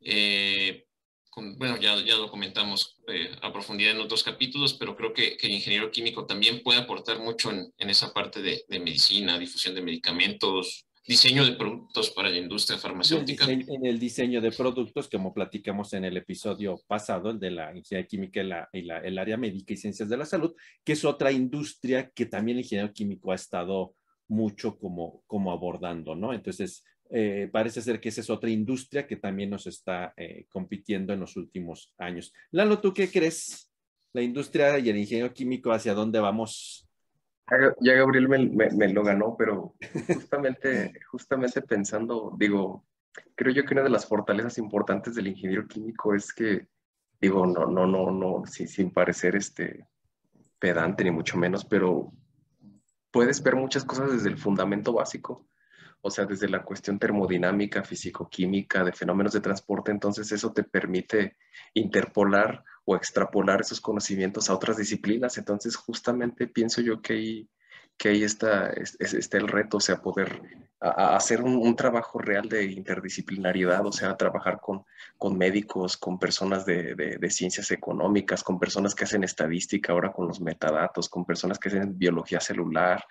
Eh, 0.00 0.86
bueno, 1.34 1.76
ya, 1.78 1.96
ya 2.04 2.16
lo 2.16 2.30
comentamos 2.30 2.98
eh, 3.08 3.30
a 3.42 3.52
profundidad 3.52 3.92
en 3.92 4.00
otros 4.00 4.22
capítulos, 4.22 4.74
pero 4.74 4.96
creo 4.96 5.12
que, 5.12 5.36
que, 5.36 5.46
el 5.46 5.54
ingeniero 5.54 5.90
químico 5.90 6.26
también 6.26 6.62
puede 6.62 6.80
aportar 6.80 7.18
mucho 7.20 7.50
en, 7.50 7.72
en 7.78 7.90
esa 7.90 8.12
parte 8.12 8.42
de, 8.42 8.64
de, 8.68 8.80
medicina, 8.80 9.38
difusión 9.38 9.74
de 9.74 9.82
medicamentos, 9.82 10.86
diseño 11.06 11.44
de 11.44 11.52
productos 11.52 12.10
para 12.10 12.30
la 12.30 12.38
industria 12.38 12.78
farmacéutica. 12.78 13.44
En 13.50 13.86
el 13.86 13.98
diseño 13.98 14.40
de 14.40 14.52
productos, 14.52 15.08
como 15.08 15.32
platicamos 15.32 15.92
en 15.92 16.04
el 16.04 16.16
episodio 16.16 16.80
pasado, 16.86 17.30
el 17.30 17.40
de 17.40 17.50
la 17.50 17.76
ingeniería 17.76 18.06
química 18.06 18.40
y, 18.40 18.46
la, 18.46 18.68
y 18.72 18.82
la, 18.82 18.98
el 18.98 19.18
área 19.18 19.36
médica 19.36 19.72
y 19.72 19.76
ciencias 19.76 20.08
de 20.08 20.16
la 20.16 20.26
salud, 20.26 20.54
que 20.84 20.92
es 20.92 21.04
otra 21.04 21.32
industria 21.32 22.10
que 22.10 22.26
también 22.26 22.58
el 22.58 22.64
ingeniero 22.64 22.92
químico 22.92 23.32
ha 23.32 23.36
estado 23.36 23.94
mucho 24.28 24.78
como, 24.78 25.24
como 25.26 25.50
abordando, 25.50 26.14
¿no? 26.14 26.32
Entonces, 26.32 26.84
eh, 27.12 27.48
parece 27.52 27.82
ser 27.82 28.00
que 28.00 28.08
esa 28.08 28.20
es 28.20 28.30
otra 28.30 28.50
industria 28.50 29.06
que 29.06 29.16
también 29.16 29.50
nos 29.50 29.66
está 29.66 30.14
eh, 30.16 30.46
compitiendo 30.48 31.12
en 31.12 31.20
los 31.20 31.36
últimos 31.36 31.92
años. 31.98 32.32
Lalo, 32.52 32.80
¿tú 32.80 32.94
qué 32.94 33.10
crees? 33.10 33.70
La 34.12 34.22
industria 34.22 34.78
y 34.78 34.88
el 34.90 34.96
ingeniero 34.96 35.32
químico, 35.32 35.72
¿hacia 35.72 35.94
dónde 35.94 36.20
vamos? 36.20 36.88
Ya 37.80 37.94
Gabriel 37.94 38.28
me, 38.28 38.92
lo 38.92 39.02
ganó, 39.02 39.34
pero 39.36 39.74
justamente, 40.06 40.92
justamente 41.10 41.62
pensando, 41.62 42.36
digo, 42.38 42.86
creo 43.34 43.52
yo 43.52 43.64
que 43.64 43.74
una 43.74 43.82
de 43.82 43.90
las 43.90 44.06
fortalezas 44.06 44.58
importantes 44.58 45.16
del 45.16 45.26
ingeniero 45.26 45.66
químico 45.66 46.14
es 46.14 46.32
que, 46.32 46.68
digo, 47.20 47.44
no, 47.46 47.66
no, 47.66 47.88
no, 47.88 48.12
no, 48.12 48.44
sin 48.46 48.92
parecer 48.92 49.34
este 49.34 49.84
pedante 50.60 51.02
ni 51.02 51.10
mucho 51.10 51.36
menos, 51.36 51.64
pero 51.64 52.12
puedes 53.10 53.42
ver 53.42 53.56
muchas 53.56 53.84
cosas 53.84 54.12
desde 54.12 54.28
el 54.28 54.38
fundamento 54.38 54.92
básico 54.92 55.49
o 56.02 56.10
sea, 56.10 56.24
desde 56.24 56.48
la 56.48 56.62
cuestión 56.62 56.98
termodinámica, 56.98 57.82
físico-química, 57.82 58.84
de 58.84 58.92
fenómenos 58.92 59.32
de 59.32 59.40
transporte, 59.40 59.90
entonces 59.90 60.32
eso 60.32 60.52
te 60.52 60.64
permite 60.64 61.36
interpolar 61.74 62.64
o 62.84 62.96
extrapolar 62.96 63.60
esos 63.60 63.80
conocimientos 63.80 64.48
a 64.48 64.54
otras 64.54 64.76
disciplinas. 64.76 65.36
Entonces, 65.38 65.76
justamente 65.76 66.46
pienso 66.46 66.80
yo 66.80 67.02
que 67.02 67.12
ahí 67.12 67.48
que 68.00 68.08
ahí 68.08 68.22
está, 68.22 68.70
está 68.70 69.36
el 69.36 69.46
reto, 69.46 69.76
o 69.76 69.80
sea, 69.80 70.00
poder 70.00 70.40
hacer 70.80 71.42
un, 71.42 71.76
trabajo 71.76 72.18
real 72.18 72.48
de 72.48 72.64
interdisciplinaridad, 72.64 73.84
o 73.84 73.92
sea, 73.92 74.16
trabajar 74.16 74.58
con, 74.58 74.86
con 75.18 75.36
médicos, 75.36 75.98
con 75.98 76.18
personas 76.18 76.64
de, 76.64 76.94
de, 76.94 77.30
ciencias 77.30 77.70
económicas, 77.70 78.42
con 78.42 78.58
personas 78.58 78.94
que 78.94 79.04
hacen 79.04 79.22
estadística 79.22 79.92
ahora 79.92 80.12
con 80.12 80.26
los 80.26 80.40
metadatos, 80.40 81.10
con 81.10 81.26
personas 81.26 81.58
que 81.58 81.68
hacen 81.68 81.98
biología 81.98 82.40
celular, 82.40 83.04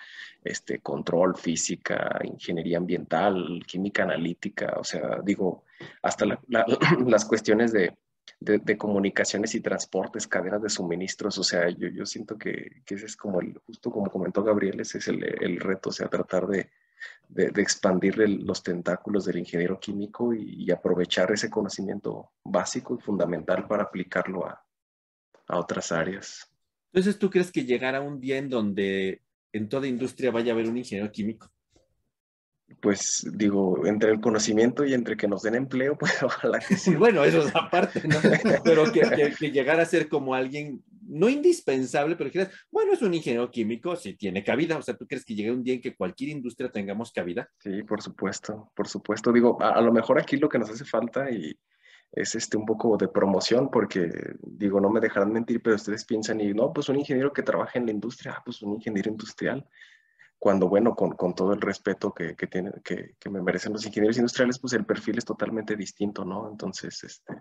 este, 0.43 0.80
control, 0.80 1.38
física, 1.38 2.19
ingeniería 2.23 2.80
ambiental, 2.80 3.63
química 3.67 4.02
analítica, 4.02 4.73
o 4.80 4.84
sea, 4.84 5.19
digo, 5.23 5.65
hasta 6.02 6.25
las 7.06 7.25
cuestiones 7.25 7.71
de, 7.71 7.95
de, 8.39 8.78
comunicaciones 8.78 9.54
y 9.56 9.62
transportes, 9.62 10.28
cadenas 10.28 10.62
de 10.62 10.69
suministros. 10.69 11.38
O 11.38 11.43
sea, 11.43 11.69
yo, 11.69 11.88
yo 11.89 12.06
siento 12.06 12.38
que, 12.38 12.82
que, 12.86 12.95
ese 12.95 13.06
es 13.06 13.17
como 13.17 13.41
el, 13.41 13.58
justo 13.65 13.91
como 13.91 14.10
comentó 14.10 14.43
Gabriel, 14.43 14.80
ese 14.80 14.99
es 14.99 15.08
el, 15.08 15.23
el 15.23 15.60
reto, 15.60 15.89
o 15.89 15.93
sea, 15.93 16.08
tratar 16.08 16.47
de, 16.47 16.69
de, 17.28 17.52
de 17.52 17.62
expandir 17.62 18.17
los 18.17 18.63
tentáculos 18.63 19.25
del 19.25 19.38
ingeniero 19.38 19.80
químico 19.80 20.34
y, 20.34 20.69
aprovechar 20.71 21.32
ese 21.32 21.49
conocimiento 21.49 22.32
básico 22.43 22.95
y 22.95 23.02
fundamental 23.02 23.67
para 23.67 23.84
aplicarlo 23.84 24.45
a, 24.45 24.63
a 25.47 25.60
otras 25.60 25.91
áreas. 25.91 26.52
Entonces, 26.91 27.19
¿tú 27.19 27.30
crees 27.30 27.52
que 27.52 27.65
llegará 27.65 28.02
un 28.02 28.19
día 28.19 28.38
en 28.38 28.49
donde 28.49 29.21
en 29.52 29.67
toda 29.67 29.88
industria 29.88 30.32
vaya 30.32 30.52
a 30.52 30.56
haber 30.56 30.69
un 30.69 30.78
ingeniero 30.78 31.12
químico? 31.12 31.52
Pues 32.82 33.27
digo, 33.34 33.86
entre 33.86 34.12
el 34.12 34.21
conocimiento 34.21 34.86
y 34.86 34.93
entre 34.93 35.17
que 35.17 35.27
nos 35.27 35.41
den 35.41 35.55
empleo, 35.55 35.95
pues 35.99 36.21
ojalá 36.23 36.60
que 36.60 36.75
sí. 36.75 36.95
bueno, 36.95 37.23
eso 37.23 37.41
es 37.41 37.55
aparte, 37.55 38.01
¿no? 38.08 38.17
Pero 38.63 38.91
que, 38.91 39.34
que, 39.38 39.51
llegara 39.51 39.84
a 39.84 39.86
ser 39.86 40.08
como 40.08 40.34
alguien, 40.34 40.84
no 41.08 41.27
indispensable, 41.27 42.15
pero 42.15 42.29
que 42.29 42.47
bueno, 42.71 42.93
es 42.93 43.01
un 43.01 43.13
ingeniero 43.15 43.49
químico, 43.49 43.95
sí 43.95 44.13
tiene 44.13 44.43
cabida. 44.43 44.77
O 44.77 44.82
sea, 44.82 44.95
¿tú 44.95 45.08
crees 45.08 45.25
que 45.25 45.34
llegue 45.34 45.51
un 45.51 45.63
día 45.63 45.73
en 45.73 45.82
que 45.82 45.95
cualquier 45.95 46.29
industria 46.29 46.71
tengamos 46.71 47.12
cabida? 47.12 47.49
Sí, 47.58 47.82
por 47.82 48.01
supuesto, 48.01 48.71
por 48.75 48.88
supuesto. 48.88 49.32
Digo, 49.32 49.60
a, 49.60 49.71
a 49.71 49.82
lo 49.82 49.91
mejor 49.91 50.19
aquí 50.19 50.38
lo 50.38 50.49
que 50.49 50.60
nos 50.60 50.69
hace 50.69 50.86
falta 50.86 51.32
y 51.32 51.58
es 52.12 52.36
este 52.36 52.58
un 52.58 52.65
poco 52.65 52.95
de 52.97 53.08
promoción, 53.08 53.69
porque 53.71 54.12
digo, 54.41 54.79
no 54.79 54.89
me 54.89 54.99
dejarán 54.99 55.32
mentir, 55.32 55.62
pero 55.62 55.75
ustedes 55.75 56.05
piensan 56.05 56.41
y 56.41 56.53
no, 56.53 56.71
pues 56.73 56.89
un 56.89 56.99
ingeniero 56.99 57.34
que 57.34 57.43
trabaja 57.43 57.79
en 57.79 57.86
la 57.86 57.91
industria, 57.91 58.36
ah, 58.38 58.41
pues 58.43 58.62
un 58.62 58.73
ingeniero 58.73 59.10
industrial 59.10 59.65
cuando, 60.39 60.69
bueno, 60.69 60.95
con, 60.95 61.12
con 61.12 61.36
todo 61.36 61.54
el 61.54 61.62
respeto 61.62 62.13
que, 62.13 62.36
que, 62.36 62.47
tiene, 62.47 62.71
que, 62.84 63.15
que, 63.19 63.30
me 63.30 63.41
merecen 63.41 63.73
los 63.73 63.86
ingenieros 63.86 64.17
industriales, 64.17 64.58
pues 64.58 64.73
el 64.73 64.86
perfil 64.86 65.17
es 65.17 65.25
totalmente 65.25 65.75
distinto, 65.75 66.23
¿no? 66.23 66.49
Entonces, 66.49 67.04
este, 67.04 67.34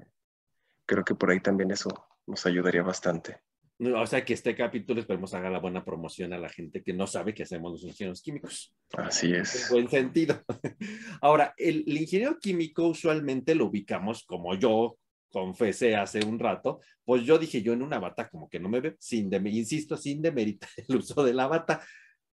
creo 0.85 1.05
que 1.05 1.15
por 1.15 1.31
ahí 1.31 1.41
también 1.41 1.71
eso 1.71 1.89
nos 2.27 2.45
ayudaría 2.45 2.83
bastante. 2.83 3.41
O 3.81 4.07
sea 4.07 4.25
que 4.25 4.35
este 4.35 4.57
capítulo 4.57 5.01
esperemos 5.01 5.33
haga 5.35 5.49
la 5.49 5.61
buena 5.61 5.85
promoción 5.85 6.33
a 6.33 6.39
la 6.39 6.49
gente 6.49 6.83
que 6.83 6.93
no 6.93 7.07
sabe 7.07 7.33
qué 7.33 7.45
hacemos 7.45 7.71
los 7.71 7.85
ingenieros 7.85 8.21
químicos. 8.21 8.75
Así 8.95 9.33
es. 9.33 9.67
En 9.67 9.71
buen 9.71 9.89
sentido. 9.89 10.43
Ahora, 11.21 11.55
el, 11.57 11.85
el 11.87 11.99
ingeniero 11.99 12.41
químico 12.41 12.89
usualmente 12.89 13.55
lo 13.55 13.67
ubicamos 13.67 14.25
como 14.25 14.57
yo 14.57 14.99
confesé 15.31 15.95
hace 15.95 16.25
un 16.25 16.39
rato, 16.39 16.81
pues 17.05 17.23
yo 17.23 17.39
dije 17.39 17.63
yo 17.63 17.73
en 17.73 17.83
una 17.83 17.99
bata 17.99 18.29
como 18.29 18.49
que 18.49 18.59
no 18.59 18.69
me 18.69 18.81
ve, 18.81 18.97
sin 18.99 19.31
de, 19.31 19.37
insisto, 19.51 19.97
sin 19.97 20.23
demeritar 20.23 20.71
el 20.89 20.97
uso 20.97 21.23
de 21.23 21.35
la 21.35 21.47
bata, 21.47 21.81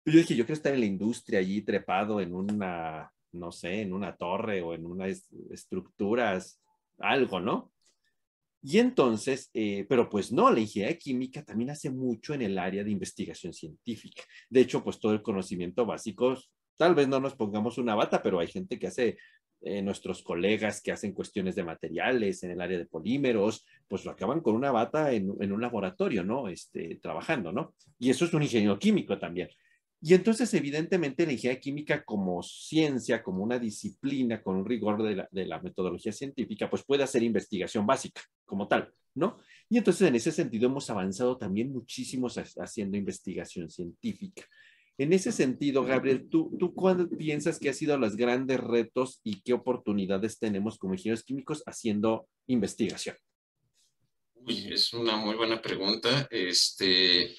yo 0.05 0.19
dije, 0.19 0.35
yo 0.35 0.45
quiero 0.45 0.55
estar 0.55 0.75
en 0.75 0.81
la 0.81 0.87
industria 0.87 1.39
allí 1.39 1.63
trepado 1.63 2.21
en 2.21 2.35
una, 2.35 3.13
no 3.33 3.53
sé, 3.53 3.83
en 3.83 3.93
una 3.93 4.17
torre 4.17 4.63
o 4.63 4.75
en 4.75 4.87
unas 4.87 5.29
estructuras, 5.51 6.61
algo, 6.99 7.41
¿no? 7.41 7.73
Y 8.65 8.79
entonces, 8.79 9.51
eh, 9.55 9.87
pero 9.89 10.09
pues 10.09 10.31
no, 10.33 10.51
la 10.51 10.61
ingeniería 10.61 10.97
química 10.97 11.45
también 11.45 11.71
hace 11.71 11.91
mucho 11.91 12.33
en 12.35 12.43
el 12.43 12.59
área 12.59 12.85
de 12.85 12.91
investigación 12.91 13.53
científica. 13.53 14.23
De 14.49 14.61
hecho, 14.61 14.85
pues 14.85 15.01
todo 15.01 15.13
el 15.13 15.23
conocimiento 15.23 15.85
básico, 15.85 16.37
tal 16.77 16.95
vez 16.95 17.09
no 17.09 17.19
nos 17.19 17.35
pongamos 17.35 17.79
una 17.79 17.97
bata, 17.97 18.23
pero 18.23 18.39
hay 18.39 18.47
gente 18.47 18.79
que 18.79 18.87
hace, 18.87 19.19
eh, 19.65 19.81
nuestros 19.81 20.23
colegas 20.25 20.83
que 20.83 20.91
hacen 20.91 21.13
cuestiones 21.13 21.55
de 21.55 21.63
materiales 21.63 22.43
en 22.43 22.51
el 22.51 22.61
área 22.61 22.79
de 22.79 22.87
polímeros, 22.87 23.65
pues 23.87 24.05
lo 24.05 24.11
acaban 24.11 24.41
con 24.41 24.57
una 24.57 24.73
bata 24.73 25.13
en, 25.13 25.33
en 25.41 25.53
un 25.53 25.61
laboratorio, 25.61 26.25
¿no? 26.25 26.49
Este, 26.49 26.97
trabajando, 26.97 27.53
¿no? 27.53 27.73
Y 27.97 28.11
eso 28.11 28.25
es 28.25 28.35
un 28.35 28.43
ingeniero 28.43 28.77
químico 28.77 29.21
también. 29.21 29.49
Y 30.05 30.15
entonces, 30.15 30.53
evidentemente, 30.55 31.25
la 31.25 31.33
ingeniería 31.33 31.61
química 31.61 32.05
como 32.05 32.43
ciencia, 32.43 33.23
como 33.23 33.45
una 33.45 33.61
disciplina 33.61 34.43
con 34.43 34.57
un 34.57 34.67
rigor 34.67 35.01
de 35.01 35.47
la, 35.47 35.61
metodología 35.61 36.13
científica, 36.13 36.69
pues 36.69 36.83
puede 36.83 37.05
hacer 37.05 37.23
investigación 37.23 37.87
básica 37.87 38.21
como 38.45 38.67
tal, 38.67 38.93
¿no? 39.15 39.39
Y 39.69 39.79
entonces, 39.79 40.09
en 40.09 40.17
ese 40.17 40.33
sentido, 40.33 40.67
hemos 40.67 40.91
avanzado 40.91 41.39
también 41.39 41.73
muchísimo 41.73 42.27
haciendo 42.27 42.97
investigación 42.97 43.71
científica. 43.71 44.43
En 44.99 45.13
ese 45.13 45.31
sentido, 45.31 45.85
Gabriel, 45.85 46.29
¿tú, 46.29 46.57
¿tú 46.59 46.75
cuándo 46.75 47.09
piensas 47.09 47.61
que 47.61 47.69
han 47.69 47.75
sido 47.75 47.97
los 47.97 48.17
grandes 48.17 48.59
retos 48.59 49.21
y 49.23 49.41
qué 49.43 49.53
oportunidades 49.53 50.37
tenemos 50.41 50.79
como 50.79 50.95
ingenieros 50.95 51.23
químicos 51.23 51.63
haciendo 51.65 52.27
investigación? 52.49 53.15
Uy, 54.35 54.73
es 54.73 54.93
una 54.93 55.17
muy 55.17 55.37
buena 55.37 55.63
pregunta. 55.63 56.27
Este, 56.29 57.37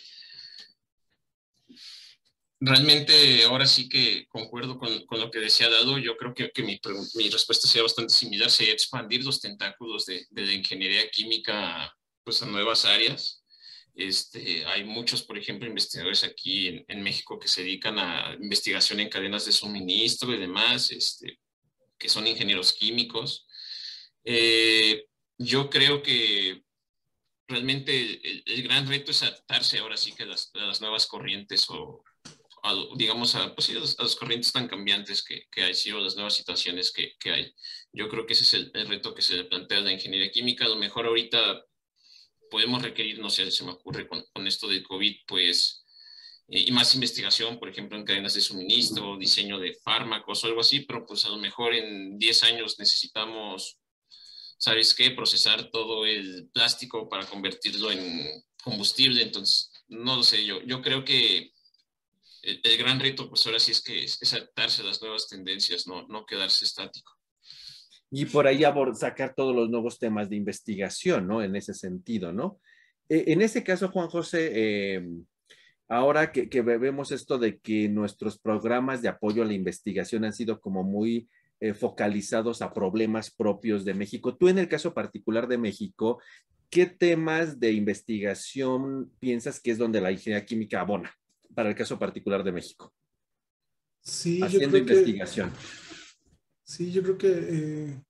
realmente 2.66 3.44
ahora 3.44 3.66
sí 3.66 3.90
que 3.90 4.26
concuerdo 4.28 4.78
con, 4.78 5.06
con, 5.06 5.20
lo 5.20 5.30
que 5.30 5.40
decía 5.40 5.70
Dado. 5.70 5.98
Yo 5.98 6.16
creo 6.16 6.34
que, 6.34 6.52
que 6.52 6.64
mi, 6.64 6.80
mi, 7.16 7.30
respuesta 7.30 7.68
sería 7.68 7.84
bastante 7.84 8.14
similar, 8.14 8.50
sería 8.50 8.74
expandir 8.74 9.24
los 9.24 9.42
tentáculos 9.42 10.06
de, 10.06 10.26
de, 10.30 10.46
la 10.46 10.54
ingeniería 10.54 11.10
química 11.10 11.94
pues, 12.24 12.42
a 12.42 12.46
nuevas 12.46 12.86
áreas. 12.86 13.44
Este, 13.96 14.66
hay 14.66 14.86
muchos, 14.86 15.24
por 15.24 15.38
ejemplo, 15.38 15.68
investigadores 15.68 16.24
aquí 16.24 16.70
en, 16.70 16.86
en, 16.88 17.04
México 17.04 17.38
que 17.38 17.48
se 17.48 17.64
dedican 17.64 18.00
a 18.00 18.34
investigación 18.42 19.00
en 19.02 19.10
cadenas 19.10 19.46
de 19.46 19.52
suministro 19.52 20.34
y 20.34 20.40
demás, 20.40 20.90
este, 20.92 21.40
que 21.98 22.10
son 22.10 22.26
ingenieros 22.26 22.74
químicos. 22.74 23.46
Eh, 24.24 25.06
yo 25.38 25.70
creo 25.70 26.02
que 26.02 26.64
realmente 27.48 28.00
el, 28.00 28.44
el, 28.46 28.64
gran 28.64 28.88
reto 28.88 29.12
es 29.12 29.22
adaptarse 29.22 29.80
ahora 29.80 29.98
sí 29.98 30.14
que 30.14 30.24
a 30.24 30.28
las, 30.28 30.50
a 30.56 30.66
las 30.66 30.82
nuevas 30.82 31.06
corrientes 31.08 31.70
o, 31.70 32.04
digamos, 32.96 33.36
a, 33.36 33.54
pues, 33.54 33.70
a, 33.70 34.04
las 34.04 34.16
corrientes 34.16 34.52
tan 34.52 34.68
cambiantes 34.68 35.24
que, 35.24 35.48
que 35.52 35.64
hay, 35.64 35.74
sí, 35.74 35.92
o 35.92 36.00
las 36.00 36.16
nuevas 36.16 36.36
situaciones 36.36 36.92
que, 36.92 37.14
que, 37.20 37.32
hay. 37.32 37.54
Yo 37.92 38.08
creo 38.10 38.26
que 38.26 38.34
ese 38.34 38.44
es 38.44 38.54
el, 38.54 38.88
reto 38.88 39.14
que 39.14 39.22
se 39.22 39.44
plantea 39.44 39.82
la 39.82 39.92
ingeniería 39.92 40.32
química. 40.32 40.66
A 40.66 40.70
lo 40.70 40.78
mejor 40.78 41.06
ahorita 41.06 41.66
podemos 42.50 42.82
requerir, 42.82 43.20
no 43.20 43.30
sé, 43.30 43.52
se 43.52 43.64
me 43.64 43.72
ocurre 43.72 44.08
con, 44.08 44.24
con 44.34 44.48
esto 44.48 44.68
del 44.68 44.84
COVID, 44.84 45.16
pues, 45.28 45.84
eh, 46.48 46.66
y 46.68 46.72
más 46.72 46.94
investigación, 46.94 47.60
por 47.60 47.70
ejemplo, 47.70 47.98
en 47.98 48.06
cadenas 48.06 48.34
de 48.34 48.42
suministro, 48.42 49.18
diseño 49.18 49.60
de 49.60 49.76
fármacos 49.84 50.44
o 50.44 50.48
algo 50.48 50.62
así, 50.62 50.82
pero 50.82 51.06
pues 51.06 51.26
a 51.26 51.30
lo 51.30 51.38
mejor 51.38 51.74
en 51.74 52.18
10 52.18 52.44
años 52.44 52.80
necesitamos, 52.80 53.78
¿sabes 54.58 54.94
qué? 54.94 55.12
Procesar 55.12 55.70
todo 55.72 56.06
el 56.06 56.50
plástico 56.54 57.10
para 57.10 57.26
convertirlo 57.26 57.92
en 57.92 58.44
combustible. 58.64 59.22
Entonces, 59.22 59.72
no 59.88 60.18
lo 60.18 60.24
sé, 60.24 60.46
yo, 60.46 60.62
yo 60.64 60.82
creo 60.82 61.04
que 61.04 61.52
el, 62.44 62.78
gran 62.78 63.00
reto, 63.00 63.30
pues 63.30 63.46
ahora 63.46 63.60
sí 63.60 63.72
es 63.72 63.82
que 63.82 64.04
es, 64.04 64.34
adaptarse 64.34 64.82
a 64.82 64.86
las 64.86 65.02
nuevas 65.02 65.28
tendencias, 65.28 65.88
no, 65.88 66.06
no 66.08 66.26
quedarse 66.26 66.66
estático. 66.66 67.14
Y 68.12 68.26
por 68.26 68.46
ahí 68.46 68.64
sacar 68.94 69.34
todos 69.36 69.56
los 69.56 69.70
nuevos 69.70 69.98
temas 69.98 70.30
de 70.30 70.36
investigación, 70.36 71.28
¿no? 71.28 71.42
En 71.42 71.56
ese 71.56 71.74
sentido, 71.74 72.32
¿no? 72.32 72.60
E, 73.10 73.32
en 73.32 73.42
ese 73.42 73.64
caso, 73.64 73.90
Juan 73.90 74.08
José, 74.08 74.96
em, 74.96 75.26
ahora 75.88 76.32
que, 76.32 76.50
que, 76.50 76.62
vemos 76.62 77.12
esto 77.12 77.40
de 77.40 77.60
que 77.60 77.90
nuestros 77.90 78.38
programas 78.38 79.02
de 79.02 79.10
apoyo 79.10 79.42
a 79.42 79.46
la 79.46 79.54
investigación 79.54 80.26
han 80.26 80.34
sido 80.34 80.60
como 80.60 80.84
muy 80.84 81.28
eh, 81.60 81.74
focalizados 81.74 82.62
a 82.62 82.74
problemas 82.74 83.32
propios 83.32 83.86
de 83.86 83.94
México, 83.94 84.36
tú 84.36 84.50
en 84.50 84.60
el 84.60 84.68
caso 84.68 84.94
particular 84.94 85.48
de 85.48 85.58
México, 85.58 86.22
¿qué 86.70 86.86
temas 86.86 87.60
de 87.60 87.72
investigación 87.72 89.12
piensas 89.20 89.62
que 89.62 89.72
es 89.72 89.78
donde 89.78 90.02
la 90.02 90.12
ingeniería 90.12 90.46
química 90.46 90.82
abona? 90.82 91.16
Para 91.54 91.70
el 91.70 91.76
caso 91.76 91.98
particular 91.98 92.44
de 92.44 92.52
México. 92.52 92.94
Sí, 94.02 94.42
haciendo 94.42 94.78
investigación. 94.78 95.52
Sí, 96.64 96.92
yo 96.92 97.04
creo 97.04 97.18
que 97.18 97.32
eh, 97.32 98.04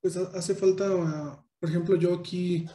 pues 0.00 0.16
hace 0.16 0.54
falta, 0.54 1.44
por 1.58 1.68
ejemplo, 1.68 1.96
yo 1.96 2.14
aquí, 2.14 2.66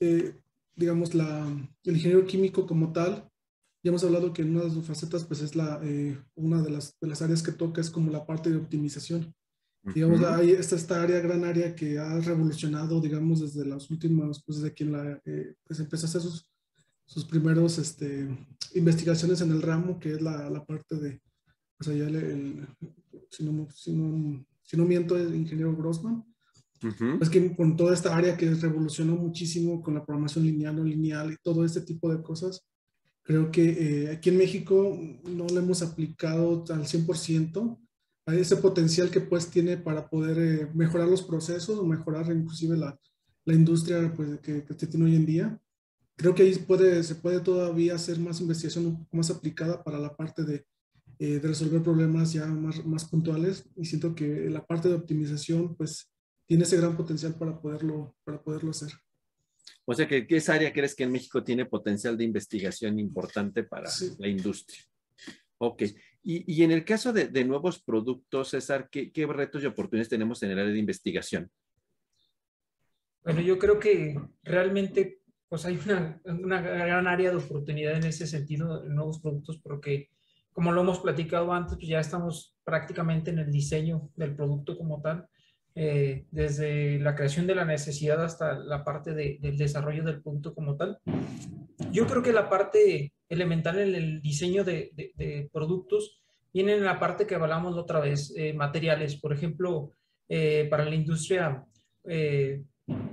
eh, 0.00 0.34
digamos, 0.74 1.14
la, 1.14 1.46
el 1.84 1.96
ingeniero 1.96 2.26
químico 2.26 2.66
como 2.66 2.92
tal, 2.92 3.28
ya 3.84 3.88
hemos 3.88 4.04
hablado 4.04 4.32
que 4.32 4.42
en 4.42 4.54
una 4.54 4.64
de 4.64 4.70
sus 4.70 4.86
facetas, 4.86 5.24
pues 5.24 5.40
es 5.42 5.56
la, 5.56 5.80
eh, 5.82 6.16
una 6.36 6.62
de 6.62 6.70
las, 6.70 6.96
de 7.00 7.08
las, 7.08 7.20
áreas 7.20 7.42
que 7.42 7.52
toca 7.52 7.80
es 7.80 7.90
como 7.90 8.12
la 8.12 8.24
parte 8.24 8.50
de 8.50 8.56
optimización. 8.56 9.34
Digamos, 9.94 10.22
hay 10.22 10.52
esta, 10.52 10.76
esta 10.76 11.02
área, 11.02 11.18
gran 11.18 11.44
área 11.44 11.74
que 11.74 11.98
ha 11.98 12.20
revolucionado, 12.20 13.00
digamos, 13.00 13.40
desde 13.40 13.66
las 13.68 13.90
últimas, 13.90 14.40
pues 14.46 14.58
desde 14.60 14.72
que 14.72 14.84
la, 14.84 15.20
eh, 15.24 15.56
pues 15.64 15.80
empezó 15.80 16.06
a 16.06 16.08
hacer 16.08 16.20
sus, 16.20 16.51
sus 17.12 17.26
primeros 17.26 17.76
este, 17.76 18.26
investigaciones 18.74 19.42
en 19.42 19.50
el 19.50 19.60
ramo, 19.60 19.98
que 20.00 20.12
es 20.12 20.22
la, 20.22 20.48
la 20.48 20.64
parte 20.64 20.96
de, 20.96 21.20
pues 21.76 21.90
allá 21.90 22.08
el, 22.08 22.66
si, 23.30 23.44
no, 23.44 23.68
si, 23.70 23.92
no, 23.92 24.46
si 24.62 24.76
no 24.78 24.84
miento, 24.86 25.18
el 25.18 25.34
ingeniero 25.34 25.76
Grossman. 25.76 26.24
Es 27.20 27.28
que 27.28 27.54
con 27.54 27.76
toda 27.76 27.94
esta 27.94 28.16
área 28.16 28.36
que 28.36 28.50
revolucionó 28.54 29.14
muchísimo 29.14 29.82
con 29.82 29.94
la 29.94 30.04
programación 30.04 30.46
lineal, 30.46 30.74
no 30.74 30.84
lineal 30.84 31.32
y 31.32 31.36
todo 31.40 31.64
este 31.64 31.82
tipo 31.82 32.10
de 32.10 32.22
cosas, 32.22 32.66
creo 33.22 33.52
que 33.52 33.68
eh, 33.68 34.10
aquí 34.10 34.30
en 34.30 34.38
México 34.38 34.98
no 35.30 35.46
le 35.46 35.58
hemos 35.58 35.82
aplicado 35.82 36.64
al 36.70 36.86
100% 36.86 37.78
a 38.26 38.34
ese 38.34 38.56
potencial 38.56 39.10
que 39.10 39.20
pues 39.20 39.48
tiene 39.48 39.76
para 39.76 40.08
poder 40.08 40.38
eh, 40.38 40.70
mejorar 40.74 41.08
los 41.08 41.22
procesos 41.22 41.78
o 41.78 41.84
mejorar 41.84 42.34
inclusive 42.34 42.76
la, 42.76 42.98
la 43.44 43.54
industria 43.54 44.12
pues, 44.16 44.40
que, 44.40 44.64
que 44.64 44.74
tiene 44.74 45.04
hoy 45.04 45.16
en 45.16 45.26
día. 45.26 45.62
Creo 46.16 46.34
que 46.34 46.42
ahí 46.42 46.54
puede, 46.56 47.02
se 47.02 47.14
puede 47.14 47.40
todavía 47.40 47.94
hacer 47.94 48.18
más 48.18 48.40
investigación 48.40 48.86
un 48.86 49.04
poco 49.04 49.16
más 49.16 49.30
aplicada 49.30 49.82
para 49.82 49.98
la 49.98 50.14
parte 50.14 50.44
de, 50.44 50.66
eh, 51.18 51.38
de 51.38 51.48
resolver 51.48 51.82
problemas 51.82 52.32
ya 52.32 52.46
más, 52.46 52.84
más 52.84 53.04
puntuales 53.04 53.64
y 53.76 53.84
siento 53.84 54.14
que 54.14 54.50
la 54.50 54.64
parte 54.64 54.88
de 54.88 54.94
optimización 54.94 55.76
pues 55.76 56.10
tiene 56.46 56.64
ese 56.64 56.76
gran 56.76 56.96
potencial 56.96 57.34
para 57.34 57.60
poderlo, 57.60 58.16
para 58.24 58.42
poderlo 58.42 58.70
hacer. 58.70 58.90
O 59.84 59.94
sea, 59.94 60.06
que, 60.06 60.26
esa 60.28 60.54
área 60.54 60.72
crees 60.72 60.94
que 60.94 61.04
en 61.04 61.12
México 61.12 61.42
tiene 61.42 61.66
potencial 61.66 62.16
de 62.16 62.24
investigación 62.24 62.98
importante 62.98 63.64
para 63.64 63.90
la 64.18 64.28
industria? 64.28 64.80
Ok. 65.58 65.82
Y, 66.24 66.52
y, 66.52 66.62
en 66.62 66.70
el 66.70 66.84
caso 66.84 67.12
de, 67.12 67.28
de 67.28 67.44
nuevos 67.44 67.82
productos, 67.82 68.50
César, 68.50 68.88
¿qué, 68.90 69.10
¿qué, 69.10 69.26
retos 69.26 69.62
y 69.62 69.66
oportunidades 69.66 70.08
tenemos 70.08 70.42
en 70.42 70.50
el 70.50 70.58
área 70.58 70.72
de 70.72 70.78
investigación? 70.78 71.50
Bueno, 73.24 73.40
yo 73.40 73.58
creo 73.58 73.78
que 73.78 74.20
realmente 74.42 75.21
pues 75.52 75.66
hay 75.66 75.78
una, 75.84 76.18
una 76.24 76.62
gran 76.62 77.06
área 77.06 77.30
de 77.30 77.36
oportunidad 77.36 77.94
en 77.94 78.04
ese 78.04 78.26
sentido 78.26 78.82
en 78.86 78.94
nuevos 78.94 79.20
productos 79.20 79.58
porque 79.62 80.08
como 80.50 80.72
lo 80.72 80.80
hemos 80.80 81.00
platicado 81.00 81.52
antes, 81.52 81.76
pues 81.76 81.88
ya 81.88 82.00
estamos 82.00 82.56
prácticamente 82.64 83.32
en 83.32 83.38
el 83.38 83.52
diseño 83.52 84.08
del 84.16 84.34
producto 84.34 84.78
como 84.78 85.02
tal. 85.02 85.28
Eh, 85.74 86.24
desde 86.30 86.98
la 87.00 87.14
creación 87.14 87.46
de 87.46 87.54
la 87.54 87.66
necesidad 87.66 88.24
hasta 88.24 88.54
la 88.54 88.82
parte 88.82 89.12
de, 89.12 89.36
del 89.42 89.58
desarrollo 89.58 90.02
del 90.04 90.22
producto 90.22 90.54
como 90.54 90.74
tal. 90.76 90.98
Yo 91.90 92.06
creo 92.06 92.22
que 92.22 92.32
la 92.32 92.48
parte 92.48 93.12
elemental 93.28 93.78
en 93.78 93.94
el 93.94 94.22
diseño 94.22 94.64
de, 94.64 94.90
de, 94.94 95.12
de 95.16 95.50
productos 95.52 96.22
viene 96.54 96.76
en 96.76 96.84
la 96.84 96.98
parte 96.98 97.26
que 97.26 97.34
hablamos 97.34 97.76
otra 97.76 98.00
vez, 98.00 98.32
eh, 98.38 98.54
materiales, 98.54 99.16
por 99.16 99.34
ejemplo, 99.34 99.92
eh, 100.30 100.66
para 100.70 100.86
la 100.86 100.94
industria, 100.94 101.62
eh, 102.04 102.62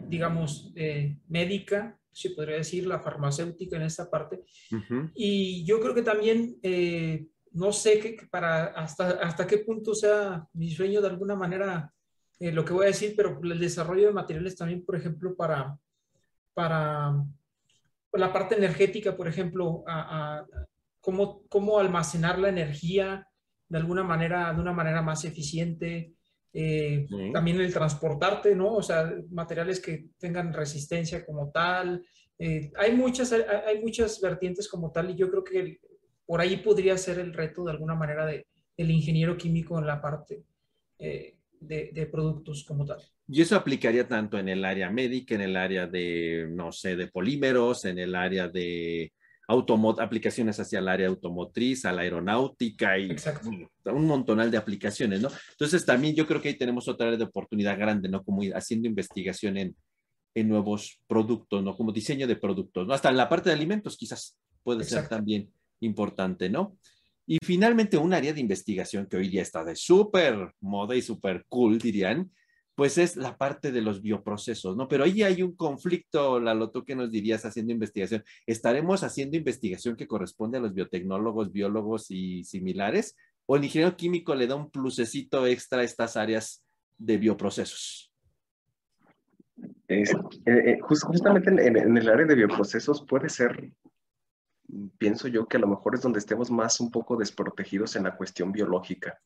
digamos, 0.07 0.71
eh, 0.77 1.17
médica, 1.27 1.99
se 2.11 2.31
podría 2.31 2.57
decir, 2.57 2.85
la 2.85 2.99
farmacéutica 2.99 3.77
en 3.77 3.83
esta 3.83 4.09
parte. 4.09 4.43
Uh 4.71 4.75
-huh. 4.75 5.11
Y 5.15 5.65
yo 5.65 5.79
creo 5.79 5.93
que 5.93 6.01
también, 6.01 6.57
eh, 6.63 7.27
no 7.51 7.71
sé 7.71 7.99
que 7.99 8.27
para 8.29 8.65
hasta, 8.65 9.09
hasta 9.21 9.47
qué 9.47 9.59
punto 9.59 9.95
sea 9.95 10.47
mi 10.53 10.69
sueño 10.69 11.01
de 11.01 11.07
alguna 11.07 11.35
manera 11.35 11.91
eh, 12.39 12.51
lo 12.51 12.63
que 12.63 12.73
voy 12.73 12.85
a 12.85 12.87
decir, 12.87 13.13
pero 13.17 13.39
el 13.43 13.59
desarrollo 13.59 14.07
de 14.07 14.13
materiales 14.13 14.55
también, 14.55 14.85
por 14.85 14.95
ejemplo, 14.95 15.35
para, 15.35 15.77
para 16.53 17.13
la 18.13 18.33
parte 18.33 18.55
energética, 18.55 19.15
por 19.15 19.27
ejemplo, 19.27 19.83
a, 19.85 20.37
a 20.39 20.47
cómo, 21.01 21.43
cómo, 21.49 21.79
almacenar 21.79 22.39
la 22.39 22.49
energía 22.49 23.27
de 23.67 23.77
alguna 23.77 24.03
manera, 24.03 24.53
de 24.53 24.61
una 24.61 24.71
manera 24.71 25.01
más 25.01 25.25
eficiente. 25.25 26.13
Eh, 26.53 27.05
sí. 27.07 27.31
También 27.31 27.61
el 27.61 27.73
transportarte, 27.73 28.55
¿no? 28.55 28.75
O 28.75 28.83
sea, 28.83 29.13
materiales 29.29 29.79
que 29.79 30.07
tengan 30.17 30.53
resistencia 30.53 31.25
como 31.25 31.51
tal. 31.51 32.03
Eh, 32.37 32.71
hay, 32.77 32.95
muchas, 32.95 33.31
hay, 33.31 33.81
muchas 33.81 34.19
vertientes 34.21 34.67
como 34.67 34.91
tal 34.91 35.11
y 35.11 35.15
yo 35.15 35.29
creo 35.29 35.43
que 35.43 35.79
por 36.25 36.41
ahí 36.41 36.57
podría 36.57 36.97
ser 36.97 37.19
el 37.19 37.33
reto 37.33 37.63
de 37.65 37.71
alguna 37.71 37.95
manera 37.95 38.25
de, 38.25 38.47
del 38.77 38.91
ingeniero 38.91 39.37
químico 39.37 39.77
en 39.77 39.85
la 39.85 40.01
parte. 40.01 40.43
Eh, 40.97 41.35
de, 41.61 41.89
de, 41.93 42.05
productos 42.05 42.63
como 42.63 42.85
tal. 42.85 42.99
Y 43.27 43.41
eso 43.41 43.55
aplicaría 43.55 44.07
tanto 44.07 44.39
en 44.39 44.47
el 44.47 44.63
área 44.63 44.89
médica, 44.89 45.35
en 45.35 45.41
el 45.41 45.57
área 45.57 45.87
de, 45.87 46.47
no 46.49 46.71
sé, 46.71 46.95
de 46.95 47.07
polímeros, 47.07 47.83
en 47.83 47.99
el 47.99 48.15
área 48.15 48.47
de 48.47 49.11
aplicaciones 49.99 50.59
hacia 50.59 50.79
el 50.79 50.87
área 50.87 51.07
automotriz, 51.07 51.85
a 51.85 51.91
la 51.91 52.01
aeronáutica 52.01 52.97
y 52.97 53.09
Exacto. 53.11 53.49
un 53.49 54.05
montonal 54.05 54.51
de 54.51 54.57
aplicaciones, 54.57 55.21
¿no? 55.21 55.29
Entonces 55.51 55.85
también 55.85 56.15
yo 56.15 56.27
creo 56.27 56.41
que 56.41 56.49
ahí 56.49 56.57
tenemos 56.57 56.87
otra 56.87 57.07
área 57.07 57.17
de 57.17 57.25
oportunidad 57.25 57.77
grande, 57.77 58.09
¿no? 58.09 58.23
Como 58.23 58.41
haciendo 58.53 58.87
investigación 58.87 59.57
en, 59.57 59.75
en 60.35 60.47
nuevos 60.47 60.99
productos, 61.07 61.63
¿no? 61.63 61.75
Como 61.75 61.91
diseño 61.91 62.27
de 62.27 62.35
productos, 62.35 62.85
¿no? 62.85 62.93
Hasta 62.93 63.09
en 63.09 63.17
la 63.17 63.27
parte 63.27 63.49
de 63.49 63.55
alimentos 63.55 63.97
quizás 63.97 64.37
puede 64.63 64.83
Exacto. 64.83 65.09
ser 65.09 65.17
también 65.17 65.49
importante, 65.79 66.49
¿no? 66.49 66.77
Y 67.25 67.37
finalmente, 67.43 67.97
un 67.97 68.13
área 68.13 68.33
de 68.33 68.41
investigación 68.41 69.05
que 69.05 69.17
hoy 69.17 69.29
día 69.29 69.43
está 69.43 69.63
de 69.63 69.75
súper 69.75 70.51
moda 70.61 70.95
y 70.95 71.01
súper 71.01 71.45
cool, 71.47 71.77
dirían, 71.77 72.31
pues 72.79 72.97
es 72.97 73.17
la 73.17 73.35
parte 73.35 73.73
de 73.73 73.81
los 73.81 74.01
bioprocesos, 74.01 74.77
¿no? 74.77 74.87
Pero 74.87 75.03
ahí 75.03 75.21
hay 75.21 75.43
un 75.43 75.53
conflicto, 75.53 76.39
Lalo, 76.39 76.71
¿tú 76.71 76.85
qué 76.85 76.95
nos 76.95 77.11
dirías 77.11 77.43
haciendo 77.43 77.73
investigación? 77.73 78.23
¿Estaremos 78.47 79.03
haciendo 79.03 79.35
investigación 79.35 79.97
que 79.97 80.07
corresponde 80.07 80.59
a 80.59 80.61
los 80.61 80.73
biotecnólogos, 80.73 81.51
biólogos 81.51 82.09
y 82.09 82.45
similares? 82.45 83.17
¿O 83.47 83.57
el 83.57 83.65
ingeniero 83.65 83.97
químico 83.97 84.33
le 84.33 84.47
da 84.47 84.55
un 84.55 84.71
plusecito 84.71 85.45
extra 85.45 85.81
a 85.81 85.83
estas 85.83 86.15
áreas 86.15 86.63
de 86.97 87.17
bioprocesos? 87.17 88.13
Es, 89.89 90.15
eh, 90.45 90.77
justamente 90.79 91.49
en, 91.49 91.59
en, 91.59 91.97
el 91.97 92.07
área 92.07 92.25
de 92.25 92.35
bioprocesos 92.35 93.05
puede 93.05 93.27
ser 93.27 93.73
pienso 94.97 95.27
yo 95.27 95.47
que 95.47 95.57
a 95.57 95.59
lo 95.59 95.67
mejor 95.67 95.95
es 95.95 96.01
donde 96.01 96.19
estemos 96.19 96.49
más 96.49 96.79
un 96.79 96.91
poco 96.91 97.17
desprotegidos 97.17 97.97
en 97.97 98.03
la 98.03 98.15
cuestión 98.15 98.53
biológica. 98.53 99.19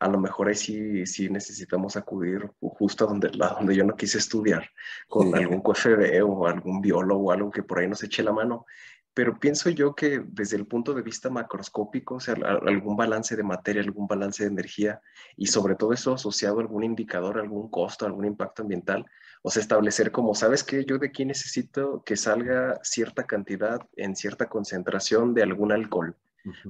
A 0.00 0.08
lo 0.08 0.18
mejor 0.18 0.48
ahí 0.48 0.54
sí, 0.54 1.06
sí 1.06 1.28
necesitamos 1.28 1.96
acudir 1.96 2.50
justo 2.60 3.04
a 3.04 3.08
donde, 3.08 3.30
a 3.40 3.54
donde 3.54 3.74
yo 3.74 3.84
no 3.84 3.96
quise 3.96 4.18
estudiar, 4.18 4.68
con 5.08 5.34
algún 5.34 5.60
QFB 5.60 6.22
o 6.24 6.46
algún 6.46 6.80
biólogo 6.80 7.26
o 7.26 7.32
algo 7.32 7.50
que 7.50 7.62
por 7.62 7.78
ahí 7.78 7.88
nos 7.88 8.02
eche 8.02 8.22
la 8.22 8.32
mano. 8.32 8.66
Pero 9.14 9.38
pienso 9.38 9.70
yo 9.70 9.94
que 9.94 10.24
desde 10.26 10.56
el 10.56 10.66
punto 10.66 10.92
de 10.92 11.02
vista 11.02 11.30
macroscópico, 11.30 12.16
o 12.16 12.20
sea, 12.20 12.34
algún 12.34 12.96
balance 12.96 13.36
de 13.36 13.44
materia, 13.44 13.80
algún 13.80 14.08
balance 14.08 14.42
de 14.42 14.50
energía 14.50 15.00
y 15.36 15.46
sobre 15.46 15.76
todo 15.76 15.92
eso 15.92 16.14
asociado 16.14 16.58
a 16.58 16.62
algún 16.62 16.82
indicador, 16.82 17.38
algún 17.38 17.70
costo, 17.70 18.06
algún 18.06 18.24
impacto 18.24 18.62
ambiental, 18.62 19.06
o 19.42 19.50
sea, 19.50 19.62
establecer 19.62 20.10
como, 20.10 20.34
¿sabes 20.34 20.64
qué? 20.64 20.84
Yo 20.84 20.98
de 20.98 21.08
aquí 21.08 21.24
necesito 21.24 22.02
que 22.04 22.16
salga 22.16 22.80
cierta 22.82 23.24
cantidad 23.24 23.78
en 23.94 24.16
cierta 24.16 24.48
concentración 24.48 25.32
de 25.32 25.44
algún 25.44 25.70
alcohol. 25.70 26.16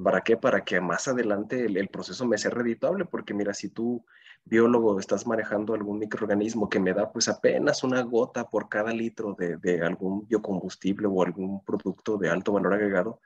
¿Para 0.03 0.21
qué? 0.21 0.37
Para 0.37 0.65
que 0.65 0.81
más 0.81 1.09
adelante 1.09 1.65
el, 1.65 1.89
proceso 1.89 2.27
me 2.27 2.39
sea 2.39 2.51
redituable, 2.51 3.05
porque 3.05 3.35
mira, 3.35 3.53
si 3.55 3.69
tú, 3.71 4.05
biólogo, 4.45 5.01
estás 5.01 5.27
manejando 5.27 5.75
algún 5.75 5.99
microorganismo 5.99 6.69
que 6.69 6.79
me 6.79 6.93
da 6.93 7.11
pues 7.13 7.29
apenas 7.29 7.83
una 7.83 8.03
gota 8.03 8.49
por 8.49 8.69
cada 8.69 8.93
litro 8.93 9.37
de, 9.37 9.83
algún 9.83 10.27
biocombustible 10.29 11.09
o 11.09 11.23
algún 11.23 11.65
producto 11.65 12.17
de 12.17 12.31
alto 12.31 12.53
valor 12.53 12.75
agregado, 12.75 13.21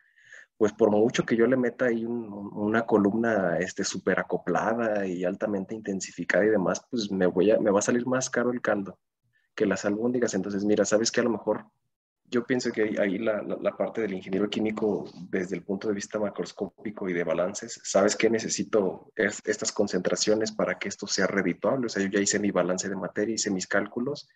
pues 0.57 0.73
por 0.73 0.91
mucho 0.91 1.25
que 1.25 1.37
yo 1.37 1.47
le 1.47 1.57
meta 1.57 1.87
ahí 1.87 2.05
un, 2.05 2.51
una 2.55 2.87
columna 2.87 3.59
este, 3.59 3.85
súper 3.85 4.19
acoplada 4.19 5.07
y 5.07 5.25
altamente 5.25 5.75
intensificada 5.75 6.45
y 6.45 6.49
demás, 6.49 6.85
pues 6.91 7.11
me, 7.11 7.27
voy 7.27 7.51
a, 7.51 7.61
me 7.61 7.71
va 7.71 7.81
a 7.81 7.83
salir 7.83 8.07
más 8.07 8.31
caro 8.31 8.51
el 8.53 8.63
caldo 8.63 8.99
que 9.55 9.67
las 9.67 9.85
albóndigas. 9.85 10.35
Entonces, 10.35 10.65
mira, 10.65 10.85
sabes 10.85 11.11
que 11.11 11.21
a 11.21 11.25
lo 11.25 11.31
mejor 11.31 11.67
yo 12.31 12.45
pienso 12.45 12.71
que 12.71 12.97
ahí 13.01 13.19
la, 13.19 13.43
parte 13.77 14.03
del 14.03 14.13
ingeniero 14.13 14.49
químico, 14.51 15.05
desde 15.31 15.57
el 15.57 15.63
punto 15.63 15.89
de 15.89 15.95
vista 15.95 16.19
macroscópico 16.19 17.09
y 17.09 17.13
de 17.13 17.25
balances, 17.25 17.81
sabes 17.85 18.17
que 18.17 18.29
necesito 18.29 19.13
es, 19.17 19.41
estas 19.45 19.73
concentraciones 19.73 20.53
para 20.53 20.79
que 20.79 20.89
esto 20.89 21.07
sea 21.07 21.27
redituable. 21.27 21.87
O 21.87 21.89
sea, 21.89 22.03
yo 22.03 22.09
ya 22.09 22.21
hice 22.21 22.39
mi 22.39 22.51
balance 22.51 22.89
de 22.89 22.97
materia, 22.97 23.35
hice 23.35 23.51
mis 23.51 23.67
cálculos 23.67 24.29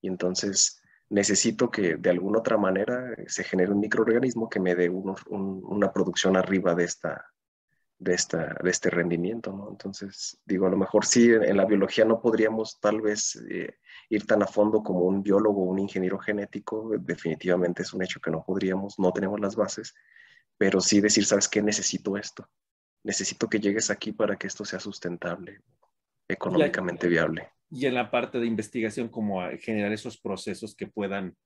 y 0.00 0.08
entonces 0.08 0.80
necesito 1.10 1.70
que 1.70 1.96
de 1.96 2.10
alguna 2.10 2.38
otra 2.38 2.56
manera 2.56 3.14
se 3.26 3.44
genere 3.44 3.72
un 3.72 3.80
microorganismo 3.80 4.48
que 4.48 4.60
me 4.60 4.74
dé 4.74 4.88
un, 4.88 5.14
un, 5.28 5.62
una 5.64 5.92
producción 5.92 6.36
arriba 6.36 6.74
de 6.74 6.84
esta, 6.84 7.26
de, 7.98 8.14
esta, 8.14 8.56
de 8.62 8.70
este 8.70 8.90
rendimiento, 8.90 9.52
¿no? 9.52 9.68
Entonces, 9.70 10.40
digo, 10.44 10.66
a 10.66 10.70
lo 10.70 10.76
mejor 10.76 11.06
sí, 11.06 11.30
en, 11.30 11.56
la 11.56 11.64
biología 11.64 12.04
no 12.04 12.20
podríamos 12.20 12.78
tal 12.80 13.00
vez 13.00 13.36
eh, 13.48 13.78
ir 14.10 14.26
tan 14.26 14.42
a 14.42 14.46
fondo 14.46 14.82
como 14.82 15.00
un 15.00 15.22
biólogo 15.22 15.62
o 15.62 15.70
un 15.70 15.78
ingeniero 15.78 16.18
genético, 16.18 16.90
definitivamente 16.98 17.82
es 17.82 17.92
un 17.92 18.02
hecho 18.02 18.20
que 18.20 18.30
no 18.30 18.44
podríamos, 18.44 18.98
no 18.98 19.12
tenemos 19.12 19.40
las 19.40 19.56
bases, 19.56 19.94
pero 20.58 20.80
sí 20.80 21.00
decir, 21.00 21.24
¿sabes 21.24 21.48
qué? 21.48 21.62
Necesito 21.62 22.16
esto, 22.16 22.48
necesito 23.04 23.48
que 23.48 23.60
llegues 23.60 23.90
aquí 23.90 24.12
para 24.12 24.36
que 24.36 24.46
esto 24.46 24.64
sea 24.64 24.80
sustentable. 24.80 25.60
económicamente 26.28 27.06
viable. 27.06 27.50
Y 27.70 27.86
en 27.86 27.94
la 27.94 28.10
parte 28.10 28.38
de 28.38 28.46
investigación, 28.46 29.08
como 29.08 29.40
generar 29.60 29.92
esos 29.92 30.18
procesos 30.18 30.74
que 30.74 30.86
puedan, 30.86 31.36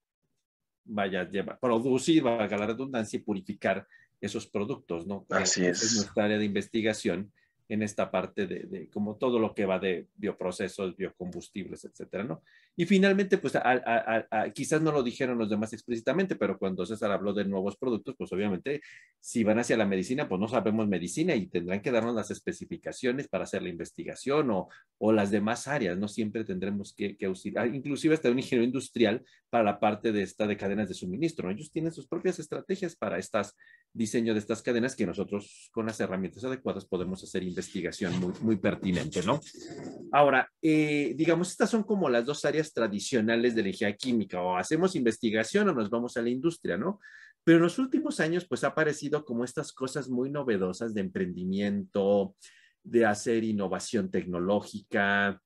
vaya, 0.85 1.29
llevar, 1.29 1.59
producir, 1.59 2.23
valga 2.23 2.57
la 2.57 2.67
redundancia, 2.67 3.19
y 3.19 3.23
purificar 3.23 3.87
esos 4.21 4.47
productos, 4.47 5.07
¿no? 5.07 5.27
Así 5.31 5.65
es. 5.67 5.83
Es 5.83 5.97
nuestra 5.97 6.25
área 6.25 6.39
de 6.39 6.45
investigación 6.45 7.33
en 7.69 7.83
esta 7.83 8.11
parte 8.11 8.47
de, 8.47 8.61
de, 8.61 8.89
como 8.89 9.17
todo 9.17 9.39
lo 9.39 9.55
que 9.55 9.67
va 9.67 9.79
de 9.79 10.09
bioprocesos, 10.17 10.97
biocombustibles, 10.97 11.85
etcétera, 11.85 12.25
¿no? 12.25 12.43
Y 12.81 12.87
finalmente, 12.87 13.39
pues 13.39 13.55
quizás 14.55 14.81
no 14.81 14.93
lo 14.93 15.03
dijeron 15.03 15.37
los 15.37 15.51
demás 15.51 15.73
explícitamente, 15.73 16.37
pero 16.37 16.57
cuando 16.57 16.87
César 16.87 17.11
habló 17.11 17.33
de 17.33 17.45
nuevos 17.45 17.77
productos, 17.77 18.15
pues 18.17 18.33
obviamente 18.33 18.81
si 19.19 19.43
van 19.43 19.59
hacia 19.59 19.77
la 19.77 19.85
medicina, 19.85 20.29
pues 20.29 20.41
no 20.41 20.47
sabemos 20.47 20.87
medicina 20.87 21.35
y 21.35 21.49
tendrán 21.49 21.83
que 21.83 21.91
darnos 21.91 22.15
las 22.15 22.31
especificaciones 22.31 23.27
para 23.27 23.45
hacer 23.45 23.63
la 23.63 23.69
investigación 23.69 24.53
o, 24.53 24.69
o 24.99 25.11
las 25.11 25.33
demás 25.33 25.67
áreas, 25.67 25.99
¿no? 25.99 26.07
Siempre 26.07 26.45
tendremos 26.45 26.95
que, 26.95 27.17
que 27.17 27.27
usar, 27.27 27.67
inclusive 27.67 28.15
hasta 28.15 28.31
un 28.31 28.39
ingeniero 28.39 28.65
industrial 28.65 29.25
para 29.51 29.65
la 29.65 29.81
parte 29.81 30.13
de 30.13 30.23
esta 30.23 30.47
de 30.47 30.57
cadenas 30.57 30.87
de 30.87 30.95
suministro. 30.95 31.51
Ellos 31.51 31.73
tienen 31.73 31.91
sus 31.91 32.07
propias 32.07 32.39
estrategias 32.39 32.95
para 32.95 33.19
estas 33.19 33.57
diseño 33.93 34.35
de 34.35 34.41
estas 34.41 34.63
cadenas 34.63 34.95
que 34.95 35.07
nosotros 35.07 35.71
con 35.73 35.87
las 35.87 35.99
herramientas 36.01 36.45
adecuadas 36.45 36.85
podemos 36.85 37.23
hacer 37.25 37.43
investigación 37.43 38.19
muy, 38.21 38.33
muy 38.41 38.57
pertinente, 38.57 39.23
¿no? 39.23 39.41
Ahora, 40.13 40.49
eh, 40.63 41.15
digamos, 41.17 41.51
estas 41.51 41.71
son 41.71 41.83
como 41.83 42.09
las 42.09 42.25
dos 42.25 42.45
áreas 42.45 42.68
tradicionales 42.73 43.55
de 43.55 43.63
la 43.63 43.69
ingeniería 43.69 43.97
química, 43.97 44.41
o 44.41 44.57
hacemos 44.57 44.97
investigación 44.97 45.69
o 45.69 45.75
nos 45.75 45.91
vamos 45.91 46.17
a 46.17 46.23
la 46.23 46.31
industria, 46.31 46.77
¿no? 46.77 47.01
Pero 47.45 47.59
en 47.59 47.65
los 47.65 47.79
últimos 47.79 48.21
años, 48.21 48.47
pues 48.47 48.65
ha 48.65 48.69
aparecido 48.69 49.25
como 49.25 49.45
estas 49.45 49.73
cosas 49.73 50.09
muy 50.09 50.31
novedosas 50.31 50.93
de 50.93 51.01
emprendimiento, 51.01 52.35
de 52.83 53.07
hacer 53.07 53.45
innovación 53.45 54.11
tecnológica, 54.11 55.41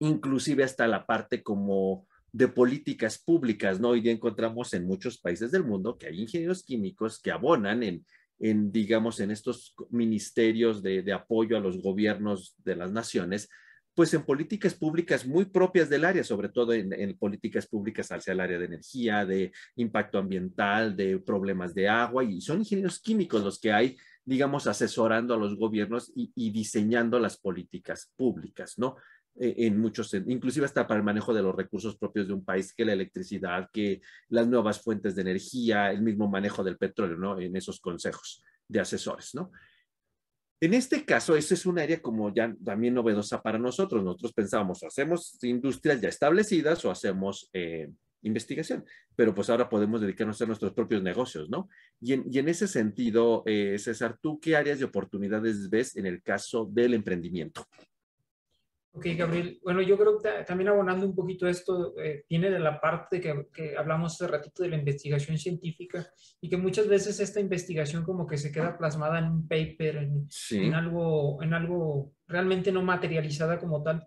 inclusive 0.00 0.64
hasta 0.64 0.86
la 0.86 1.06
parte 1.06 1.42
como 1.42 2.06
de 2.32 2.48
políticas 2.48 3.18
públicas, 3.18 3.80
¿no? 3.80 3.90
Hoy 3.90 4.00
día 4.00 4.12
encontramos 4.12 4.74
en 4.74 4.86
muchos 4.86 5.18
países 5.18 5.50
del 5.50 5.64
mundo 5.64 5.96
que 5.96 6.08
hay 6.08 6.20
ingenieros 6.20 6.64
químicos 6.64 7.20
que 7.20 7.30
abonan 7.30 7.82
en, 7.82 8.72
digamos, 8.72 9.20
en 9.20 9.30
estos 9.30 9.74
ministerios 9.90 10.82
de 10.82 11.12
apoyo 11.12 11.56
a 11.56 11.60
los 11.60 11.80
gobiernos 11.80 12.54
de 12.64 12.76
las 12.76 12.92
naciones, 12.92 13.48
pues 13.96 14.12
en 14.12 14.24
políticas 14.24 14.74
públicas 14.74 15.26
muy 15.26 15.46
propias 15.46 15.88
del 15.88 16.04
área, 16.04 16.22
sobre 16.22 16.50
todo 16.50 16.74
en, 16.74 17.16
políticas 17.18 17.66
públicas 17.66 18.12
hacia 18.12 18.34
el 18.34 18.40
área 18.40 18.58
de 18.58 18.66
energía, 18.66 19.24
de 19.24 19.52
impacto 19.76 20.18
ambiental, 20.18 20.94
de 20.94 21.18
problemas 21.18 21.74
de 21.74 21.88
agua, 21.88 22.22
y 22.22 22.42
son 22.42 22.58
ingenieros 22.58 23.00
químicos 23.00 23.42
los 23.42 23.58
que 23.58 23.72
hay, 23.72 23.96
digamos, 24.22 24.66
asesorando 24.66 25.32
a 25.32 25.38
los 25.38 25.56
gobiernos 25.56 26.12
y, 26.14 26.30
y 26.34 26.50
diseñando 26.50 27.18
las 27.18 27.38
políticas 27.38 28.12
públicas, 28.16 28.74
¿no? 28.76 28.96
Eh, 29.38 29.66
en 29.66 29.78
muchos, 29.78 30.12
inclusive 30.12 30.66
hasta 30.66 30.86
para 30.86 30.98
el 30.98 31.04
manejo 31.04 31.32
de 31.32 31.42
los 31.42 31.54
recursos 31.54 31.96
propios 31.96 32.26
de 32.26 32.34
un 32.34 32.44
país, 32.44 32.74
que 32.74 32.84
la 32.84 32.92
electricidad, 32.92 33.70
que 33.72 34.02
las 34.28 34.46
nuevas 34.46 34.82
fuentes 34.82 35.14
de 35.14 35.22
energía, 35.22 35.90
el 35.90 36.02
mismo 36.02 36.28
manejo 36.28 36.62
del 36.62 36.76
petróleo, 36.76 37.16
¿no? 37.16 37.40
En 37.40 37.56
esos 37.56 37.80
consejos 37.80 38.42
de 38.68 38.80
asesores, 38.80 39.34
¿no? 39.34 39.50
En 40.60 40.72
este 40.72 41.04
caso, 41.04 41.36
esa 41.36 41.54
es 41.54 41.66
un 41.66 41.78
área 41.78 42.00
como 42.00 42.32
ya 42.34 42.54
también 42.64 42.94
novedosa 42.94 43.42
para 43.42 43.58
nosotros. 43.58 44.02
Nosotros 44.02 44.32
pensábamos, 44.32 44.82
hacemos 44.82 45.38
industrias 45.42 46.00
ya 46.00 46.08
establecidas 46.08 46.82
o 46.84 46.90
hacemos 46.90 47.50
eh, 47.52 47.90
investigación, 48.22 48.84
pero 49.14 49.34
pues 49.34 49.50
ahora 49.50 49.68
podemos 49.68 50.00
dedicarnos 50.00 50.40
a 50.40 50.46
nuestros 50.46 50.72
propios 50.72 51.02
negocios, 51.02 51.50
¿no? 51.50 51.68
Y 52.00 52.14
en, 52.14 52.24
y 52.30 52.38
en 52.38 52.48
ese 52.48 52.68
sentido, 52.68 53.42
eh, 53.46 53.78
César, 53.78 54.18
¿tú 54.20 54.40
qué 54.40 54.56
áreas 54.56 54.78
de 54.78 54.86
oportunidades 54.86 55.68
ves 55.68 55.96
en 55.96 56.06
el 56.06 56.22
caso 56.22 56.68
del 56.72 56.94
emprendimiento? 56.94 57.66
Ok, 58.96 59.08
Gabriel. 59.14 59.60
Bueno, 59.62 59.82
yo 59.82 59.98
creo 59.98 60.18
que 60.18 60.30
también 60.46 60.68
abonando 60.68 61.04
un 61.04 61.14
poquito 61.14 61.46
esto, 61.46 61.94
eh, 61.98 62.24
viene 62.30 62.50
de 62.50 62.58
la 62.58 62.80
parte 62.80 63.20
que, 63.20 63.48
que, 63.52 63.76
hablamos 63.76 64.14
hace 64.14 64.26
ratito 64.26 64.62
de 64.62 64.70
la 64.70 64.78
investigación 64.78 65.36
científica 65.36 66.08
y 66.40 66.48
que 66.48 66.56
muchas 66.56 66.88
veces 66.88 67.20
esta 67.20 67.38
investigación 67.38 68.04
como 68.04 68.26
que 68.26 68.38
se 68.38 68.50
queda 68.50 68.78
plasmada 68.78 69.18
en 69.18 69.26
un 69.26 69.46
paper, 69.46 69.96
en, 69.96 70.26
sí. 70.30 70.64
en 70.64 70.72
algo, 70.72 71.42
en 71.42 71.52
algo 71.52 72.14
realmente 72.26 72.72
no 72.72 72.80
materializada 72.80 73.58
como 73.58 73.82
tal. 73.82 74.06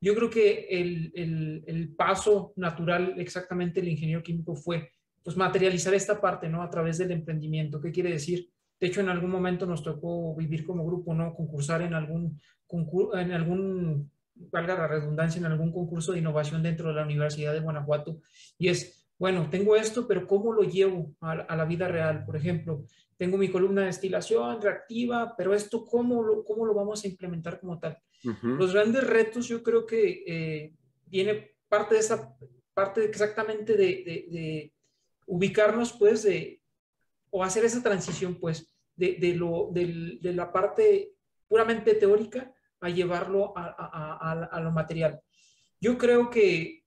Yo 0.00 0.14
creo 0.14 0.30
que 0.30 0.68
el, 0.70 1.10
el, 1.16 1.64
el, 1.66 1.96
paso 1.96 2.52
natural 2.54 3.14
exactamente 3.18 3.80
del 3.80 3.90
ingeniero 3.90 4.22
químico 4.22 4.54
fue 4.54 4.92
pues 5.24 5.36
materializar 5.36 5.94
esta 5.94 6.20
parte, 6.20 6.48
¿no? 6.48 6.62
A 6.62 6.70
través 6.70 6.98
del 6.98 7.10
emprendimiento. 7.10 7.80
¿Qué 7.80 7.90
quiere 7.90 8.12
decir? 8.12 8.48
De 8.78 8.86
hecho, 8.86 9.00
en 9.00 9.08
algún 9.08 9.32
momento 9.32 9.66
nos 9.66 9.82
tocó 9.82 10.36
vivir 10.36 10.64
como 10.64 10.86
grupo, 10.86 11.12
¿no? 11.12 11.34
Concursar 11.34 11.82
en 11.82 11.94
algún, 11.94 12.40
en 13.14 13.32
algún 13.32 14.08
valga 14.50 14.74
la 14.74 14.86
redundancia, 14.86 15.38
en 15.38 15.46
algún 15.46 15.72
concurso 15.72 16.12
de 16.12 16.18
innovación 16.20 16.62
dentro 16.62 16.88
de 16.88 16.94
la 16.94 17.04
Universidad 17.04 17.52
de 17.52 17.60
Guanajuato. 17.60 18.20
Y 18.58 18.68
es, 18.68 19.08
bueno, 19.18 19.48
tengo 19.50 19.76
esto, 19.76 20.06
pero 20.06 20.26
¿cómo 20.26 20.52
lo 20.52 20.62
llevo 20.62 21.14
a, 21.20 21.32
a 21.32 21.56
la 21.56 21.64
vida 21.64 21.88
real? 21.88 22.24
Por 22.24 22.36
ejemplo, 22.36 22.84
tengo 23.16 23.36
mi 23.36 23.48
columna 23.48 23.80
de 23.82 23.88
destilación 23.88 24.62
reactiva, 24.62 25.34
pero 25.36 25.52
esto, 25.54 25.84
¿cómo 25.84 26.22
lo, 26.22 26.44
cómo 26.44 26.64
lo 26.64 26.74
vamos 26.74 27.04
a 27.04 27.08
implementar 27.08 27.58
como 27.60 27.78
tal? 27.78 27.98
Uh 28.24 28.30
-huh. 28.30 28.56
Los 28.56 28.72
grandes 28.72 29.04
retos, 29.06 29.48
yo 29.48 29.62
creo 29.62 29.84
que 29.84 30.22
eh, 30.26 30.72
viene 31.06 31.56
parte 31.68 31.94
de 31.94 32.00
esa, 32.00 32.36
parte 32.74 33.04
exactamente 33.04 33.72
de, 33.72 33.86
de, 33.86 34.26
de 34.30 34.72
ubicarnos, 35.26 35.92
pues, 35.92 36.22
de, 36.22 36.62
o 37.30 37.42
hacer 37.42 37.64
esa 37.64 37.82
transición, 37.82 38.36
pues, 38.38 38.72
de, 38.94 39.16
de, 39.20 39.34
lo, 39.34 39.70
de, 39.72 40.18
de 40.20 40.32
la 40.32 40.52
parte 40.52 41.12
puramente 41.48 41.94
teórica 41.94 42.52
a 42.80 42.88
llevarlo 42.88 43.52
a, 43.56 44.60
lo 44.62 44.70
material. 44.70 45.20
Yo 45.80 45.98
creo 45.98 46.30
que, 46.30 46.84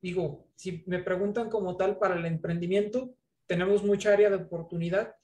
digo, 0.00 0.48
si 0.54 0.84
me 0.86 1.00
preguntan 1.00 1.48
como 1.48 1.76
tal 1.76 1.98
para 1.98 2.16
el 2.16 2.26
emprendimiento, 2.26 3.14
tenemos 3.46 3.84
mucha 3.84 4.12
área 4.12 4.30
de 4.30 4.36
oportunidad, 4.36 5.14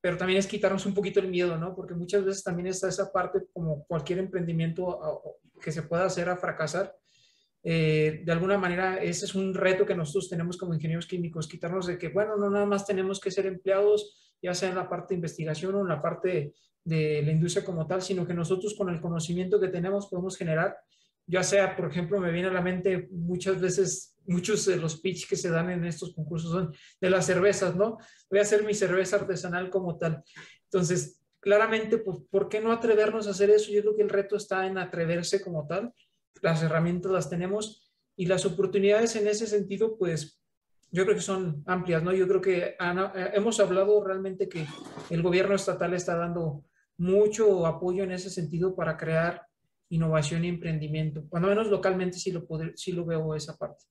pero 0.00 0.16
también 0.16 0.38
es 0.38 0.46
quitarnos 0.46 0.86
un 0.86 0.94
poquito 0.94 1.20
el 1.20 1.28
miedo, 1.28 1.56
¿no? 1.56 1.74
Porque 1.74 1.94
muchas 1.94 2.24
veces 2.24 2.42
también 2.42 2.66
está 2.66 2.88
esa 2.88 3.10
parte, 3.12 3.46
como 3.52 3.84
cualquier 3.86 4.18
emprendimiento 4.18 5.40
que 5.62 5.72
se 5.72 5.82
pueda 5.82 6.04
hacer 6.04 6.28
a 6.28 6.36
fracasar. 6.36 6.94
Eh, 7.62 8.20
de 8.22 8.32
alguna 8.32 8.58
manera, 8.58 8.98
ese 9.02 9.24
es 9.24 9.34
un 9.34 9.54
reto 9.54 9.86
que 9.86 9.94
nosotros 9.94 10.28
tenemos 10.28 10.58
como 10.58 10.74
ingenieros 10.74 11.06
químicos, 11.06 11.48
quitarnos 11.48 11.86
de 11.86 11.96
que, 11.96 12.08
bueno, 12.08 12.36
no 12.36 12.50
nada 12.50 12.66
más 12.66 12.86
tenemos 12.86 13.18
que 13.18 13.30
ser 13.30 13.46
empleados, 13.46 14.36
ya 14.42 14.54
sea 14.54 14.68
en 14.68 14.74
la 14.74 14.88
parte 14.88 15.14
de 15.14 15.16
investigación 15.16 15.74
o 15.74 15.80
en 15.80 15.88
la 15.88 16.02
parte 16.02 16.52
de 16.84 17.22
la 17.22 17.32
industria 17.32 17.64
como 17.64 17.86
tal, 17.86 18.02
sino 18.02 18.26
que 18.26 18.34
nosotros 18.34 18.74
con 18.74 18.90
el 18.90 19.00
conocimiento 19.00 19.58
que 19.58 19.68
tenemos 19.68 20.06
podemos 20.06 20.36
generar, 20.36 20.76
ya 21.26 21.42
sea, 21.42 21.74
por 21.76 21.90
ejemplo, 21.90 22.20
me 22.20 22.30
viene 22.30 22.48
a 22.48 22.52
la 22.52 22.60
mente 22.60 23.08
muchas 23.10 23.60
veces, 23.60 24.16
muchos 24.26 24.66
de 24.66 24.76
los 24.76 25.00
pitch 25.00 25.28
que 25.28 25.36
se 25.36 25.50
dan 25.50 25.70
en 25.70 25.84
estos 25.84 26.14
concursos 26.14 26.50
son 26.50 26.74
de 27.00 27.10
las 27.10 27.26
cervezas, 27.26 27.74
¿no? 27.74 27.96
Voy 28.30 28.38
a 28.38 28.42
hacer 28.42 28.64
mi 28.64 28.74
cerveza 28.74 29.16
artesanal 29.16 29.70
como 29.70 29.96
tal. 29.96 30.22
Entonces, 30.64 31.22
claramente, 31.40 31.98
pues, 31.98 32.18
¿por 32.30 32.48
qué 32.48 32.60
no 32.60 32.72
atrevernos 32.72 33.26
a 33.26 33.30
hacer 33.30 33.50
eso? 33.50 33.72
Yo 33.72 33.80
creo 33.80 33.96
que 33.96 34.02
el 34.02 34.10
reto 34.10 34.36
está 34.36 34.66
en 34.66 34.76
atreverse 34.76 35.40
como 35.40 35.66
tal. 35.66 35.94
Las 36.42 36.62
herramientas 36.62 37.12
las 37.12 37.30
tenemos 37.30 37.92
y 38.16 38.26
las 38.26 38.44
oportunidades 38.44 39.16
en 39.16 39.26
ese 39.26 39.46
sentido, 39.46 39.96
pues, 39.96 40.40
yo 40.90 41.04
creo 41.04 41.16
que 41.16 41.22
son 41.22 41.64
amplias, 41.66 42.02
¿no? 42.02 42.12
Yo 42.12 42.28
creo 42.28 42.40
que 42.40 42.76
Ana, 42.78 43.12
hemos 43.34 43.58
hablado 43.58 44.04
realmente 44.04 44.48
que 44.48 44.66
el 45.10 45.22
gobierno 45.22 45.56
estatal 45.56 45.92
está 45.92 46.16
dando 46.16 46.64
mucho 46.96 47.66
apoyo 47.66 48.04
en 48.04 48.12
ese 48.12 48.30
sentido 48.30 48.74
para 48.74 48.96
crear 48.96 49.46
innovación 49.88 50.44
y 50.44 50.48
emprendimiento. 50.48 51.24
Cuando 51.28 51.48
menos 51.48 51.68
localmente 51.68 52.18
sí 52.18 52.32
lo, 52.32 52.46
poder, 52.46 52.72
sí 52.76 52.92
lo 52.92 53.04
veo 53.04 53.34
esa 53.34 53.56
parte. 53.56 53.84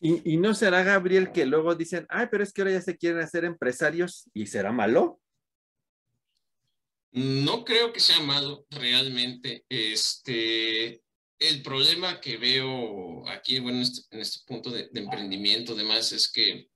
Y, 0.00 0.34
y, 0.34 0.36
no 0.36 0.52
será, 0.54 0.82
Gabriel, 0.82 1.30
que 1.30 1.46
luego 1.46 1.74
dicen, 1.76 2.06
ay, 2.08 2.26
pero 2.30 2.42
es 2.42 2.52
que 2.52 2.62
ahora 2.62 2.72
ya 2.72 2.80
se 2.80 2.96
quieren 2.96 3.20
hacer 3.20 3.44
empresarios 3.44 4.28
y 4.34 4.46
será 4.46 4.72
malo. 4.72 5.20
No 7.12 7.64
creo 7.64 7.92
que 7.92 8.00
sea 8.00 8.18
malo 8.20 8.66
realmente. 8.70 9.64
Este, 9.68 11.02
el 11.38 11.62
problema 11.62 12.20
que 12.20 12.36
veo 12.36 13.28
aquí, 13.28 13.60
bueno, 13.60 13.78
en 13.78 13.82
este, 13.82 14.16
en 14.16 14.20
este 14.22 14.40
punto 14.46 14.70
de, 14.70 14.88
de, 14.90 15.00
emprendimiento, 15.00 15.74
además, 15.74 16.10
es 16.12 16.32
que, 16.32 16.68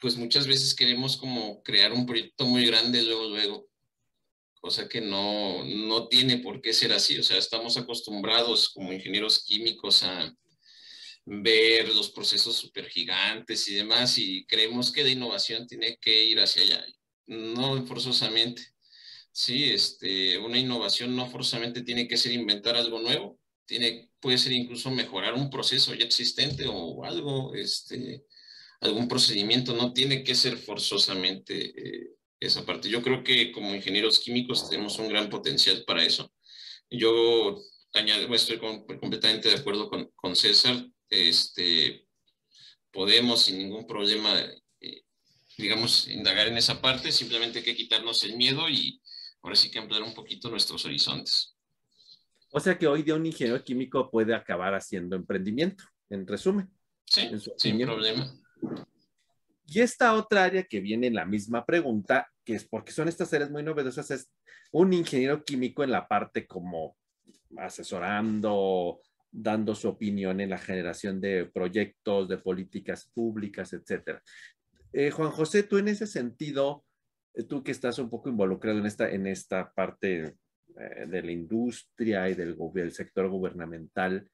pues 0.00 0.16
muchas 0.16 0.46
veces 0.46 0.74
queremos 0.74 1.16
como 1.18 1.62
crear 1.62 1.92
un 1.92 2.06
proyecto 2.06 2.46
muy 2.46 2.64
grande 2.64 3.02
luego, 3.02 3.28
luego 3.28 3.68
cosa 4.64 4.88
que 4.88 5.02
no, 5.02 5.62
no 5.62 6.08
tiene 6.08 6.38
por 6.38 6.62
qué 6.62 6.72
ser 6.72 6.90
así. 6.94 7.18
O 7.18 7.22
sea, 7.22 7.36
estamos 7.36 7.76
acostumbrados 7.76 8.70
como 8.70 8.94
ingenieros 8.94 9.44
químicos 9.44 10.02
a 10.02 10.34
ver 11.26 11.94
los 11.94 12.10
procesos 12.10 12.56
supergigantes 12.56 13.68
y 13.68 13.74
demás 13.74 14.16
y 14.16 14.46
creemos 14.46 14.90
que 14.90 15.02
la 15.02 15.10
innovación 15.10 15.66
tiene 15.66 15.98
que 16.00 16.24
ir 16.24 16.40
hacia 16.40 16.62
allá. 16.62 16.86
No 17.26 17.86
forzosamente. 17.86 18.62
Sí, 19.30 19.64
este, 19.64 20.38
una 20.38 20.58
innovación 20.58 21.14
no 21.14 21.26
forzosamente 21.26 21.82
tiene 21.82 22.08
que 22.08 22.16
ser 22.16 22.32
inventar 22.32 22.74
algo 22.74 23.00
nuevo. 23.00 23.38
Tiene, 23.66 24.08
puede 24.18 24.38
ser 24.38 24.52
incluso 24.52 24.90
mejorar 24.90 25.34
un 25.34 25.50
proceso 25.50 25.92
ya 25.92 26.06
existente 26.06 26.64
o 26.66 27.04
algo, 27.04 27.54
este, 27.54 28.24
algún 28.80 29.08
procedimiento. 29.08 29.74
No 29.74 29.92
tiene 29.92 30.24
que 30.24 30.34
ser 30.34 30.56
forzosamente 30.56 31.54
eh, 31.76 32.14
esa 32.46 32.64
parte. 32.64 32.88
Yo 32.88 33.02
creo 33.02 33.22
que 33.22 33.52
como 33.52 33.74
ingenieros 33.74 34.18
químicos 34.18 34.68
tenemos 34.68 34.98
un 34.98 35.08
gran 35.08 35.28
potencial 35.30 35.84
para 35.86 36.02
eso. 36.02 36.32
Yo 36.90 37.60
estoy 38.32 38.58
completamente 38.58 39.48
de 39.48 39.56
acuerdo 39.56 39.88
con, 39.88 40.10
con, 40.14 40.34
César. 40.34 40.86
Este, 41.08 42.06
podemos 42.90 43.42
sin 43.42 43.58
ningún 43.58 43.86
problema, 43.86 44.40
eh, 44.80 45.02
digamos, 45.56 46.08
indagar 46.08 46.48
en 46.48 46.56
esa 46.56 46.80
parte. 46.80 47.12
Simplemente 47.12 47.58
hay 47.58 47.64
que 47.64 47.76
quitarnos 47.76 48.24
el 48.24 48.36
miedo 48.36 48.68
y 48.68 49.00
ahora 49.42 49.56
sí 49.56 49.70
que 49.70 49.78
ampliar 49.78 50.02
un 50.02 50.14
poquito 50.14 50.50
nuestros 50.50 50.84
horizontes. 50.84 51.56
O 52.50 52.60
sea 52.60 52.78
que 52.78 52.86
hoy 52.86 53.02
día 53.02 53.14
un 53.14 53.26
ingeniero 53.26 53.62
químico 53.62 54.10
puede 54.10 54.34
acabar 54.34 54.74
haciendo 54.74 55.16
emprendimiento, 55.16 55.84
en 56.08 56.26
resumen. 56.26 56.70
Sí, 57.04 57.28
sin 57.56 57.80
problema. 57.80 58.32
Y 59.66 59.80
esta 59.80 60.14
otra 60.14 60.44
área 60.44 60.62
que 60.62 60.80
viene 60.80 61.08
en 61.08 61.14
la 61.14 61.24
misma 61.24 61.64
pregunta, 61.64 62.30
que 62.44 62.54
es 62.54 62.64
porque 62.64 62.92
son 62.92 63.08
estas 63.08 63.32
áreas 63.32 63.50
muy 63.50 63.62
novedosas, 63.62 64.10
es 64.10 64.30
un 64.72 64.92
ingeniero 64.92 65.44
químico 65.44 65.82
en 65.84 65.90
la 65.90 66.06
parte 66.06 66.46
como 66.46 66.96
asesorando, 67.56 69.00
dando 69.30 69.74
su 69.74 69.88
opinión 69.88 70.40
en 70.40 70.50
la 70.50 70.58
generación 70.58 71.20
de 71.20 71.46
proyectos, 71.46 72.28
de 72.28 72.38
políticas 72.38 73.10
públicas, 73.12 73.72
etcétera. 73.72 74.22
Eh, 74.92 75.10
Juan 75.10 75.30
José, 75.30 75.64
tú 75.64 75.78
en 75.78 75.88
ese 75.88 76.06
sentido, 76.06 76.84
eh, 77.34 77.42
tú 77.42 77.64
que 77.64 77.72
estás 77.72 77.98
un 77.98 78.08
poco 78.08 78.28
involucrado 78.28 78.78
en 78.78 78.86
esta, 78.86 79.10
en 79.10 79.26
esta 79.26 79.72
parte 79.72 80.36
eh, 80.78 81.06
de 81.08 81.22
la 81.22 81.32
industria 81.32 82.28
y 82.28 82.34
del, 82.34 82.56
del 82.72 82.92
sector 82.92 83.28
gubernamental, 83.28 84.30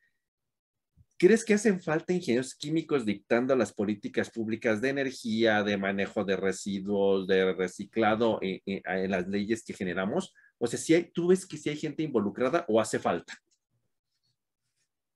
¿Crees 1.21 1.45
que 1.45 1.53
hacen 1.53 1.83
falta 1.83 2.14
ingenieros 2.14 2.55
químicos 2.55 3.05
dictando 3.05 3.55
las 3.55 3.75
políticas 3.75 4.31
públicas 4.31 4.81
de 4.81 4.89
energía, 4.89 5.62
de 5.62 5.77
manejo 5.77 6.25
de 6.25 6.35
residuos, 6.35 7.27
de 7.27 7.53
reciclado 7.53 8.39
en, 8.41 9.11
las 9.11 9.29
leyes 9.29 9.62
que 9.62 9.75
generamos? 9.75 10.33
O 10.57 10.66
sea, 10.66 10.79
si 10.79 10.99
¿tú 11.12 11.27
ves 11.27 11.45
que 11.45 11.59
si 11.59 11.68
hay 11.68 11.77
gente 11.77 12.03
involucrada 12.03 12.64
o 12.68 12.81
hace 12.81 12.99
falta? 12.99 13.35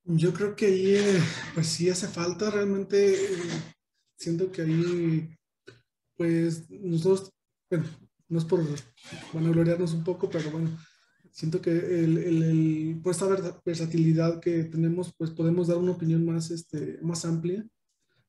Yo 0.04 0.34
creo 0.34 0.54
que 0.54 0.66
ahí, 0.66 0.94
eh, 0.94 1.20
pues 1.54 1.68
sí 1.68 1.88
hace 1.88 2.06
falta. 2.06 2.50
Realmente 2.50 3.14
eh, 3.14 3.38
siento 4.14 4.52
que 4.52 4.60
ahí, 4.60 5.30
pues 6.18 6.68
nosotros, 6.68 7.32
bueno, 7.70 7.86
no 8.28 8.38
es 8.40 8.44
por 8.44 8.62
bueno, 9.32 9.52
gloriarnos 9.52 9.94
un 9.94 10.04
poco, 10.04 10.28
pero 10.28 10.50
bueno, 10.50 10.68
siento 11.34 11.60
que 11.60 11.70
el, 11.72 12.16
el, 12.16 13.00
por 13.02 13.10
esta 13.10 13.60
versatilidad 13.64 14.40
que 14.40 14.64
tenemos, 14.64 15.12
pues 15.18 15.30
podemos 15.32 15.66
dar 15.66 15.78
una 15.78 15.90
opinión 15.90 16.24
más, 16.24 16.52
este, 16.52 17.00
más 17.02 17.24
amplia 17.24 17.66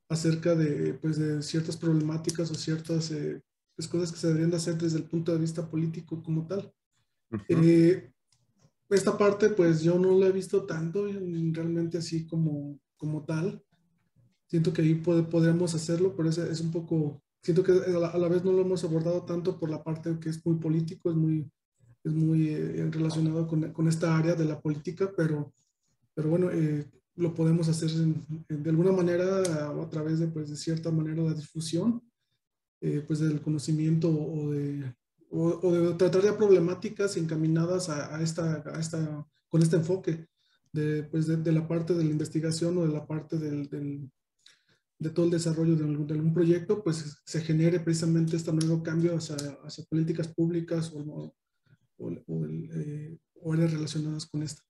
acerca 0.10 0.56
de, 0.56 0.95
pues, 0.95 1.18
de 1.20 1.41
ciertas 1.43 1.78
problemáticas 1.78 2.49
o 2.49 2.56
ciertas 2.56 3.12
eh, 3.12 3.43
pues, 3.76 3.88
cosas 3.88 4.12
que 4.12 4.18
se 4.18 4.28
deberían 4.28 4.49
de 4.49 4.58
hacer 4.58 4.76
desde 4.78 4.97
el 4.97 5.03
punto 5.03 5.32
de 5.32 5.38
vista 5.38 5.70
político 5.70 6.24
como 6.24 6.47
tal. 6.47 6.74
Eh, 7.47 8.12
esta 8.89 9.16
parte, 9.16 9.49
pues 9.49 9.84
yo 9.84 9.99
no 9.99 10.18
la 10.18 10.28
he 10.28 10.32
visto 10.32 10.66
tanto 10.66 11.06
realmente 11.06 11.99
así 11.99 12.26
como, 12.26 12.80
como 12.97 13.24
tal. 13.24 13.64
Siento 14.47 14.74
que 14.74 14.82
ahí 14.82 14.95
podríamos 14.95 15.76
hacerlo, 15.76 16.16
pero 16.16 16.30
es, 16.30 16.39
es 16.39 16.60
un 16.60 16.72
poco, 16.72 17.22
siento 17.43 17.62
que 17.62 17.72
a 17.72 17.99
la, 17.99 18.08
a 18.08 18.18
la, 18.18 18.28
vez 18.30 18.43
no 18.43 18.51
lo 18.51 18.62
hemos 18.62 18.84
abordado 18.84 19.26
tanto 19.26 19.60
por 19.60 19.70
la 19.70 19.84
parte 19.84 20.18
que 20.20 20.30
es 20.30 20.43
muy 20.43 20.56
político, 20.56 21.12
es 21.12 21.16
muy, 21.16 21.47
es 22.06 22.14
muy 22.14 22.49
eh, 22.49 22.88
relacionado 22.91 23.47
con, 23.47 23.74
con, 23.74 23.88
esta 23.88 24.16
área 24.16 24.36
de 24.36 24.45
la 24.45 24.62
política, 24.62 25.12
pero, 25.18 25.53
pero 26.14 26.30
bueno, 26.30 26.51
eh, 26.51 26.86
lo 27.16 27.34
podemos 27.34 27.68
hacer 27.68 27.89
de 27.89 28.70
alguna 28.70 28.91
manera 28.91 29.39
a 29.39 29.89
través 29.89 30.20
de, 30.20 30.28
pues, 30.28 30.49
de 30.49 30.56
cierta 30.56 30.91
manera 30.91 31.24
la 31.24 31.34
difusión, 31.34 32.03
eh, 32.82 33.03
pues 33.08 33.20
del 33.20 33.41
conocimiento 33.41 34.10
o 34.10 34.51
de, 34.51 34.93
o, 35.32 35.72
de 35.72 35.93
tratar 35.95 36.22
de 36.22 36.34
problemáticas 36.34 37.18
encaminadas 37.18 37.89
a, 37.89 38.16
a, 38.16 38.22
esta, 38.22 38.64
a 38.66 38.80
esta, 38.80 39.26
con 39.49 39.64
este 39.64 39.78
enfoque 39.78 40.28
de, 40.72 41.03
pues 41.03 41.26
de, 41.26 41.38
de, 41.38 41.51
la 41.53 41.68
parte 41.68 41.95
de 41.95 42.03
la 42.03 42.12
investigación 42.12 42.78
o 42.78 42.86
de 42.86 42.93
la 42.93 43.08
parte 43.08 43.38
del, 43.39 43.68
del 43.70 44.12
de 44.99 45.10
todo 45.10 45.26
el 45.26 45.32
desarrollo 45.32 45.76
de 45.76 45.84
algún, 45.84 46.08
de 46.08 46.14
algún, 46.14 46.34
proyecto, 46.34 46.84
pues 46.84 47.22
se 47.26 47.41
genere 47.41 47.80
precisamente 47.80 48.36
este 48.36 48.53
nuevo 48.53 48.82
cambio 48.84 49.16
hacia, 49.16 49.36
hacia 49.64 49.84
políticas 49.86 50.28
públicas 50.28 50.91
o, 50.93 51.34
o, 51.97 52.07
o, 52.27 52.45
eh, 52.47 53.17
o 53.41 53.53
áreas 53.53 53.73
relacionadas 53.73 54.25
con 54.25 54.43
esto. 54.43 54.61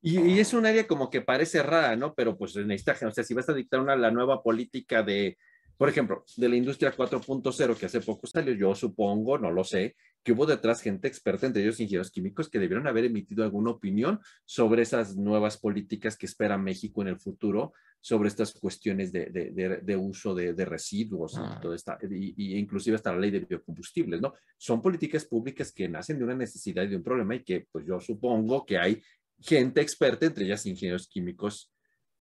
Y, 0.00 0.20
y, 0.20 0.38
es 0.38 0.52
un 0.54 0.64
área 0.64 0.86
como 0.86 1.10
que 1.10 1.22
parece 1.22 1.62
rara, 1.62 1.96
¿no? 1.96 2.14
Pero 2.14 2.38
pues 2.38 2.54
necesita, 2.54 2.96
o 3.06 3.10
sea, 3.10 3.24
si 3.24 3.34
vas 3.34 3.48
a 3.48 3.54
dictar 3.54 3.80
una, 3.80 3.96
la 3.96 4.12
nueva 4.12 4.42
política 4.42 5.02
de, 5.02 5.36
por 5.78 5.88
ejemplo, 5.88 6.24
de 6.36 6.48
la 6.48 6.56
industria 6.56 6.94
4.0 6.94 7.76
que 7.76 7.86
hace 7.86 8.00
poco 8.00 8.26
salió, 8.26 8.52
yo 8.52 8.74
supongo, 8.74 9.38
no 9.38 9.52
lo 9.52 9.62
sé, 9.62 9.94
que 10.24 10.32
hubo 10.32 10.44
detrás 10.44 10.82
gente 10.82 11.06
experta, 11.06 11.46
entre 11.46 11.62
ellos 11.62 11.78
ingenieros 11.78 12.10
químicos, 12.10 12.50
que 12.50 12.58
debieron 12.58 12.88
haber 12.88 13.04
emitido 13.04 13.44
alguna 13.44 13.70
opinión 13.70 14.18
sobre 14.44 14.82
esas 14.82 15.16
nuevas 15.16 15.56
políticas 15.56 16.16
que 16.16 16.26
espera 16.26 16.58
México 16.58 17.00
en 17.00 17.08
el 17.08 17.20
futuro, 17.20 17.74
sobre 18.00 18.28
estas 18.28 18.52
cuestiones 18.52 19.12
de, 19.12 19.26
de, 19.26 19.50
de, 19.52 19.76
de 19.78 19.96
uso 19.96 20.34
de, 20.34 20.52
residuos 20.64 21.38
ah. 21.38 21.56
y 21.56 21.62
todo 21.62 21.74
esta, 21.74 21.96
y, 22.10 22.34
y, 22.36 22.58
inclusive 22.58 22.96
hasta 22.96 23.12
la 23.12 23.20
ley 23.20 23.30
de 23.30 23.40
biocombustibles, 23.40 24.20
¿no? 24.20 24.34
Son 24.56 24.82
políticas 24.82 25.24
públicas 25.26 25.70
que 25.72 25.88
nacen 25.88 26.18
de 26.18 26.24
una 26.24 26.34
necesidad 26.34 26.82
y 26.82 26.88
de 26.88 26.96
un 26.96 27.04
problema 27.04 27.36
y 27.36 27.44
que, 27.44 27.68
pues 27.70 27.86
yo 27.86 28.00
supongo 28.00 28.66
que 28.66 28.78
hay 28.78 29.00
gente 29.40 29.80
experta, 29.80 30.26
entre 30.26 30.44
ellas 30.44 30.66
ingenieros 30.66 31.06
químicos, 31.06 31.70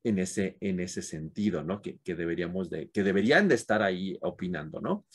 en 0.04 0.18
ese, 0.18 0.56
en 0.60 0.80
ese 0.80 1.02
sentido, 1.02 1.64
¿no? 1.64 1.82
Que, 1.82 1.98
que 2.04 2.14
deberíamos 2.14 2.70
de, 2.70 2.90
que 2.90 3.02
deberían 3.02 3.48
de 3.48 3.54
estar 3.56 3.82
ahí 3.82 4.18
opinando, 4.20 4.80
¿no? 4.80 5.06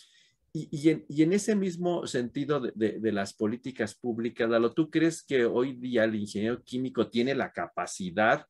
Y, 0.52 0.68
y, 0.72 0.90
en, 0.90 1.06
y, 1.08 1.22
en, 1.22 1.32
ese 1.32 1.56
mismo 1.56 2.08
sentido 2.08 2.60
de, 2.60 2.72
de, 2.74 3.00
de, 3.00 3.12
las 3.12 3.34
políticas 3.34 3.94
públicas, 3.94 4.50
Lalo, 4.50 4.74
¿tú 4.74 4.90
crees 4.90 5.22
que 5.22 5.46
hoy 5.46 5.74
día 5.74 6.06
el 6.06 6.16
ingeniero 6.16 6.64
químico 6.64 7.08
tiene 7.08 7.36
la 7.36 7.52
capacidad 7.52 8.48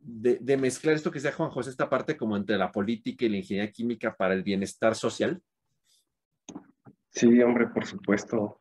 de, 0.00 0.56
mezclar 0.56 0.96
esto 0.96 1.12
que 1.12 1.20
sea 1.20 1.32
Juan 1.32 1.50
José, 1.50 1.70
esta 1.70 1.88
parte 1.88 2.16
como 2.16 2.36
entre 2.36 2.58
la 2.58 2.72
política 2.72 3.24
y 3.24 3.28
la 3.28 3.36
ingeniería 3.36 3.72
química 3.72 4.16
para 4.16 4.34
el 4.34 4.42
bienestar 4.42 4.96
social? 4.96 5.40
Sí, 7.10 7.40
hombre, 7.40 7.68
por 7.68 7.86
supuesto. 7.86 8.60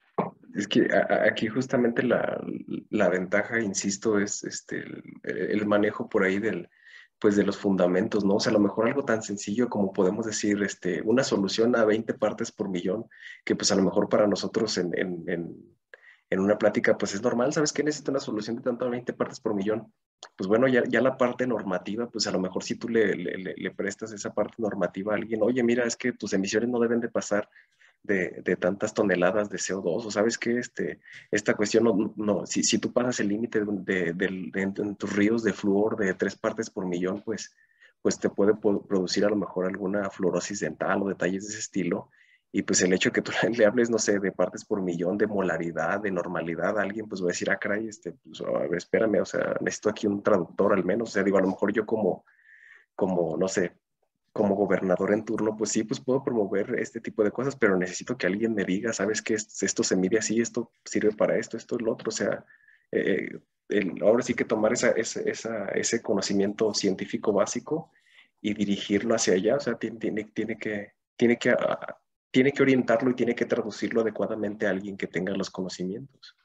Es 0.55 0.67
que 0.67 0.87
aquí 1.27 1.47
justamente 1.47 2.03
la, 2.03 2.43
la 2.89 3.09
ventaja, 3.09 3.59
insisto, 3.59 4.19
es 4.19 4.43
este, 4.43 4.85
el 5.23 5.65
manejo 5.65 6.09
por 6.09 6.23
ahí 6.23 6.39
del, 6.39 6.69
pues 7.19 7.35
de 7.35 7.43
los 7.43 7.57
fundamentos, 7.57 8.23
¿no? 8.23 8.35
O 8.35 8.39
sea, 8.39 8.51
a 8.51 8.53
lo 8.53 8.59
mejor 8.59 8.87
algo 8.87 9.03
tan 9.03 9.23
sencillo 9.23 9.69
como 9.69 9.91
podemos 9.91 10.25
decir, 10.25 10.61
este, 10.61 11.01
una 11.01 11.23
solución 11.23 11.75
a 11.75 11.85
20 11.85 12.13
partes 12.13 12.51
por 12.51 12.69
millón, 12.69 13.05
que 13.43 13.55
pues 13.55 13.71
a 13.71 13.75
lo 13.75 13.83
mejor 13.83 14.07
para 14.09 14.27
nosotros 14.27 14.77
en, 14.77 14.97
en, 14.97 15.23
en, 16.29 16.39
una 16.39 16.57
plática 16.57 16.97
pues 16.97 17.15
es 17.15 17.21
normal, 17.21 17.53
¿sabes 17.53 17.73
qué? 17.73 17.83
Necesita 17.83 18.11
una 18.11 18.19
solución 18.19 18.57
de 18.57 18.61
tanto 18.61 18.85
a 18.85 18.89
20 18.89 19.13
partes 19.13 19.39
por 19.39 19.55
millón. 19.55 19.91
Pues 20.35 20.47
bueno, 20.47 20.67
ya, 20.67 20.83
ya 20.87 21.01
la 21.01 21.17
parte 21.17 21.47
normativa, 21.47 22.07
pues 22.09 22.27
a 22.27 22.31
lo 22.31 22.39
mejor 22.39 22.63
si 22.63 22.75
tú 22.75 22.89
le, 22.89 23.15
le, 23.15 23.55
le 23.55 23.71
prestas 23.71 24.11
esa 24.11 24.33
parte 24.33 24.55
normativa 24.59 25.13
a 25.13 25.15
alguien, 25.15 25.41
oye, 25.41 25.63
mira, 25.63 25.85
es 25.85 25.95
que 25.95 26.13
tus 26.13 26.33
emisiones 26.33 26.69
no 26.69 26.79
deben 26.79 26.99
de 26.99 27.09
pasar 27.09 27.49
de, 28.07 28.57
tantas 28.59 28.93
toneladas 28.93 29.49
de 29.49 29.57
CO2, 29.57 30.05
o 30.05 30.11
sabes 30.11 30.37
que 30.37 30.57
este, 30.57 30.99
esta 31.29 31.53
cuestión, 31.53 32.13
no, 32.15 32.45
si, 32.45 32.63
si, 32.63 32.79
tú 32.79 32.91
pasas 32.91 33.19
el 33.19 33.27
límite 33.27 33.63
de, 33.65 34.13
de, 34.13 34.61
en 34.61 34.95
tus 34.95 35.15
ríos 35.15 35.43
de 35.43 35.53
flúor 35.53 35.97
de 35.97 36.13
tres 36.13 36.35
partes 36.35 36.69
por 36.69 36.85
millón, 36.87 37.21
pues, 37.21 37.55
pues 38.01 38.19
te 38.19 38.29
puede 38.29 38.53
producir 38.55 39.25
a 39.25 39.29
lo 39.29 39.35
mejor 39.35 39.65
alguna 39.65 40.09
fluorosis 40.09 40.61
dental 40.61 41.03
o 41.03 41.09
detalles 41.09 41.43
de 41.43 41.49
ese 41.49 41.59
estilo. 41.59 42.09
Y 42.51 42.63
pues 42.63 42.81
el 42.81 42.93
hecho 42.93 43.09
de 43.09 43.13
que 43.13 43.21
tú 43.21 43.31
le 43.55 43.65
hables, 43.65 43.89
no 43.89 43.99
sé, 43.99 44.19
de 44.19 44.31
partes 44.31 44.63
por 44.65 44.81
millón, 44.81 45.17
de 45.17 45.27
molaridad, 45.27 45.99
de 45.99 46.11
normalidad, 46.11 46.79
alguien 46.79 47.07
pues 47.07 47.21
va 47.21 47.25
a 47.25 47.27
decir, 47.29 47.49
ah, 47.51 47.57
caray, 47.57 47.87
este, 47.87 48.13
pues, 48.13 48.41
ver, 48.41 48.77
espérame, 48.77 49.21
o 49.21 49.25
sea, 49.25 49.57
necesito 49.61 49.89
aquí 49.89 50.07
un 50.07 50.23
traductor 50.23 50.73
al 50.73 50.83
menos. 50.85 51.09
O 51.09 51.11
sea, 51.11 51.23
digo, 51.23 51.37
a 51.37 51.41
lo 51.41 51.49
mejor 51.49 51.73
yo 51.73 51.85
como, 51.85 52.25
como, 52.95 53.37
no 53.37 53.47
sé, 53.47 53.73
como 54.37 54.55
gobernador 54.55 55.13
en 55.13 55.25
turno, 55.25 55.57
pues 55.57 55.71
sí, 55.71 55.83
pues 55.83 55.99
puedo 55.99 56.23
promover 56.23 56.75
este 56.77 57.01
tipo 57.01 57.23
de 57.23 57.31
cosas, 57.31 57.55
pero 57.55 57.75
necesito 57.75 58.15
que 58.15 58.27
alguien 58.27 58.53
me 58.53 58.65
diga, 58.65 58.93
sabes 58.93 59.23
que 59.23 59.33
esto 59.33 59.83
se 59.83 59.95
mide 59.95 60.19
así, 60.19 60.39
esto 60.39 60.71
sirve 60.85 61.11
para 61.11 61.37
esto, 61.37 61.57
esto 61.57 61.75
es 61.75 61.81
lo 61.81 61.93
otro, 61.93 62.09
o 62.09 62.11
sea, 62.11 62.45
eh, 62.91 63.39
el, 63.69 63.95
ahora 64.03 64.21
sí 64.21 64.35
que 64.35 64.45
tomar 64.45 64.73
esa, 64.73 64.91
esa, 64.91 65.65
ese 65.69 66.03
conocimiento 66.03 66.71
científico 66.75 67.33
básico 67.33 67.91
y 68.39 68.53
dirigirlo 68.53 69.15
hacia 69.15 69.33
allá, 69.33 69.55
o 69.55 69.59
sea, 69.59 69.73
tiene, 69.73 69.97
tiene, 69.97 70.23
tiene 70.25 70.57
que, 70.59 70.93
tiene 71.15 71.37
que, 71.39 71.53
uh, 71.53 71.93
tiene 72.29 72.51
que 72.51 72.61
orientarlo 72.61 73.09
y 73.09 73.15
tiene 73.15 73.33
que 73.33 73.45
traducirlo 73.45 74.01
adecuadamente 74.01 74.67
a 74.67 74.69
alguien 74.69 74.97
que 74.97 75.07
tenga 75.07 75.33
los 75.33 75.49
conocimientos. 75.49 76.37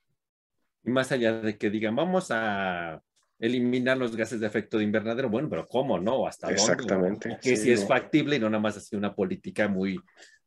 Y 0.83 0.91
más 0.91 1.13
allá 1.13 1.35
de 1.43 1.59
que 1.59 1.69
digan, 1.69 1.95
vamos 1.95 2.29
a 2.31 3.03
eliminar 3.43 3.99
los 3.99 4.15
gases 4.15 4.39
de 4.39 4.47
efecto 4.47 4.79
de 4.79 4.85
invernadero. 4.85 5.29
Bueno, 5.29 5.51
pero 5.51 5.67
¿cómo 5.67 5.99
no? 5.99 6.29
¿Hasta 6.29 6.47
dónde? 6.47 6.63
Exactamente. 6.63 7.39
Que 7.43 7.57
sí, 7.57 7.65
si 7.65 7.73
es 7.73 7.85
factible 7.85 8.37
y 8.37 8.39
no 8.39 8.49
nada 8.49 8.63
más 8.63 8.77
así 8.77 8.95
una 8.95 9.17
política 9.17 9.67
muy, 9.67 9.99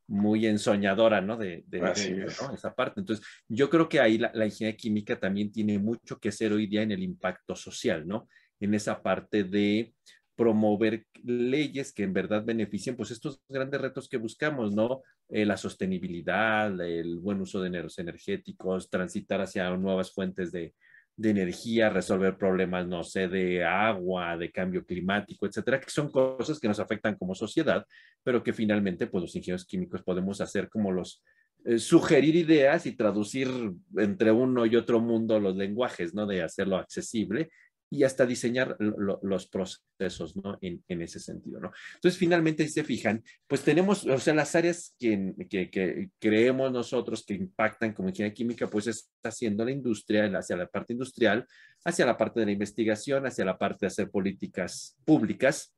muy 0.07 0.47
ensoñadora, 0.47 1.19
¿no? 1.19 1.35
De, 1.35 1.65
de, 1.67 1.79
de 1.81 2.27
¿no? 2.41 2.53
esa 2.53 2.73
parte. 2.73 3.01
Entonces, 3.01 3.25
yo 3.49 3.69
creo 3.69 3.89
que 3.89 3.99
ahí 3.99 4.17
la, 4.17 4.31
la, 4.33 4.45
ingeniería 4.45 4.77
química 4.77 5.19
también 5.19 5.51
tiene 5.51 5.77
mucho 5.77 6.17
que 6.19 6.29
hacer 6.29 6.53
hoy 6.53 6.67
día 6.67 6.83
en 6.83 6.91
el 6.93 7.03
impacto 7.03 7.53
social, 7.53 8.07
¿no? 8.07 8.29
En 8.61 8.73
esa 8.73 9.03
parte 9.03 9.43
de 9.43 9.93
promover 10.37 11.05
leyes 11.21 11.91
que 11.91 12.03
en 12.03 12.13
verdad 12.13 12.45
beneficien 12.45 12.95
pues 12.95 13.11
estos 13.11 13.41
grandes 13.49 13.81
retos 13.81 14.07
que 14.07 14.17
buscamos, 14.17 14.73
¿no? 14.73 15.01
Eh, 15.27 15.45
la 15.45 15.57
sostenibilidad, 15.57 16.79
el 16.79 17.19
buen 17.19 17.41
uso 17.41 17.61
de 17.61 17.67
energéticos, 17.67 18.89
transitar 18.89 19.41
hacia 19.41 19.69
nuevas 19.75 20.13
fuentes 20.13 20.53
de, 20.53 20.73
de 21.17 21.29
energía, 21.29 21.89
resolver 21.89 22.37
problemas, 22.37 22.87
no 22.87 23.03
sé, 23.03 23.27
de 23.27 23.63
agua, 23.63 24.37
de 24.37 24.51
cambio 24.51 24.85
climático, 24.85 25.45
etcétera, 25.45 25.79
que 25.79 25.89
son 25.89 26.11
cosas 26.11 26.59
que 26.59 26.67
nos 26.67 26.79
afectan 26.79 27.15
como 27.15 27.33
sociedad, 27.33 27.85
pero 28.23 28.43
que 28.43 28.53
finalmente, 28.53 29.07
pues 29.07 29.21
los 29.21 29.35
ingenieros 29.35 29.65
químicos 29.65 30.03
podemos 30.03 30.41
hacer 30.41 30.69
como 30.69 30.91
los, 30.91 31.23
eh, 31.63 31.79
sugerir 31.79 32.35
ideas 32.35 32.85
y 32.85 32.95
traducir 32.95 33.49
entre 33.97 34.31
uno 34.31 34.65
y 34.65 34.75
otro 34.75 34.99
mundo 34.99 35.39
los 35.39 35.55
lenguajes, 35.55 36.13
¿no? 36.13 36.25
De 36.25 36.43
hacerlo 36.43 36.77
accesible 36.77 37.49
y 37.95 38.03
hasta 38.03 38.25
diseñar 38.25 38.77
los 38.79 39.47
procesos, 39.47 40.35
¿no? 40.35 40.57
En, 40.61 41.01
ese 41.01 41.19
sentido, 41.19 41.59
¿no? 41.59 41.71
Entonces, 41.95 42.17
finalmente, 42.17 42.65
si 42.65 42.73
se 42.73 42.83
fijan, 42.83 43.23
pues 43.47 43.61
tenemos, 43.61 44.05
o 44.05 44.17
sea, 44.17 44.33
las 44.33 44.55
áreas 44.55 44.95
que, 44.99 45.33
que, 45.49 46.09
creemos 46.19 46.71
nosotros 46.71 47.23
que 47.25 47.35
impactan 47.35 47.93
como 47.93 48.09
ingeniería 48.09 48.33
química, 48.33 48.67
pues 48.67 48.87
está 48.87 49.29
haciendo 49.29 49.63
la 49.63 49.71
industria, 49.71 50.25
hacia 50.37 50.57
la 50.57 50.67
parte 50.67 50.93
industrial, 50.93 51.45
hacia 51.83 52.05
la 52.05 52.17
parte 52.17 52.39
de 52.39 52.47
la 52.47 52.51
investigación, 52.51 53.25
hacia 53.25 53.45
la 53.45 53.57
parte 53.57 53.79
de 53.81 53.87
hacer 53.87 54.09
políticas 54.09 54.97
públicas, 55.05 55.74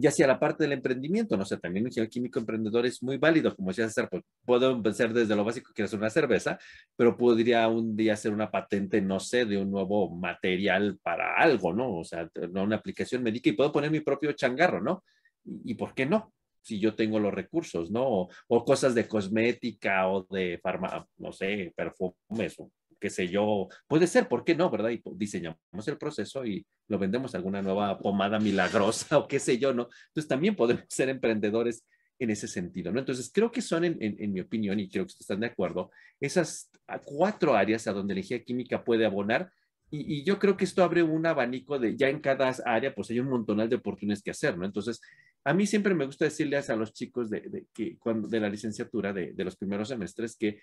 y 0.00 0.06
hacia 0.06 0.28
la 0.28 0.38
parte 0.38 0.62
del 0.62 0.74
emprendimiento, 0.74 1.36
no 1.36 1.44
sé, 1.44 1.56
también 1.56 1.82
un 1.82 1.88
ingeniero 1.88 2.08
químico 2.08 2.38
emprendedor 2.38 2.86
es 2.86 3.02
muy 3.02 3.16
válido, 3.16 3.56
como 3.56 3.70
decía 3.70 3.88
César, 3.88 4.08
pues, 4.08 4.22
puedo 4.44 4.70
empezar 4.70 5.12
desde 5.12 5.34
lo 5.34 5.44
básico 5.44 5.72
que 5.74 5.82
es 5.82 5.92
una 5.92 6.08
cerveza, 6.08 6.56
pero 6.94 7.16
podría 7.16 7.66
un 7.66 7.96
día 7.96 8.12
hacer 8.12 8.32
una 8.32 8.48
patente, 8.48 9.00
no 9.00 9.18
sé, 9.18 9.44
de 9.44 9.58
un 9.58 9.72
nuevo 9.72 10.08
material 10.14 11.00
para 11.02 11.36
algo, 11.36 11.74
¿no? 11.74 11.98
O 11.98 12.04
sea, 12.04 12.30
una 12.54 12.76
aplicación 12.76 13.24
médica 13.24 13.50
y 13.50 13.54
puedo 13.54 13.72
poner 13.72 13.90
mi 13.90 13.98
propio 13.98 14.30
changarro, 14.32 14.80
¿no? 14.80 15.02
¿Y, 15.44 15.74
por 15.74 15.94
qué 15.94 16.06
no? 16.06 16.32
Si 16.62 16.78
yo 16.78 16.94
tengo 16.94 17.18
los 17.18 17.34
recursos, 17.34 17.90
¿no? 17.90 18.06
O, 18.06 18.28
o 18.46 18.64
cosas 18.64 18.94
de 18.94 19.08
cosmética 19.08 20.08
o 20.08 20.28
de 20.30 20.60
farma, 20.62 21.08
no 21.16 21.32
sé, 21.32 21.72
perfumes 21.74 22.54
o 22.60 22.70
qué 22.98 23.10
sé 23.10 23.28
yo, 23.28 23.68
puede 23.86 24.06
ser, 24.06 24.28
¿por 24.28 24.44
qué 24.44 24.54
no, 24.54 24.70
verdad? 24.70 24.90
Y 24.90 25.02
diseñamos 25.14 25.58
el 25.86 25.98
proceso 25.98 26.44
y 26.44 26.66
lo 26.88 26.98
vendemos 26.98 27.34
alguna 27.34 27.62
nueva 27.62 27.98
pomada 27.98 28.38
milagrosa 28.38 29.18
o 29.18 29.28
qué 29.28 29.38
sé 29.38 29.58
yo, 29.58 29.72
¿no? 29.72 29.88
Entonces 30.08 30.28
también 30.28 30.56
podemos 30.56 30.84
ser 30.88 31.08
emprendedores 31.08 31.84
en 32.18 32.30
ese 32.30 32.48
sentido, 32.48 32.90
¿no? 32.90 32.98
Entonces 32.98 33.30
creo 33.32 33.50
que 33.52 33.62
son, 33.62 33.84
en, 33.84 34.32
mi 34.32 34.40
opinión, 34.40 34.80
y 34.80 34.88
creo 34.88 35.06
que 35.06 35.12
están 35.20 35.38
de 35.40 35.46
acuerdo, 35.46 35.90
esas 36.20 36.68
cuatro 37.04 37.54
áreas 37.54 37.86
a 37.86 37.92
donde 37.92 38.14
la 38.14 38.20
ingeniería 38.20 38.44
química 38.44 38.84
puede 38.84 39.06
abonar 39.06 39.52
y, 39.90 40.22
yo 40.22 40.38
creo 40.38 40.56
que 40.56 40.64
esto 40.64 40.82
abre 40.82 41.02
un 41.02 41.24
abanico 41.24 41.78
de, 41.78 41.96
ya 41.96 42.08
en 42.08 42.20
cada 42.20 42.52
área, 42.66 42.94
pues 42.94 43.10
hay 43.10 43.20
un 43.20 43.28
montonal 43.30 43.68
de 43.68 43.76
oportunidades 43.76 44.22
que 44.22 44.32
hacer, 44.32 44.58
¿no? 44.58 44.66
Entonces, 44.66 45.00
a 45.44 45.54
mí 45.54 45.66
siempre 45.66 45.94
me 45.94 46.04
gusta 46.04 46.26
decirles 46.26 46.68
a 46.68 46.76
los 46.76 46.92
chicos 46.92 47.30
de, 47.30 47.66
que, 47.72 47.96
cuando, 47.98 48.28
de 48.28 48.40
la 48.40 48.50
licenciatura 48.50 49.12
de, 49.14 49.32
de, 49.32 49.44
los 49.44 49.56
primeros 49.56 49.88
semestres 49.88 50.36
que 50.36 50.60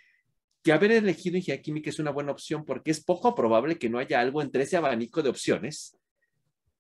que 0.66 0.74
haber 0.74 0.92
elegido 0.94 1.38
ingeniería 1.38 1.62
química 1.62 1.92
es 1.92 2.00
una 2.00 2.10
buena 2.10 2.32
opción 2.32 2.66
porque 2.66 2.90
es 2.90 3.04
poco 3.04 3.36
probable 3.36 3.78
que 3.78 3.88
no 3.88 4.00
haya 4.00 4.20
algo 4.20 4.42
entre 4.42 4.64
ese 4.64 4.76
abanico 4.76 5.22
de 5.22 5.30
opciones 5.30 5.96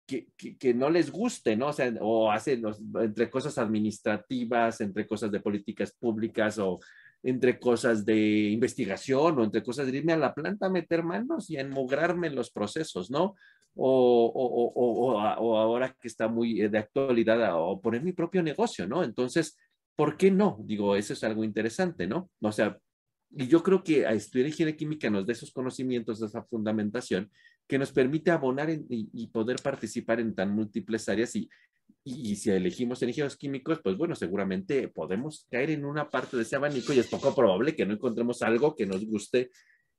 que, 0.07 0.25
que, 0.35 0.73
no 0.73 0.89
les 0.89 1.11
guste, 1.11 1.55
¿no? 1.55 1.69
O 2.01 2.31
hacen 2.31 2.63
entre 2.99 3.29
cosas 3.29 3.59
administrativas, 3.59 4.81
entre 4.81 5.05
cosas 5.05 5.31
de 5.31 5.39
políticas 5.39 5.93
públicas 5.93 6.57
o 6.57 6.79
entre 7.21 7.59
cosas 7.59 8.03
de 8.03 8.49
investigación 8.49 9.37
o 9.37 9.43
entre 9.43 9.61
cosas 9.61 9.85
de 9.85 9.97
irme 9.97 10.13
a 10.13 10.17
la 10.17 10.33
planta 10.33 10.65
a 10.65 10.71
meter 10.71 11.03
manos 11.03 11.51
y 11.51 11.57
a 11.57 11.61
enmugrarme 11.61 12.25
en 12.25 12.35
los 12.35 12.49
procesos, 12.49 13.11
¿no? 13.11 13.35
O, 13.75 14.25
o, 14.33 14.73
o, 14.73 15.13
o, 15.13 15.57
ahora 15.59 15.95
que 16.01 16.07
está 16.07 16.27
muy 16.27 16.55
de 16.55 16.77
actualidad, 16.79 17.51
o 17.53 17.79
poner 17.79 18.01
mi 18.01 18.13
propio 18.13 18.41
negocio, 18.41 18.87
¿no? 18.87 19.03
Entonces, 19.03 19.55
¿por 19.95 20.17
qué 20.17 20.31
no? 20.31 20.57
Digo, 20.63 20.95
eso 20.95 21.13
es 21.13 21.23
algo 21.23 21.43
interesante, 21.43 22.07
¿no? 22.07 22.31
O 22.41 22.51
sea, 22.51 22.79
y 23.37 23.47
yo 23.47 23.61
creo 23.61 23.83
que 23.83 24.05
a 24.05 24.13
estudiar 24.13 24.47
ingeniería 24.47 24.77
química 24.77 25.09
nos 25.09 25.25
da 25.25 25.33
esos 25.33 25.51
conocimientos, 25.51 26.21
esa 26.21 26.43
fundamentación 26.43 27.29
que 27.67 27.77
nos 27.77 27.91
permite 27.91 28.31
abonar 28.31 28.69
y, 28.69 29.27
poder 29.27 29.57
participar 29.61 30.21
en 30.21 30.33
tan 30.33 30.51
múltiples 30.51 31.09
áreas 31.09 31.35
y, 31.35 31.49
y, 32.05 32.35
si 32.37 32.51
elegimos 32.51 33.01
ingenieros 33.01 33.35
químicos, 33.35 33.81
pues 33.83 33.97
bueno, 33.97 34.15
seguramente 34.15 34.87
podemos 34.87 35.47
caer 35.51 35.71
en 35.71 35.83
una 35.83 36.09
parte 36.09 36.37
de 36.37 36.43
ese 36.43 36.55
abanico 36.55 36.93
y 36.93 36.99
es 36.99 37.07
poco 37.07 37.35
probable 37.35 37.75
que 37.75 37.85
no 37.85 37.93
encontremos 37.93 38.41
algo 38.41 38.73
que 38.73 38.85
nos 38.85 39.05
guste. 39.05 39.49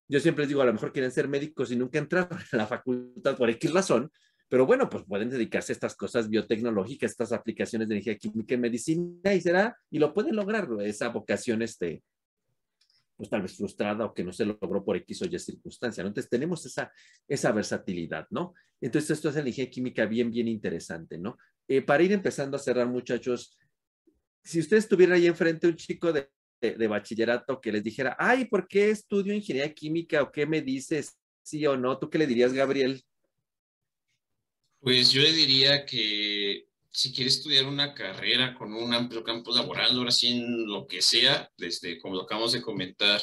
Yo 0.09 0.18
siempre 0.20 0.45
les 0.45 0.49
digo, 0.49 0.62
a 0.62 0.66
lo 0.66 0.72
mejor 0.72 0.93
quieren 0.93 1.11
ser 1.11 1.28
médicos 1.28 1.70
y 1.72 1.76
nunca 1.76 1.99
entrar 1.99 2.28
en 2.53 2.59
la 2.59 2.66
facultad 2.66 3.37
por 3.37 3.51
X 3.51 3.70
razón, 3.72 4.11
pero 4.49 4.64
bueno, 4.64 4.89
pues 4.89 5.05
pueden 5.05 5.28
dedicarse 5.28 5.72
a 5.72 5.74
estas 5.74 5.95
cosas 5.95 6.30
biotecnológicas, 6.30 7.11
estas 7.11 7.32
aplicaciones 7.32 7.89
de 7.89 7.97
energía 7.97 8.16
química 8.16 8.55
en 8.55 8.61
medicina 8.62 9.34
y 9.34 9.41
será, 9.43 9.76
y 9.91 9.99
lo 9.99 10.14
pueden 10.14 10.37
lograr, 10.37 10.68
esa 10.84 11.09
vocación 11.09 11.61
este, 11.62 12.03
pues 13.16 13.30
tal 13.30 13.42
vez 13.42 13.56
frustrada 13.56 14.04
o 14.04 14.14
que 14.14 14.22
no 14.22 14.32
se 14.32 14.44
logró 14.44 14.84
por 14.84 14.96
X 14.98 15.22
o 15.22 15.24
Y 15.24 15.38
circunstancia. 15.38 16.02
Entonces 16.02 16.28
tenemos 16.28 16.64
esa, 16.66 16.92
esa 17.26 17.50
versatilidad, 17.52 18.26
¿no? 18.30 18.54
Entonces 18.80 19.12
esto 19.12 19.30
es 19.30 19.36
la 19.36 19.40
ingeniería 19.40 19.70
química 19.70 20.06
bien, 20.06 20.30
bien 20.30 20.48
interesante, 20.48 21.16
¿no? 21.16 21.38
Eh, 21.66 21.82
para 21.82 22.02
ir 22.02 22.12
empezando 22.12 22.56
a 22.56 22.60
cerrar, 22.60 22.86
muchachos, 22.86 23.58
si 24.44 24.60
ustedes 24.60 24.84
estuvieran 24.84 25.16
ahí 25.16 25.26
enfrente 25.26 25.66
un 25.66 25.76
chico 25.76 26.12
de, 26.12 26.28
de, 26.60 26.86
bachillerato 26.86 27.60
que 27.60 27.72
les 27.72 27.82
dijera, 27.82 28.16
ay, 28.18 28.44
¿por 28.44 28.68
qué 28.68 28.90
estudio 28.90 29.34
ingeniería 29.34 29.72
química 29.72 30.22
o 30.22 30.30
qué 30.30 30.46
me 30.46 30.60
dices, 30.60 31.18
sí 31.42 31.66
o 31.66 31.76
no? 31.76 31.98
¿Tú 31.98 32.08
qué 32.10 32.18
le 32.18 32.26
dirías, 32.26 32.52
Gabriel? 32.52 33.02
Pues 34.80 35.10
yo 35.10 35.22
le 35.22 35.32
diría 35.32 35.84
que 35.84 36.68
si 36.97 37.12
quiere 37.12 37.28
estudiar 37.28 37.66
una 37.66 37.92
carrera 37.92 38.55
con 38.55 38.72
un 38.72 38.94
amplio 38.94 39.22
campo 39.22 39.55
laboral, 39.55 39.99
ahora 39.99 40.11
sí 40.11 40.28
en 40.28 40.66
lo 40.66 40.86
que 40.86 41.03
sea, 41.03 41.53
desde 41.59 41.99
como 41.99 42.14
lo 42.14 42.22
acabamos 42.22 42.53
de 42.53 42.62
comentar, 42.62 43.20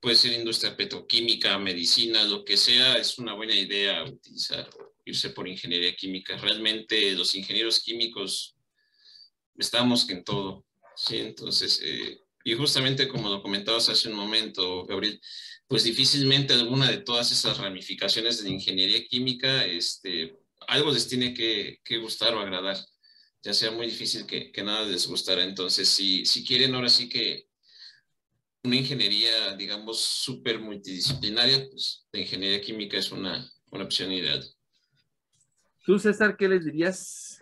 puede 0.00 0.16
ser 0.16 0.32
industria 0.32 0.76
petroquímica, 0.76 1.56
medicina, 1.56 2.24
lo 2.24 2.44
que 2.44 2.56
sea, 2.56 2.94
es 2.96 3.16
una 3.20 3.34
buena 3.34 3.54
idea 3.54 4.02
utilizar 4.02 4.68
irse 5.04 5.30
por 5.30 5.46
ingeniería 5.46 5.94
química. 5.94 6.36
Realmente 6.36 7.12
los 7.12 7.36
ingenieros 7.36 7.78
químicos 7.78 8.56
estamos 9.56 10.10
en 10.10 10.24
todo, 10.24 10.64
¿sí? 10.96 11.18
Entonces, 11.18 11.80
eh, 11.84 12.18
y 12.42 12.54
justamente 12.54 13.06
como 13.06 13.28
lo 13.28 13.40
comentabas 13.40 13.88
hace 13.88 14.08
un 14.08 14.16
momento, 14.16 14.84
Gabriel, 14.84 15.20
pues 15.68 15.84
difícilmente 15.84 16.54
alguna 16.54 16.90
de 16.90 16.98
todas 16.98 17.30
esas 17.30 17.58
ramificaciones 17.58 18.38
de 18.38 18.48
la 18.48 18.54
ingeniería 18.56 19.06
química, 19.06 19.64
este, 19.64 20.36
algo 20.66 20.90
les 20.90 21.06
tiene 21.06 21.32
que, 21.32 21.78
que 21.84 21.98
gustar 21.98 22.34
o 22.34 22.40
agradar 22.40 22.76
ya 23.46 23.54
sea 23.54 23.70
muy 23.70 23.86
difícil 23.86 24.26
que, 24.26 24.50
que 24.50 24.64
nada 24.64 24.84
les 24.84 25.06
gustara. 25.06 25.44
Entonces, 25.44 25.88
si, 25.88 26.26
si 26.26 26.44
quieren 26.44 26.74
ahora 26.74 26.88
sí 26.88 27.08
que 27.08 27.46
una 28.64 28.74
ingeniería, 28.74 29.54
digamos, 29.56 30.00
súper 30.00 30.58
multidisciplinaria, 30.58 31.68
pues 31.70 32.08
la 32.10 32.20
ingeniería 32.20 32.60
química 32.60 32.98
es 32.98 33.12
una, 33.12 33.48
una 33.70 33.84
opción 33.84 34.10
ideal. 34.10 34.44
¿Tú, 35.84 35.96
César, 36.00 36.36
qué 36.36 36.48
les 36.48 36.64
dirías? 36.64 37.40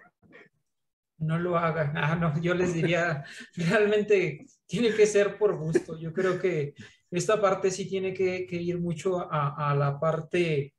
No 1.17 1.39
lo 1.39 1.57
hagan. 1.57 1.95
Ah, 1.97 2.17
no, 2.17 2.39
yo 2.39 2.53
les 2.53 2.75
diría, 2.75 3.25
realmente 3.57 4.45
tiene 4.67 4.95
que 4.95 5.07
ser 5.07 5.39
por 5.39 5.57
gusto. 5.57 5.99
Yo 5.99 6.13
creo 6.13 6.39
que 6.39 6.75
esta 7.11 7.41
parte 7.41 7.71
sí 7.71 7.89
tiene 7.89 8.13
que, 8.13 8.47
que 8.47 8.57
ir 8.57 8.79
mucho 8.79 9.21
a, 9.21 9.71
a, 9.71 9.75
la 9.75 9.99
parte 9.99 10.75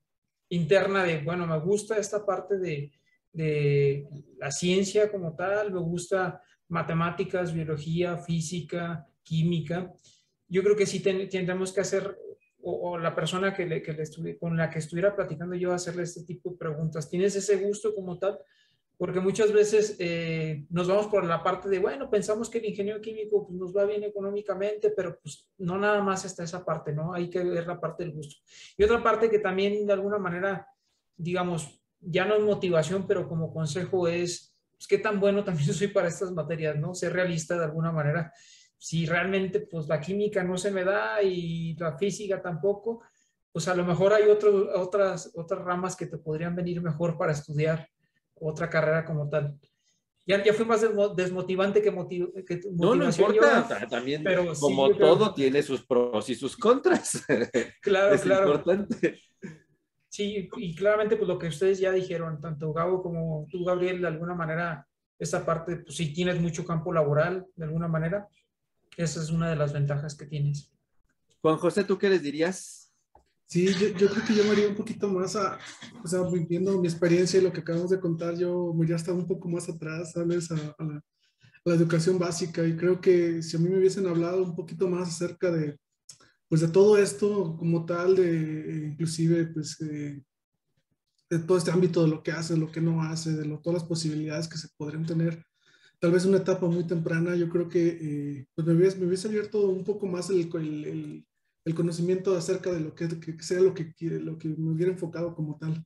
interna 0.49 1.03
de, 1.03 1.23
bueno, 1.23 1.47
me 1.47 1.57
gusta 1.57 1.97
esta 1.97 2.23
parte 2.23 2.59
de, 2.59 2.91
de 3.35 4.07
la 4.39 4.49
ciencia 4.49 5.11
como 5.11 5.35
tal, 5.35 5.73
me 5.73 5.79
gusta 5.79 6.41
matemáticas, 6.69 7.53
biología, 7.53 8.17
física, 8.17 9.07
química. 9.23 9.91
Yo 10.47 10.63
creo 10.63 10.75
que 10.75 10.85
sí 10.85 11.01
tendremos 11.01 11.73
que 11.73 11.81
hacer, 11.81 12.17
o, 12.61 12.97
la 12.97 13.13
persona 13.13 13.53
que, 13.53 13.65
le, 13.65 13.81
que 13.81 14.37
con 14.39 14.55
la 14.55 14.69
que 14.69 14.79
estuviera 14.79 15.15
platicando 15.15 15.55
yo, 15.55 15.73
hacerle 15.73 16.03
este 16.03 16.23
tipo 16.23 16.51
de 16.51 16.57
preguntas. 16.57 17.09
¿Tienes 17.09 17.35
ese 17.35 17.57
gusto 17.57 17.93
como 17.93 18.17
tal? 18.17 18.39
Porque 18.97 19.19
muchas 19.19 19.51
veces 19.51 19.97
eh, 19.99 20.65
nos 20.69 20.87
vamos 20.87 21.07
por 21.07 21.25
la 21.25 21.43
parte 21.43 21.67
de, 21.67 21.79
bueno, 21.79 22.09
pensamos 22.09 22.49
que 22.49 22.59
el 22.59 22.65
ingeniero 22.65 23.01
químico 23.01 23.45
pues, 23.45 23.59
nos 23.59 23.75
va 23.75 23.83
bien 23.83 24.03
económicamente, 24.03 24.91
pero 24.91 25.19
pues 25.21 25.49
no 25.57 25.77
nada 25.77 26.01
más 26.01 26.23
está 26.23 26.45
esa 26.45 26.63
parte, 26.63 26.93
¿no? 26.93 27.13
Hay 27.13 27.29
que 27.29 27.43
ver 27.43 27.67
la 27.67 27.79
parte 27.79 28.05
del 28.05 28.13
gusto. 28.13 28.37
Y 28.77 28.83
otra 28.85 29.03
parte 29.03 29.29
que 29.29 29.39
también 29.39 29.85
de 29.85 29.91
alguna 29.91 30.17
manera, 30.17 30.65
digamos, 31.17 31.84
ya 32.05 32.25
no 32.25 32.35
es 32.35 32.41
motivación, 32.41 33.07
pero 33.07 33.27
como 33.27 33.53
consejo 33.53 34.07
es, 34.07 34.55
pues, 34.71 34.87
qué 34.87 34.97
tan 34.97 35.19
bueno 35.19 35.43
también 35.45 35.73
soy 35.73 35.87
para 35.87 36.07
estas 36.07 36.31
materias, 36.31 36.75
¿no? 36.77 36.93
Ser 36.93 37.13
realista 37.13 37.57
de 37.57 37.65
alguna 37.65 37.91
manera. 37.91 38.31
Si 38.77 39.05
realmente, 39.05 39.61
pues, 39.61 39.87
la 39.87 39.99
química 39.99 40.43
no 40.43 40.57
se 40.57 40.71
me 40.71 40.83
da 40.83 41.21
y 41.23 41.75
la 41.77 41.97
física 41.97 42.41
tampoco, 42.41 43.01
pues 43.51 43.67
a 43.69 43.75
lo 43.75 43.85
mejor 43.85 44.13
hay 44.13 44.23
otras, 44.23 45.31
otras 45.33 45.63
ramas 45.63 45.95
que 45.95 46.07
te 46.07 46.17
podrían 46.17 46.55
venir 46.55 46.81
mejor 46.81 47.17
para 47.17 47.31
estudiar 47.31 47.87
otra 48.33 48.69
carrera 48.69 49.05
como 49.05 49.29
tal. 49.29 49.57
Ya, 50.27 50.43
ya 50.43 50.53
fui 50.53 50.65
más 50.65 50.81
desmotivante 51.15 51.81
que, 51.81 51.91
motiv 51.91 52.33
que 52.45 52.59
No, 52.73 52.95
no 52.95 53.05
importa, 53.05 53.87
también 53.87 54.23
pero 54.23 54.53
como 54.55 54.89
todo 54.95 55.33
tiene 55.33 55.61
sus 55.61 55.85
pros 55.85 56.27
y 56.29 56.35
sus 56.35 56.57
contras. 56.57 57.23
Claro, 57.81 58.15
es 58.15 58.21
claro. 58.21 58.47
Importante. 58.47 59.21
Sí, 60.15 60.47
y 60.55 60.73
claramente 60.73 61.17
pues 61.17 61.27
lo 61.27 61.37
que 61.37 61.49
ustedes 61.49 61.77
ya 61.77 61.91
dijeron, 61.91 62.39
tanto 62.39 62.71
Gabo 62.71 63.03
como 63.03 63.45
tú, 63.51 63.65
Gabriel, 63.65 63.99
de 63.99 64.07
alguna 64.07 64.33
manera, 64.33 64.87
esa 65.19 65.45
parte, 65.45 65.75
pues 65.75 65.97
si 65.97 66.13
tienes 66.13 66.39
mucho 66.39 66.63
campo 66.63 66.93
laboral, 66.93 67.45
de 67.57 67.65
alguna 67.65 67.89
manera, 67.89 68.25
esa 68.95 69.21
es 69.21 69.29
una 69.29 69.49
de 69.49 69.57
las 69.57 69.73
ventajas 69.73 70.15
que 70.15 70.25
tienes. 70.25 70.71
Juan 71.41 71.57
José, 71.57 71.83
¿tú 71.83 71.97
qué 71.97 72.09
les 72.09 72.23
dirías? 72.23 72.93
Sí, 73.45 73.67
yo, 73.73 73.89
yo, 73.89 74.07
creo 74.07 74.25
que 74.25 74.35
yo 74.35 74.45
me 74.45 74.53
iría 74.53 74.69
un 74.69 74.75
poquito 74.75 75.09
más 75.09 75.35
a, 75.35 75.59
o 76.01 76.07
sea, 76.07 76.21
viviendo 76.21 76.79
mi 76.79 76.87
experiencia 76.87 77.41
y 77.41 77.43
lo 77.43 77.51
que 77.51 77.59
acabamos 77.59 77.89
de 77.89 77.99
contar, 77.99 78.37
yo 78.37 78.73
me 78.73 78.85
iría 78.85 78.95
hasta 78.95 79.11
un 79.11 79.27
poco 79.27 79.49
más 79.49 79.67
atrás, 79.67 80.13
¿sabes? 80.13 80.49
A, 80.49 80.55
a, 80.55 80.83
la, 80.85 80.95
a, 80.95 81.01
la, 81.65 81.75
educación 81.75 82.17
básica 82.17 82.65
y 82.65 82.77
creo 82.77 83.01
que 83.01 83.43
si 83.43 83.57
a 83.57 83.59
mí 83.59 83.67
me 83.67 83.79
hubiesen 83.79 84.07
hablado 84.07 84.41
un 84.41 84.55
poquito 84.55 84.87
más 84.87 85.09
acerca 85.09 85.51
de, 85.51 85.77
pues 86.47 86.61
de 86.61 86.67
todo 86.67 86.97
esto 86.97 87.55
como 87.57 87.85
tal, 87.85 88.15
de 88.15 88.87
inclusive, 88.91 89.47
pues, 89.47 89.79
eh, 89.81 90.21
de 91.29 91.39
todo 91.39 91.57
este 91.57 91.71
ámbito 91.71 92.03
de 92.03 92.09
lo 92.09 92.21
que 92.23 92.31
hace, 92.31 92.55
lo 92.55 92.71
que 92.71 92.81
no 92.81 93.01
hace, 93.01 93.33
de 93.33 93.45
lo, 93.45 93.59
todas 93.59 93.81
las 93.81 93.89
posibilidades 93.89 94.47
que 94.47 94.57
se 94.57 94.69
podrían 94.77 95.05
tener, 95.05 95.43
tal 95.99 96.11
vez 96.11 96.25
una 96.25 96.37
etapa 96.37 96.67
muy 96.67 96.85
temprana, 96.85 97.35
yo 97.35 97.49
creo 97.49 97.67
que 97.67 97.87
eh, 97.87 98.47
pues 98.53 98.67
me, 98.67 98.73
hubiese, 98.73 98.97
me, 98.97 99.07
hubiese, 99.07 99.27
abierto 99.27 99.67
un 99.67 99.83
poco 99.83 100.05
más 100.05 100.29
el, 100.29 100.49
el, 100.55 101.25
el 101.65 101.75
conocimiento 101.75 102.35
acerca 102.35 102.71
de 102.71 102.79
lo 102.79 102.93
que, 102.93 103.07
que, 103.19 103.41
sea 103.41 103.59
lo 103.59 103.73
que, 103.73 103.93
lo 103.99 104.37
que 104.37 104.49
me 104.49 104.71
hubiera 104.71 104.91
enfocado 104.91 105.35
como 105.35 105.57
tal. 105.57 105.83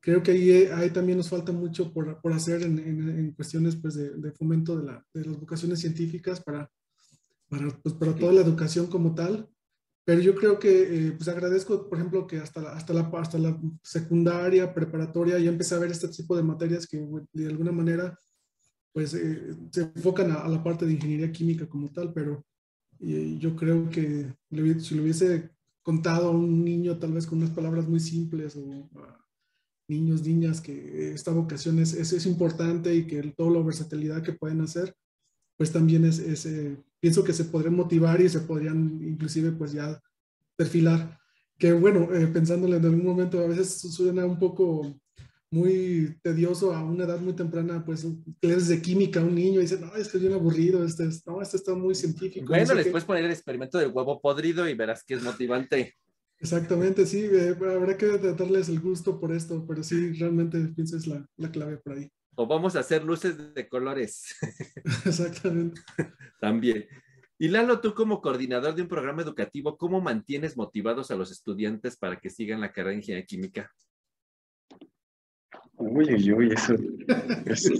Creo 0.00 0.22
que 0.22 0.30
ahí, 0.30 0.50
ahí 0.72 0.90
también 0.90 1.18
nos 1.18 1.28
falta 1.28 1.52
mucho 1.52 1.92
por, 1.92 2.20
por 2.20 2.32
hacer 2.32 2.62
en, 2.62 2.78
en, 2.78 3.18
en, 3.18 3.32
cuestiones 3.32 3.76
pues, 3.76 3.94
de, 3.94 4.10
de 4.10 4.32
fomento 4.32 4.78
de, 4.78 4.86
la, 4.86 5.04
de, 5.12 5.24
las 5.26 5.38
vocaciones 5.38 5.80
científicas 5.80 6.40
para, 6.40 6.70
para, 7.48 7.68
pues, 7.82 7.94
para 7.96 8.14
toda 8.14 8.32
la 8.32 8.40
educación 8.40 8.86
como 8.86 9.14
tal. 9.14 9.50
Pero 10.04 10.20
yo 10.20 10.34
creo 10.34 10.58
que, 10.58 11.08
eh, 11.08 11.12
pues 11.12 11.28
agradezco, 11.28 11.88
por 11.88 11.98
ejemplo, 11.98 12.26
que 12.26 12.38
hasta 12.38 12.60
la, 12.60 12.72
hasta, 12.72 12.92
la, 12.92 13.02
hasta 13.02 13.38
la 13.38 13.60
secundaria, 13.82 14.72
preparatoria, 14.72 15.38
ya 15.38 15.50
empecé 15.50 15.74
a 15.74 15.78
ver 15.78 15.90
este 15.90 16.08
tipo 16.08 16.36
de 16.36 16.42
materias 16.42 16.86
que 16.86 17.06
de 17.32 17.46
alguna 17.46 17.72
manera 17.72 18.18
pues 18.92 19.14
eh, 19.14 19.54
se 19.70 19.82
enfocan 19.82 20.32
a, 20.32 20.40
a, 20.40 20.48
la 20.48 20.62
parte 20.62 20.84
de 20.84 20.94
ingeniería 20.94 21.30
química 21.30 21.68
como 21.68 21.90
tal, 21.92 22.12
pero 22.12 22.44
eh, 23.00 23.36
yo 23.38 23.56
creo 23.56 23.88
que 23.88 24.34
si 24.80 24.94
le 24.94 25.02
hubiese 25.02 25.50
contado 25.82 26.28
a 26.28 26.32
un 26.32 26.64
niño 26.64 26.98
tal 26.98 27.12
vez 27.12 27.26
con 27.26 27.38
unas 27.38 27.50
palabras 27.50 27.88
muy 27.88 28.00
simples 28.00 28.56
o 28.56 28.88
a 28.98 29.26
niños, 29.88 30.22
niñas, 30.22 30.60
que 30.60 31.12
esta 31.12 31.32
vocación 31.32 31.78
es, 31.78 31.94
es, 31.94 32.12
es 32.12 32.26
importante 32.26 32.94
y 32.94 33.06
que 33.06 33.22
toda 33.36 33.50
la 33.50 33.64
versatilidad 33.64 34.22
que 34.22 34.32
pueden 34.32 34.60
hacer, 34.60 34.94
pues 35.60 35.70
también 35.70 36.06
es, 36.06 36.18
es 36.18 36.46
eh, 36.46 36.74
pienso 37.00 37.22
que 37.22 37.34
se 37.34 37.44
podrían 37.44 37.74
motivar 37.74 38.18
y 38.18 38.30
se 38.30 38.40
podrían 38.40 38.98
inclusive 39.02 39.52
pues 39.52 39.72
ya 39.72 40.00
perfilar. 40.56 41.18
Que 41.58 41.74
bueno, 41.74 42.08
eh, 42.14 42.28
pensándolo 42.28 42.76
en 42.76 42.84
algún 42.86 43.04
momento 43.04 43.38
a 43.38 43.46
veces 43.46 43.78
suena 43.78 44.24
un 44.24 44.38
poco 44.38 44.98
muy 45.50 46.16
tedioso 46.22 46.72
a 46.72 46.82
una 46.82 47.04
edad 47.04 47.20
muy 47.20 47.34
temprana, 47.34 47.84
pues 47.84 48.06
clases 48.40 48.68
de 48.68 48.80
química 48.80 49.20
a 49.20 49.22
un 49.22 49.34
niño 49.34 49.58
y 49.60 49.64
dice, 49.64 49.78
no, 49.78 49.94
esto 49.96 50.16
es 50.16 50.22
bien 50.22 50.32
aburrido, 50.32 50.82
este, 50.82 51.04
es, 51.04 51.26
no, 51.26 51.42
esto 51.42 51.58
está 51.58 51.74
muy 51.74 51.94
científico. 51.94 52.46
Bueno, 52.48 52.64
no 52.64 52.74
les 52.76 52.88
puedes 52.88 53.04
poner 53.04 53.26
el 53.26 53.30
experimento 53.30 53.76
del 53.76 53.90
huevo 53.92 54.18
podrido 54.18 54.66
y 54.66 54.72
verás 54.72 55.04
que 55.04 55.12
es 55.12 55.22
motivante. 55.22 55.94
Exactamente, 56.38 57.04
sí, 57.04 57.28
eh, 57.30 57.54
habrá 57.70 57.98
que 57.98 58.06
darles 58.16 58.70
el 58.70 58.80
gusto 58.80 59.20
por 59.20 59.30
esto, 59.30 59.66
pero 59.68 59.82
sí, 59.82 60.14
realmente 60.14 60.58
pienso 60.74 60.96
es 60.96 61.06
la, 61.06 61.22
la 61.36 61.52
clave 61.52 61.76
por 61.76 61.98
ahí. 61.98 62.10
O 62.40 62.46
vamos 62.46 62.74
a 62.74 62.80
hacer 62.80 63.04
luces 63.04 63.52
de 63.52 63.68
colores. 63.68 64.34
Exactamente. 65.04 65.82
También. 66.40 66.86
Y 67.36 67.48
Lalo, 67.48 67.82
tú 67.82 67.92
como 67.92 68.22
coordinador 68.22 68.74
de 68.74 68.80
un 68.80 68.88
programa 68.88 69.20
educativo, 69.20 69.76
¿cómo 69.76 70.00
mantienes 70.00 70.56
motivados 70.56 71.10
a 71.10 71.16
los 71.16 71.30
estudiantes 71.30 71.98
para 71.98 72.18
que 72.18 72.30
sigan 72.30 72.62
la 72.62 72.72
carrera 72.72 72.92
de 72.92 72.96
ingeniería 72.96 73.26
química? 73.26 73.70
Uy, 75.74 76.14
uy, 76.14 76.32
uy, 76.32 76.52
eso 76.54 76.76
es 77.44 77.70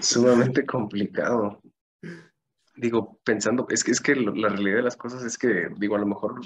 sumamente 0.00 0.66
complicado. 0.66 1.62
Digo, 2.76 3.18
pensando, 3.24 3.66
es 3.70 3.82
que, 3.82 3.92
es 3.92 4.02
que 4.02 4.14
la 4.16 4.50
realidad 4.50 4.76
de 4.76 4.82
las 4.82 4.98
cosas 4.98 5.24
es 5.24 5.38
que, 5.38 5.70
digo, 5.78 5.96
a 5.96 6.00
lo 6.00 6.06
mejor 6.06 6.42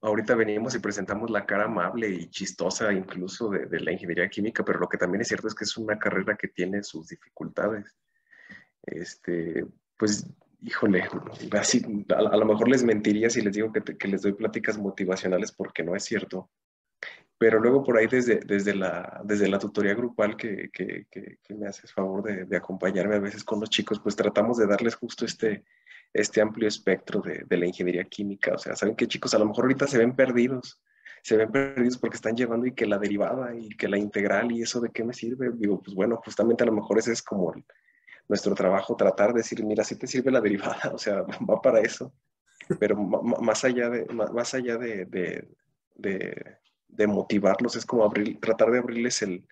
ahorita 0.00 0.34
venimos 0.34 0.74
y 0.74 0.78
presentamos 0.78 1.30
la 1.30 1.46
cara 1.46 1.64
amable 1.64 2.08
y 2.08 2.30
chistosa 2.30 2.92
incluso 2.92 3.50
de, 3.50 3.66
de 3.66 3.80
la 3.80 3.92
ingeniería 3.92 4.28
química, 4.28 4.64
pero 4.64 4.78
lo 4.78 4.88
que 4.88 4.98
también 4.98 5.22
es 5.22 5.28
cierto 5.28 5.48
es 5.48 5.54
que 5.54 5.64
es 5.64 5.76
una 5.76 5.98
carrera 5.98 6.36
que 6.36 6.48
tiene 6.48 6.82
sus 6.82 7.08
dificultades. 7.08 7.96
Este, 8.82 9.66
pues, 9.96 10.26
híjole, 10.62 11.04
así, 11.52 12.04
a, 12.10 12.18
a 12.18 12.36
lo 12.36 12.46
mejor 12.46 12.68
les 12.68 12.84
mentiría 12.84 13.30
si 13.30 13.42
les 13.42 13.54
digo 13.54 13.72
que, 13.72 13.82
que 13.82 14.08
les 14.08 14.22
doy 14.22 14.32
pláticas 14.32 14.78
motivacionales 14.78 15.52
porque 15.52 15.82
no 15.82 15.94
es 15.94 16.04
cierto 16.04 16.50
pero 17.38 17.60
luego 17.60 17.84
por 17.84 17.96
ahí 17.96 18.08
desde, 18.08 18.40
desde, 18.40 18.74
la, 18.74 19.22
desde 19.24 19.48
la 19.48 19.60
tutoría 19.60 19.94
grupal 19.94 20.36
que, 20.36 20.70
que, 20.72 21.06
que 21.08 21.54
me 21.54 21.68
haces 21.68 21.92
favor 21.92 22.24
de, 22.24 22.44
de, 22.44 22.56
acompañarme 22.56 23.14
a 23.14 23.20
veces 23.20 23.44
con 23.44 23.60
los 23.60 23.70
chicos, 23.70 24.00
pues 24.00 24.16
tratamos 24.16 24.58
de 24.58 24.66
darles 24.66 24.96
justo 24.96 25.24
este, 25.24 25.64
este 26.12 26.40
amplio 26.40 26.68
espectro 26.68 27.20
de, 27.20 27.44
de, 27.46 27.56
la 27.56 27.66
ingeniería 27.66 28.04
química. 28.04 28.54
O 28.54 28.58
sea, 28.58 28.74
¿saben 28.76 28.96
qué 28.96 29.06
chicos? 29.06 29.34
A 29.34 29.38
lo 29.38 29.46
mejor 29.46 29.64
ahorita 29.64 29.86
se 29.86 29.98
ven 29.98 30.14
perdidos, 30.16 30.80
se 31.22 31.36
ven 31.36 31.50
perdidos 31.50 31.98
porque 31.98 32.16
están 32.16 32.36
llevando 32.36 32.66
y 32.66 32.72
que 32.72 32.86
la 32.86 32.98
derivada 32.98 33.54
y 33.54 33.68
que 33.70 33.88
la 33.88 33.98
integral 33.98 34.52
y 34.52 34.62
eso 34.62 34.80
de 34.80 34.90
qué 34.90 35.04
me 35.04 35.14
sirve. 35.14 35.50
Digo, 35.54 35.80
pues 35.82 35.94
bueno, 35.94 36.16
justamente 36.24 36.64
a 36.64 36.66
lo 36.66 36.72
mejor 36.72 36.98
ese 36.98 37.12
es 37.12 37.22
como 37.22 37.54
nuestro 38.28 38.54
trabajo, 38.54 38.96
tratar 38.96 39.32
de 39.32 39.38
decir, 39.38 39.64
mira, 39.64 39.84
si 39.84 39.96
te 39.96 40.06
sirve 40.06 40.30
la 40.30 40.40
derivada, 40.40 40.90
o 40.94 40.98
sea, 40.98 41.22
va 41.22 41.60
para 41.60 41.80
eso. 41.80 42.12
Pero 42.78 42.96
más 42.96 43.64
allá 43.64 43.88
de, 43.88 44.04
más 44.06 44.52
allá 44.52 44.76
de, 44.76 45.06
de, 45.06 45.48
de 45.94 46.58
de 46.88 47.06
motivarlos, 47.06 47.76
es 47.76 47.86
como 47.86 48.04
abrir, 48.04 48.40
tratar 48.40 48.70
de 48.70 48.78
abrirles 48.78 49.22
el, 49.22 49.46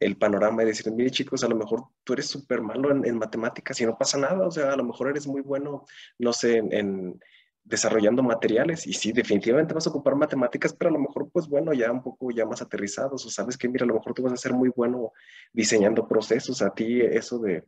el 0.00 0.16
panorama 0.16 0.62
y 0.62 0.66
decir, 0.66 0.92
mire 0.92 1.10
chicos, 1.10 1.44
a 1.44 1.48
lo 1.48 1.56
mejor 1.56 1.84
tú 2.04 2.12
eres 2.12 2.26
súper 2.26 2.60
malo 2.62 2.90
en, 2.90 3.18
matemáticas 3.18 3.80
y 3.80 3.86
no 3.86 3.96
pasa 3.96 4.18
nada, 4.18 4.46
o 4.46 4.50
sea, 4.50 4.72
a 4.72 4.76
lo 4.76 4.84
mejor 4.84 5.08
eres 5.08 5.26
muy 5.26 5.42
bueno, 5.42 5.84
no 6.18 6.32
sé, 6.32 6.58
en, 6.58 7.20
desarrollando 7.64 8.22
materiales 8.22 8.86
y 8.86 8.92
sí, 8.92 9.12
definitivamente 9.12 9.74
vas 9.74 9.86
a 9.86 9.90
ocupar 9.90 10.16
matemáticas, 10.16 10.74
pero 10.74 10.90
a 10.90 10.92
lo 10.92 10.98
mejor, 10.98 11.30
pues 11.32 11.48
bueno, 11.48 11.72
ya 11.72 11.90
un 11.92 12.02
poco 12.02 12.30
ya 12.30 12.44
más 12.44 12.62
aterrizados, 12.62 13.24
o 13.24 13.30
sabes 13.30 13.56
que, 13.56 13.68
mira, 13.68 13.84
a 13.84 13.88
lo 13.88 13.94
mejor 13.94 14.14
tú 14.14 14.22
vas 14.22 14.32
a 14.32 14.36
ser 14.36 14.52
muy 14.52 14.70
bueno 14.74 15.12
diseñando 15.52 16.08
procesos, 16.08 16.62
a 16.62 16.74
ti 16.74 17.00
eso 17.00 17.38
de 17.38 17.64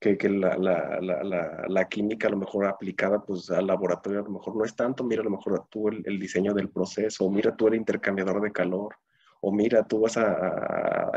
que, 0.00 0.28
la, 0.28 1.88
química 1.88 2.28
a 2.28 2.30
lo 2.30 2.36
mejor 2.36 2.66
aplicada 2.66 3.24
pues 3.24 3.50
al 3.50 3.66
laboratorio 3.66 4.20
a 4.20 4.24
lo 4.24 4.30
mejor 4.30 4.56
no 4.56 4.64
es 4.64 4.76
tanto, 4.76 5.04
mira 5.04 5.22
a 5.22 5.24
lo 5.24 5.30
mejor 5.30 5.66
tú 5.70 5.88
el, 5.88 6.02
el 6.04 6.18
diseño 6.18 6.52
del 6.52 6.68
proceso, 6.70 7.30
mira 7.30 7.56
tú 7.56 7.68
el 7.68 7.76
intercambiador 7.76 8.42
de 8.42 8.52
calor, 8.52 8.96
o 9.46 9.52
mira 9.52 9.86
tú 9.86 10.00
vas 10.00 10.16
a, 10.16 11.12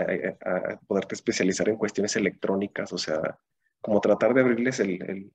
poderte 0.86 1.15
especializar 1.15 1.69
en 1.69 1.78
cuestiones 1.78 2.15
electrónicas, 2.17 2.91
o 2.91 2.97
sea, 2.97 3.39
como 3.82 4.01
tratar 4.01 4.34
de 4.34 4.41
abrirles 4.41 4.80
el, 4.82 5.32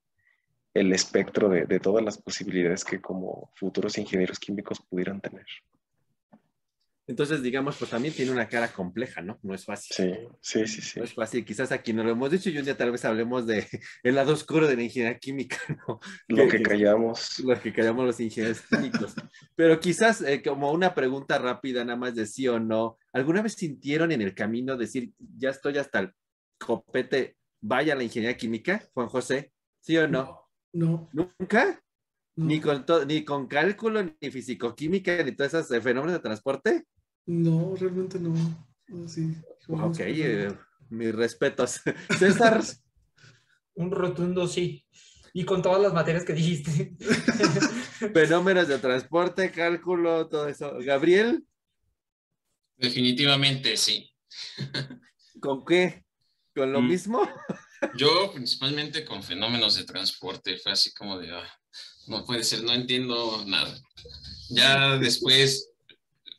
espectro 0.74 1.48
de 1.48 1.80
todas 1.80 2.04
las 2.04 2.18
posibilidades 2.18 2.84
que 2.84 3.00
como 3.00 3.50
futuros 3.54 3.98
ingenieros 3.98 4.38
químicos 4.38 4.80
pudieran 4.80 5.20
tener. 5.20 5.46
Entonces, 7.06 7.42
digamos, 7.42 7.76
pues 7.76 7.90
también 7.90 8.14
tiene 8.14 8.30
una 8.30 8.48
cara 8.48 8.68
compleja, 8.72 9.22
¿no? 9.22 9.38
No 9.42 9.54
es 9.54 9.64
fácil. 9.64 9.94
Sí, 9.94 10.12
sí, 10.40 10.66
sí, 10.66 10.82
sí. 10.82 10.98
No 11.00 11.04
es 11.04 11.12
fácil. 11.12 11.44
Quizás 11.44 11.72
aquí 11.72 11.92
no 11.92 12.04
lo 12.04 12.10
hemos 12.10 12.30
dicho 12.30 12.48
y 12.48 12.58
un 12.58 12.64
día 12.64 12.76
tal 12.76 12.92
vez 12.92 13.04
hablemos 13.04 13.46
de 13.46 13.66
el 14.04 14.14
lado 14.14 14.32
oscuro 14.32 14.68
de 14.68 14.76
la 14.76 14.82
ingeniería 14.82 15.18
química, 15.18 15.56
¿no? 15.88 16.00
Lo 16.28 16.48
que, 16.48 16.58
que 16.58 16.62
callamos. 16.62 17.40
Lo 17.40 17.60
que 17.60 17.72
callamos 17.72 18.06
los 18.06 18.20
ingenieros 18.20 18.60
químicos. 18.62 19.14
Pero 19.56 19.80
quizás 19.80 20.22
eh, 20.22 20.42
como 20.42 20.70
una 20.70 20.94
pregunta 20.94 21.38
rápida, 21.38 21.84
nada 21.84 21.98
más 21.98 22.14
de 22.14 22.26
sí 22.26 22.46
o 22.46 22.60
no, 22.60 22.98
¿alguna 23.12 23.42
vez 23.42 23.54
sintieron 23.54 24.12
en 24.12 24.22
el 24.22 24.34
camino 24.34 24.76
decir, 24.76 25.12
ya 25.18 25.50
estoy 25.50 25.78
hasta 25.78 25.98
el 25.98 26.12
copete, 26.58 27.36
vaya 27.60 27.94
a 27.94 27.96
la 27.96 28.04
ingeniería 28.04 28.36
química, 28.36 28.88
Juan 28.94 29.08
José? 29.08 29.52
¿Sí 29.80 29.96
o 29.96 30.06
no? 30.06 30.48
No. 30.72 31.10
¿Nunca? 31.12 31.82
No. 32.34 32.46
Ni 32.46 32.60
con, 32.60 32.84
ni 33.06 33.24
con 33.24 33.46
cálculo, 33.46 34.02
ni 34.02 34.30
fisicoquímica, 34.30 35.22
ni 35.22 35.32
todos 35.32 35.52
esos 35.52 35.70
eh, 35.70 35.80
fenómenos 35.80 36.14
de 36.14 36.22
transporte. 36.22 36.84
No, 37.26 37.74
realmente 37.76 38.18
no. 38.18 38.34
no 38.88 39.08
sí, 39.08 39.36
ok, 39.68 40.00
eh, 40.00 40.58
mis 40.88 41.14
respetos. 41.14 41.80
César. 42.18 42.62
Un 43.74 43.90
rotundo 43.90 44.46
sí. 44.46 44.86
Y 45.34 45.44
con 45.44 45.62
todas 45.62 45.80
las 45.80 45.92
materias 45.94 46.24
que 46.24 46.34
dijiste. 46.34 46.94
Fenómenos 48.14 48.68
de 48.68 48.78
transporte, 48.78 49.50
cálculo, 49.50 50.28
todo 50.28 50.48
eso. 50.48 50.74
Gabriel. 50.80 51.46
Definitivamente 52.76 53.76
sí. 53.76 54.10
¿Con 55.40 55.64
qué? 55.64 56.04
¿Con 56.54 56.72
lo 56.72 56.82
mm. 56.82 56.88
mismo? 56.88 57.28
Yo 57.96 58.30
principalmente 58.32 59.04
con 59.04 59.22
fenómenos 59.22 59.76
de 59.76 59.84
transporte. 59.84 60.58
Fue 60.58 60.72
así 60.72 60.92
como 60.92 61.18
de, 61.18 61.30
ah, 61.30 61.58
no 62.12 62.24
puede 62.24 62.44
ser, 62.44 62.62
no 62.62 62.72
entiendo 62.72 63.42
nada. 63.46 63.74
Ya 64.50 64.98
después 64.98 65.72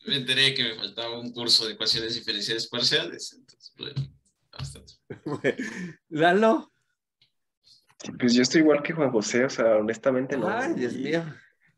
me 0.05 0.17
enteré 0.17 0.53
que 0.53 0.63
me 0.63 0.75
faltaba 0.75 1.19
un 1.19 1.33
curso 1.33 1.65
de 1.65 1.73
ecuaciones 1.73 2.15
diferenciales 2.15 2.67
parciales. 2.67 3.33
Entonces, 3.33 3.73
pues, 3.75 3.93
bastante. 4.51 4.93
Lalo. 6.09 6.71
Pues 8.19 8.33
yo 8.33 8.41
estoy 8.41 8.61
igual 8.61 8.83
que 8.83 8.93
Juan 8.93 9.11
José, 9.11 9.45
o 9.45 9.49
sea, 9.49 9.77
honestamente 9.77 10.37
no. 10.37 10.47
Ay, 10.47 10.73
Dios 10.73 10.93
mío. 10.93 11.23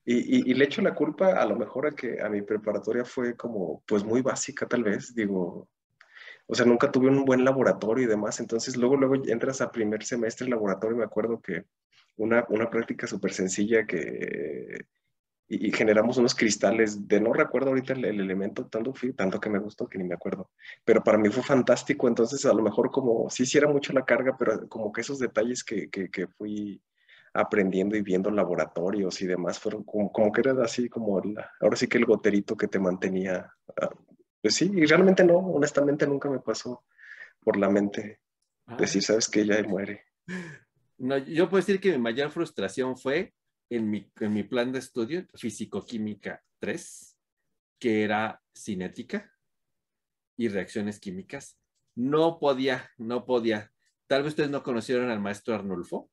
Y, 0.04 0.16
y, 0.18 0.52
y, 0.52 0.54
le 0.54 0.66
echo 0.66 0.82
la 0.82 0.94
culpa 0.94 1.42
a 1.42 1.46
lo 1.46 1.56
mejor 1.56 1.88
a 1.88 1.92
que 1.92 2.22
a 2.22 2.30
mi 2.30 2.42
preparatoria 2.44 3.06
fue 3.06 3.36
como, 3.36 3.84
pues 3.88 4.04
muy 4.04 4.22
básica 4.22 4.68
tal 4.68 4.84
vez, 4.84 5.16
digo, 5.16 5.68
o 6.48 6.54
sea, 6.54 6.66
nunca 6.66 6.92
tuve 6.92 7.10
un 7.10 7.26
buen 7.26 7.44
laboratorio 7.44 8.06
y 8.06 8.08
demás, 8.08 8.40
entonces 8.40 8.78
luego, 8.78 8.98
luego 8.98 9.16
entras 9.28 9.62
a 9.62 9.72
primer 9.72 10.04
semestre 10.04 10.48
laboratorio, 10.48 10.98
me 10.98 11.04
acuerdo 11.04 11.42
que 11.42 11.66
una, 12.18 12.46
una 12.50 12.70
práctica 12.70 13.08
súper 13.08 13.34
sencilla 13.34 13.86
que 13.86 14.86
y, 15.48 15.72
generamos 15.72 16.18
unos 16.18 16.34
cristales 16.36 17.08
de 17.08 17.20
no 17.22 17.34
recuerdo 17.34 17.70
ahorita 17.70 17.94
el, 17.94 18.06
elemento 18.06 18.66
tanto, 18.66 18.94
tanto 19.16 19.40
que 19.40 19.50
me 19.50 19.60
gustó 19.60 19.88
que 19.88 19.98
ni 19.98 20.04
me 20.04 20.16
acuerdo, 20.16 20.50
pero 20.84 21.04
para 21.04 21.18
mí 21.18 21.30
fue 21.30 21.44
fantástico, 21.44 22.08
entonces 22.08 22.46
a 22.46 22.54
lo 22.54 22.64
mejor 22.64 22.92
como 22.92 23.30
sí 23.30 23.44
hiciera 23.44 23.68
mucho 23.68 23.94
la 23.94 24.06
carga, 24.06 24.36
pero 24.38 24.68
como 24.68 24.92
que 24.92 25.02
esos 25.02 25.20
detalles 25.20 25.64
que, 25.64 25.90
que, 25.90 26.10
que 26.10 26.28
fui 26.28 26.82
aprendiendo 27.34 27.96
y 27.98 28.02
viendo 28.02 28.32
laboratorios 28.32 29.22
y 29.22 29.28
demás, 29.28 29.60
fueron 29.60 29.84
como, 29.84 30.12
como 30.12 30.32
que 30.32 30.42
era 30.42 30.54
así 30.64 30.90
como, 30.90 31.22
ahora 31.60 31.76
sí 31.76 31.88
que 31.88 31.98
el 31.98 32.06
goterito 32.06 32.56
que 32.56 32.68
te 32.68 32.80
mantenía, 32.80 33.52
ah, 33.82 33.90
pues 34.42 34.56
sí, 34.56 34.72
y 34.74 34.86
realmente 34.86 35.24
no, 35.24 35.38
honestamente 35.38 36.08
nunca 36.08 36.30
me 36.30 36.40
pasó 36.40 36.86
por 37.42 37.58
la 37.58 37.70
mente 37.70 38.22
ah. 38.68 38.78
decir, 38.78 39.04
sabes 39.04 39.30
que 39.30 39.42
ella 39.42 39.62
muere. 39.64 40.06
No, 40.98 41.18
yo 41.18 41.50
puedo 41.50 41.62
decir 41.62 41.80
que 41.80 41.92
mi 41.92 41.98
mayor 41.98 42.32
frustración 42.32 42.98
fue 42.98 43.34
en 43.70 43.90
mi, 43.90 44.12
en 44.20 44.34
mi 44.34 44.44
plan 44.44 44.72
de 44.72 44.80
estudio, 44.80 45.26
Físico-Química 45.34 46.44
3, 46.60 47.18
que 47.80 48.04
era 48.04 48.42
cinética 48.56 49.32
y 50.38 50.48
reacciones 50.48 51.00
químicas. 51.00 51.58
No 51.96 52.40
podía, 52.40 52.92
no 52.98 53.26
podía. 53.26 53.72
Tal 54.08 54.24
vez 54.24 54.32
ustedes 54.32 54.50
no 54.50 54.64
conocieron 54.64 55.10
al 55.10 55.20
maestro 55.20 55.56
Arnulfo. 55.56 56.10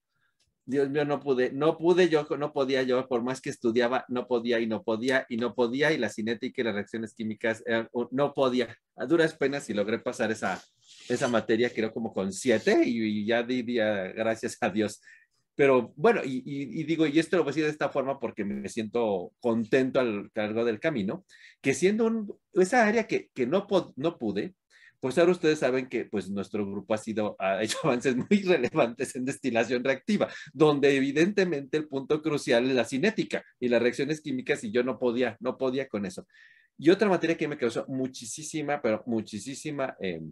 Dios 0.64 0.89
mío, 0.89 1.05
no 1.05 1.18
pude, 1.18 1.51
no 1.53 1.76
pude 1.76 2.09
yo, 2.09 2.24
no 2.39 2.53
podía 2.53 2.85
yo, 2.85 3.09
por 3.09 3.22
más 3.22 3.41
que 3.41 3.51
estudiaba, 3.51 4.05
no 4.09 4.28
podía 4.28 4.61
y 4.61 4.66
no 4.68 4.85
podía 4.85 5.26
y 5.28 5.37
no 5.37 5.55
podía 5.55 5.93
y 5.93 5.99
la 5.99 6.09
cinética 6.09 6.61
y 6.61 6.64
las 6.64 6.74
reacciones 6.74 7.14
químicas, 7.14 7.64
no 8.12 8.33
podía. 8.33 8.76
A 8.97 9.07
duras 9.07 9.35
penas 9.35 9.68
y 9.70 9.74
logré 9.74 9.99
pasar 9.99 10.30
esa, 10.30 10.62
esa 11.09 11.29
materia, 11.29 11.71
creo 11.71 11.93
como 11.93 12.13
con 12.13 12.33
siete 12.33 12.83
y, 12.85 13.25
ya 13.27 13.43
di 13.43 13.63
gracias 13.63 14.57
a 14.61 14.71
Dios. 14.71 15.01
Pero 15.55 15.93
bueno, 15.97 16.23
y, 16.25 16.85
digo, 16.85 17.07
y 17.07 17.19
esto 17.19 17.37
lo 17.37 17.45
voy 17.45 17.51
a 17.51 17.53
decir 17.53 17.65
de 17.65 17.71
esta 17.71 17.91
forma 17.91 18.19
porque 18.19 18.45
me 18.45 18.69
siento 18.69 19.33
contento 19.41 20.01
al 20.01 20.31
cargo 20.33 20.65
del 20.65 20.81
camino, 20.81 21.25
que 21.61 21.75
siendo 21.75 22.07
un, 22.07 22.35
esa 22.55 22.87
área 22.87 23.07
que, 23.07 23.29
que 23.35 23.47
no, 23.47 23.67
no 23.97 24.19
pude, 24.19 24.55
pues 25.03 25.19
ahora 25.19 25.33
ustedes 25.33 25.59
saben 25.59 25.89
que 25.89 26.05
pues 26.05 26.31
nuestro 26.31 26.65
grupo 26.65 26.95
ha 26.95 26.99
sido 26.99 27.35
ha 27.41 27.61
hecho 27.61 27.77
avances 27.83 28.15
muy 28.17 28.43
relevantes 28.43 29.17
en 29.17 29.25
destilación 29.25 29.83
reactiva, 29.83 30.29
donde 30.53 30.97
evidentemente 30.97 31.77
el 31.77 31.89
punto 31.89 32.23
crucial 32.23 32.69
es 32.69 32.75
la 32.77 32.85
cinética 32.85 33.45
y 33.59 33.69
las 33.69 33.83
reacciones 33.83 34.21
químicas 34.21 34.63
y 34.63 34.71
yo 34.71 34.85
no 34.85 35.01
podía, 35.01 35.37
no 35.41 35.59
podía 35.59 35.89
con 35.89 36.07
eso. 36.07 36.25
Y 36.79 36.91
otra 36.91 37.09
materia 37.09 37.37
que 37.37 37.49
me 37.49 37.59
causó 37.59 37.85
muchísima, 37.89 38.81
pero 38.81 39.03
muchísima 39.07 39.97
eh, 40.01 40.23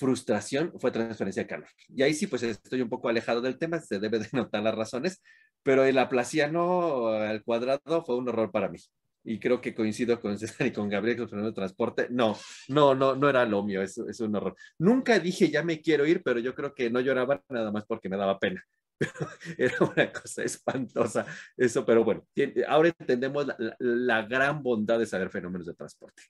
frustración 0.00 0.72
fue 0.78 0.90
transferencia 0.90 1.42
de 1.42 1.46
calor. 1.46 1.68
Y 1.88 2.02
ahí 2.02 2.14
sí, 2.14 2.26
pues 2.26 2.42
estoy 2.42 2.80
un 2.80 2.88
poco 2.88 3.08
alejado 3.08 3.42
del 3.42 3.58
tema, 3.58 3.78
se 3.80 4.00
debe 4.00 4.18
de 4.18 4.28
notar 4.32 4.62
las 4.62 4.74
razones, 4.74 5.22
pero 5.62 5.84
el 5.84 5.98
aplaciano 5.98 7.08
al 7.08 7.44
cuadrado 7.44 8.02
fue 8.04 8.16
un 8.16 8.28
horror 8.28 8.50
para 8.50 8.68
mí 8.68 8.78
y 9.22 9.38
creo 9.38 9.60
que 9.60 9.74
coincido 9.74 10.18
con 10.18 10.38
César 10.38 10.66
y 10.66 10.72
con 10.72 10.88
Gabriel 10.88 11.16
que 11.28 11.36
el 11.36 11.42
de 11.44 11.52
transporte. 11.52 12.08
No, 12.10 12.36
no, 12.68 12.94
no, 12.94 13.14
no 13.14 13.28
era 13.28 13.44
lo 13.44 13.62
mío, 13.62 13.82
es, 13.82 13.98
es 13.98 14.20
un 14.20 14.34
horror. 14.34 14.56
Nunca 14.78 15.18
dije 15.18 15.50
ya 15.50 15.62
me 15.62 15.80
quiero 15.80 16.06
ir, 16.06 16.22
pero 16.22 16.40
yo 16.40 16.54
creo 16.54 16.74
que 16.74 16.90
no 16.90 17.00
lloraba 17.00 17.42
nada 17.50 17.70
más 17.70 17.84
porque 17.84 18.08
me 18.08 18.16
daba 18.16 18.38
pena. 18.38 18.64
era 19.58 19.76
una 19.80 20.12
cosa 20.12 20.42
espantosa 20.42 21.24
eso, 21.56 21.84
pero 21.86 22.04
bueno, 22.04 22.26
ahora 22.68 22.90
entendemos 22.98 23.46
la, 23.78 24.22
gran 24.22 24.62
bondad 24.62 24.98
de 24.98 25.06
saber 25.06 25.30
fenómenos 25.30 25.66
de 25.66 25.74
transporte 25.74 26.22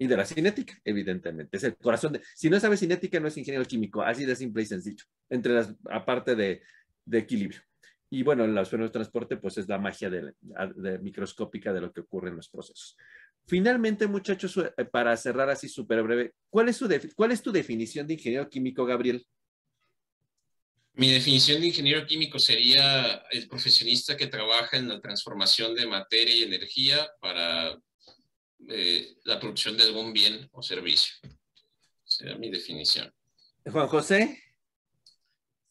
y 0.00 0.06
de 0.06 0.16
la 0.16 0.24
cinética, 0.24 0.80
evidentemente. 0.82 1.58
Es 1.58 1.64
el 1.64 1.76
corazón 1.76 2.14
de. 2.14 2.22
Si 2.34 2.48
no 2.48 2.58
sabes 2.58 2.80
cinética, 2.80 3.20
no 3.20 3.28
es 3.28 3.36
ingeniero 3.36 3.66
químico, 3.66 4.00
así 4.00 4.24
de 4.24 4.34
simple 4.34 4.62
y 4.62 4.66
sencillo, 4.66 5.04
entre 5.28 5.52
las, 5.52 5.74
aparte 5.90 6.34
de, 6.34 6.62
de 7.04 7.18
equilibrio. 7.18 7.60
Y 8.08 8.22
bueno, 8.22 8.46
los 8.46 8.70
fenómenos 8.70 8.90
de 8.90 8.94
transporte, 8.94 9.36
pues 9.36 9.58
es 9.58 9.68
la 9.68 9.78
magia 9.78 10.08
de, 10.08 10.32
microscópica 11.00 11.74
de 11.74 11.82
lo 11.82 11.92
que 11.92 12.00
ocurre 12.00 12.30
en 12.30 12.36
los 12.36 12.48
procesos. 12.48 12.96
Finalmente, 13.46 14.06
muchachos, 14.06 14.56
eh, 14.56 14.84
para 14.86 15.14
cerrar 15.18 15.50
así 15.50 15.68
súper 15.68 16.02
breve, 16.02 16.32
¿cuál 16.48 16.70
es, 16.70 16.78
su 16.78 16.88
¿cuál 17.14 17.32
es 17.32 17.42
tu 17.42 17.52
definición 17.52 18.06
de 18.06 18.14
ingeniero 18.14 18.48
químico, 18.48 18.86
Gabriel? 18.86 19.26
Mi 20.94 21.10
definición 21.10 21.60
de 21.60 21.66
ingeniero 21.68 22.06
químico 22.06 22.38
sería 22.38 23.22
el 23.30 23.46
profesionista 23.48 24.16
que 24.16 24.28
trabaja 24.28 24.78
en 24.78 24.88
la 24.88 24.98
transformación 24.98 25.74
de 25.74 25.86
materia 25.86 26.34
y 26.34 26.42
energía 26.44 27.06
para 27.20 27.78
eh, 28.70 29.16
la 29.24 29.38
producción 29.38 29.76
de 29.76 29.84
algún 29.84 30.12
bien 30.12 30.48
o 30.52 30.62
servicio. 30.62 31.14
Sería 32.04 32.36
mi 32.36 32.50
definición. 32.50 33.12
Juan 33.70 33.88
José. 33.88 34.38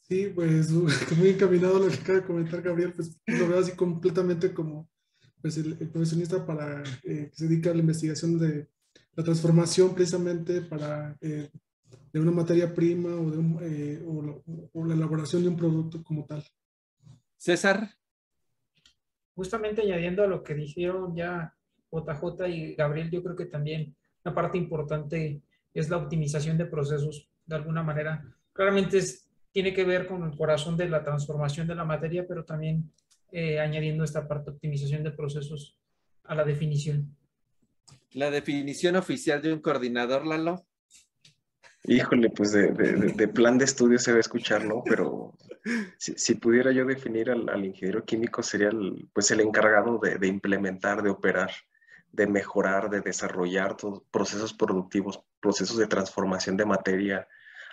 Sí, 0.01 0.31
pues 0.33 0.69
muy 1.17 1.29
encaminado 1.29 1.77
a 1.77 1.79
lo 1.81 1.87
que 1.87 1.95
acaba 1.95 2.19
de 2.19 2.25
comentar 2.25 2.61
Gabriel, 2.61 2.93
pues 2.93 3.17
lo 3.27 3.47
veo 3.47 3.59
así 3.59 3.73
completamente 3.73 4.53
como 4.53 4.89
pues, 5.41 5.57
el, 5.57 5.75
profesionista 5.89 6.45
para, 6.45 6.83
eh, 7.03 7.29
que 7.29 7.35
se 7.35 7.47
dedica 7.47 7.71
a 7.71 7.73
la 7.73 7.81
investigación 7.81 8.39
de 8.39 8.67
la 9.15 9.23
transformación 9.23 9.93
precisamente 9.93 10.61
para 10.61 11.17
eh, 11.21 11.49
de 12.11 12.19
una 12.19 12.31
materia 12.31 12.73
prima 12.73 13.09
o, 13.09 13.29
de 13.29 13.93
eh, 13.93 14.03
o, 14.05 14.85
la, 14.85 14.93
elaboración 14.93 15.43
de 15.43 15.49
un 15.49 15.57
producto 15.57 16.03
como 16.03 16.25
tal. 16.25 16.43
César. 17.37 17.89
Justamente 19.35 19.81
añadiendo 19.81 20.23
a 20.23 20.27
lo 20.27 20.43
que 20.43 20.53
dijeron 20.53 21.15
ya 21.15 21.55
JJ 21.91 22.47
y 22.47 22.75
Gabriel, 22.75 23.09
yo 23.09 23.23
creo 23.23 23.35
que 23.35 23.45
también 23.45 23.95
una 24.23 24.35
parte 24.35 24.57
importante 24.57 25.41
es 25.73 25.89
la 25.89 25.97
optimización 25.97 26.57
de 26.57 26.65
procesos, 26.65 27.29
de 27.45 27.55
alguna 27.55 27.83
manera. 27.83 28.23
Claramente 28.53 28.97
es 28.97 29.29
tiene 29.51 29.73
que 29.73 29.83
ver 29.83 30.07
con 30.07 30.23
el 30.23 30.37
corazón 30.37 30.77
de 30.77 30.89
la 30.89 31.03
transformación 31.03 31.67
de 31.67 31.75
la 31.75 31.85
materia, 31.85 32.25
pero 32.27 32.45
también 32.45 32.91
eh, 33.31 33.59
añadiendo 33.59 34.03
esta 34.03 34.27
parte 34.27 34.51
de 34.51 34.55
optimización 34.55 35.03
de 35.03 35.11
procesos 35.11 35.77
a 36.23 36.35
la 36.35 36.43
definición. 36.43 37.15
La 38.11 38.31
definición 38.31 38.95
oficial 38.95 39.41
de 39.41 39.53
un 39.53 39.59
coordinador, 39.59 40.25
Lalo. 40.25 40.65
Híjole, 41.85 42.29
pues 42.29 42.51
de, 42.51 43.27
plan 43.29 43.57
de 43.57 43.65
estudio 43.65 43.97
se 43.97 44.11
va 44.11 44.17
a 44.17 44.21
escuchar, 44.21 44.65
¿no? 44.65 44.83
Pero 44.83 45.33
si, 45.97 46.35
pudiera 46.35 46.71
yo 46.71 46.85
definir 46.85 47.31
al, 47.31 47.65
ingeniero 47.65 48.03
químico 48.03 48.43
sería 48.43 48.67
el, 48.67 49.07
pues 49.13 49.31
el 49.31 49.39
encargado 49.39 49.99
de, 49.99 50.27
implementar, 50.27 51.01
de 51.01 51.09
operar, 51.09 51.51
de 52.11 52.27
mejorar, 52.27 52.89
de 52.89 53.01
desarrollar 53.01 53.77
todos 53.77 54.03
procesos 54.11 54.53
productivos, 54.53 55.21
procesos 55.39 55.77
de 55.77 55.87
transformación 55.87 56.57
de 56.57 56.65
materia, 56.65 57.27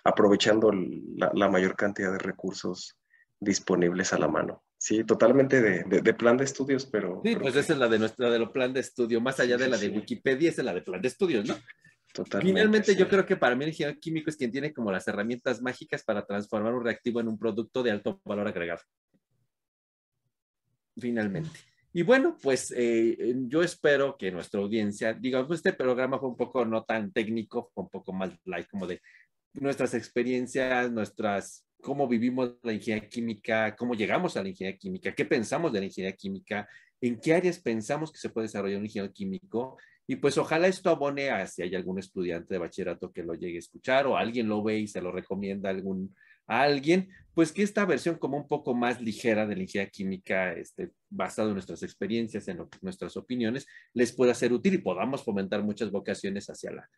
aprovechando 0.05 0.71
la, 0.73 1.49
mayor 1.49 1.77
cantidad 1.77 2.13
de 2.13 2.19
recursos 2.19 2.97
disponibles 3.41 4.13
a 4.13 4.19
la 4.19 4.29
mano. 4.29 4.63
Sí, 4.79 5.05
totalmente 5.05 5.61
de, 5.61 6.15
plan 6.15 6.37
de 6.37 6.45
estudios, 6.45 6.87
pero... 6.87 7.23
Sí, 7.25 7.35
pues 7.37 7.57
esa 7.57 7.73
es 7.73 7.79
la 7.79 7.89
de 7.89 7.99
nuestra, 7.99 8.31
de 8.31 8.39
lo 8.39 8.53
plan 8.53 8.73
de 8.73 8.81
estudio, 8.81 9.21
más 9.21 9.41
allá 9.41 9.57
de 9.57 9.69
la 9.69 9.79
de 9.79 9.89
Wikipedia, 9.89 10.51
esa 10.51 10.61
es 10.61 10.67
la 10.67 10.75
de 10.75 10.83
plan 10.83 11.01
de 11.01 11.09
estudios, 11.09 11.47
¿no? 11.47 11.57
Totalmente. 12.13 12.53
Finalmente, 12.53 12.97
yo 12.97 13.09
creo 13.09 13.27
que 13.27 13.37
para 13.37 13.57
mí 13.57 13.65
el 13.65 13.71
ingeniero 13.71 13.99
químico 14.01 14.31
es 14.31 14.37
quien 14.37 14.53
tiene 14.53 14.73
como 14.73 14.93
las 14.93 15.07
herramientas 15.09 15.61
mágicas 15.61 16.03
para 16.05 16.25
transformar 16.25 16.75
un 16.75 16.85
reactivo 16.85 17.21
en 17.21 17.29
un 17.29 17.39
producto 17.39 17.83
de 17.83 17.91
alto 17.91 18.21
valor 18.25 18.49
agregado. 18.49 18.83
Finalmente. 20.99 21.76
Y 21.97 22.03
bueno, 22.03 22.37
pues 22.43 22.75
eh, 22.77 23.17
yo 23.47 23.63
espero 23.63 24.19
que 24.19 24.31
nuestra 24.31 24.61
audiencia, 24.61 25.15
digamos, 25.15 25.51
este 25.57 25.73
programa 25.73 26.19
fue 26.19 26.29
un 26.29 26.37
poco 26.37 26.63
no 26.67 26.85
tan 26.85 27.11
técnico, 27.11 27.71
fue 27.73 27.85
un 27.85 27.89
poco 27.89 28.13
más 28.13 28.33
light, 28.45 28.69
como 28.69 28.87
de 28.87 29.01
nuestras 29.55 29.95
experiencias, 29.95 30.93
nuestras, 30.93 31.65
cómo 31.81 32.07
vivimos 32.07 32.57
la 32.63 32.75
ingeniería 32.75 33.09
química, 33.09 33.75
cómo 33.77 33.95
llegamos 33.95 34.37
a 34.37 34.43
la 34.43 34.51
ingeniería 34.51 34.79
química, 34.79 35.15
qué 35.15 35.25
pensamos 35.25 35.73
de 35.73 35.79
la 35.81 35.87
ingeniería 35.87 36.15
química, 36.15 36.69
en 37.01 37.19
qué 37.19 37.33
áreas 37.33 37.59
pensamos 37.61 38.13
que 38.13 38.19
se 38.19 38.29
puede 38.29 38.49
desarrollar 38.49 38.79
un 38.79 38.85
ingeniero 38.85 39.15
químico. 39.15 39.79
Y 40.07 40.17
pues 40.17 40.37
ojalá 40.37 40.69
esto 40.69 40.91
abone 40.91 41.31
a 41.31 41.47
si 41.47 41.63
hay 41.63 41.75
algún 41.77 41.99
estudiante 41.99 42.53
de 42.53 42.59
bachillerato 42.59 43.11
que 43.11 43.23
lo 43.23 43.33
llegue 43.33 43.57
a 43.57 43.61
escuchar 43.61 44.07
o 44.07 44.19
alguien 44.19 44.51
lo 44.51 44.63
ve 44.63 44.81
y 44.81 44.87
se 44.87 45.01
lo 45.01 45.13
recomienda 45.13 45.71
a, 45.71 45.73
algún, 45.73 46.15
a 46.47 46.63
alguien, 46.63 47.09
pues 47.35 47.53
que 47.53 47.63
esta 47.63 47.85
versión 47.85 48.17
como 48.17 48.37
un 48.37 48.49
poco 48.49 48.75
más 48.75 49.01
ligera 49.01 49.47
de 49.47 49.57
la 49.57 49.63
ingeniería 49.63 49.91
química, 49.91 50.53
este, 50.53 50.93
basado 51.11 51.49
en 51.49 51.55
nuestras 51.55 51.83
experiencias, 51.83 52.49
en 52.49 52.67
nuestras 52.81 53.17
opiniones, 53.17 53.67
les 53.93 54.13
pueda 54.13 54.35
ser 54.35 54.53
útil 54.53 54.75
y 54.75 54.79
podamos 54.79 55.23
fomentar 55.23 55.63
muchas 55.63 55.91
vocaciones 55.91 56.49
hacia, 56.49 56.73
la, 56.73 56.91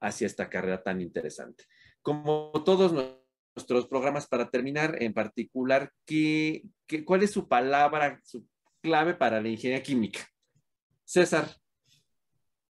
hacia 0.00 0.26
esta 0.26 0.48
carrera 0.48 0.82
tan 0.82 1.00
interesante 1.00 1.64
como 2.06 2.52
todos 2.64 2.92
nuestros 2.92 3.88
programas, 3.88 4.28
para 4.28 4.48
terminar, 4.48 5.02
en 5.02 5.12
particular, 5.12 5.92
¿qué, 6.04 6.62
cuál 7.04 7.24
es 7.24 7.32
su 7.32 7.48
palabra, 7.48 8.20
su 8.22 8.46
clave 8.80 9.14
para 9.14 9.42
la 9.42 9.48
ingeniería 9.48 9.82
química? 9.82 10.20
César. 11.04 11.48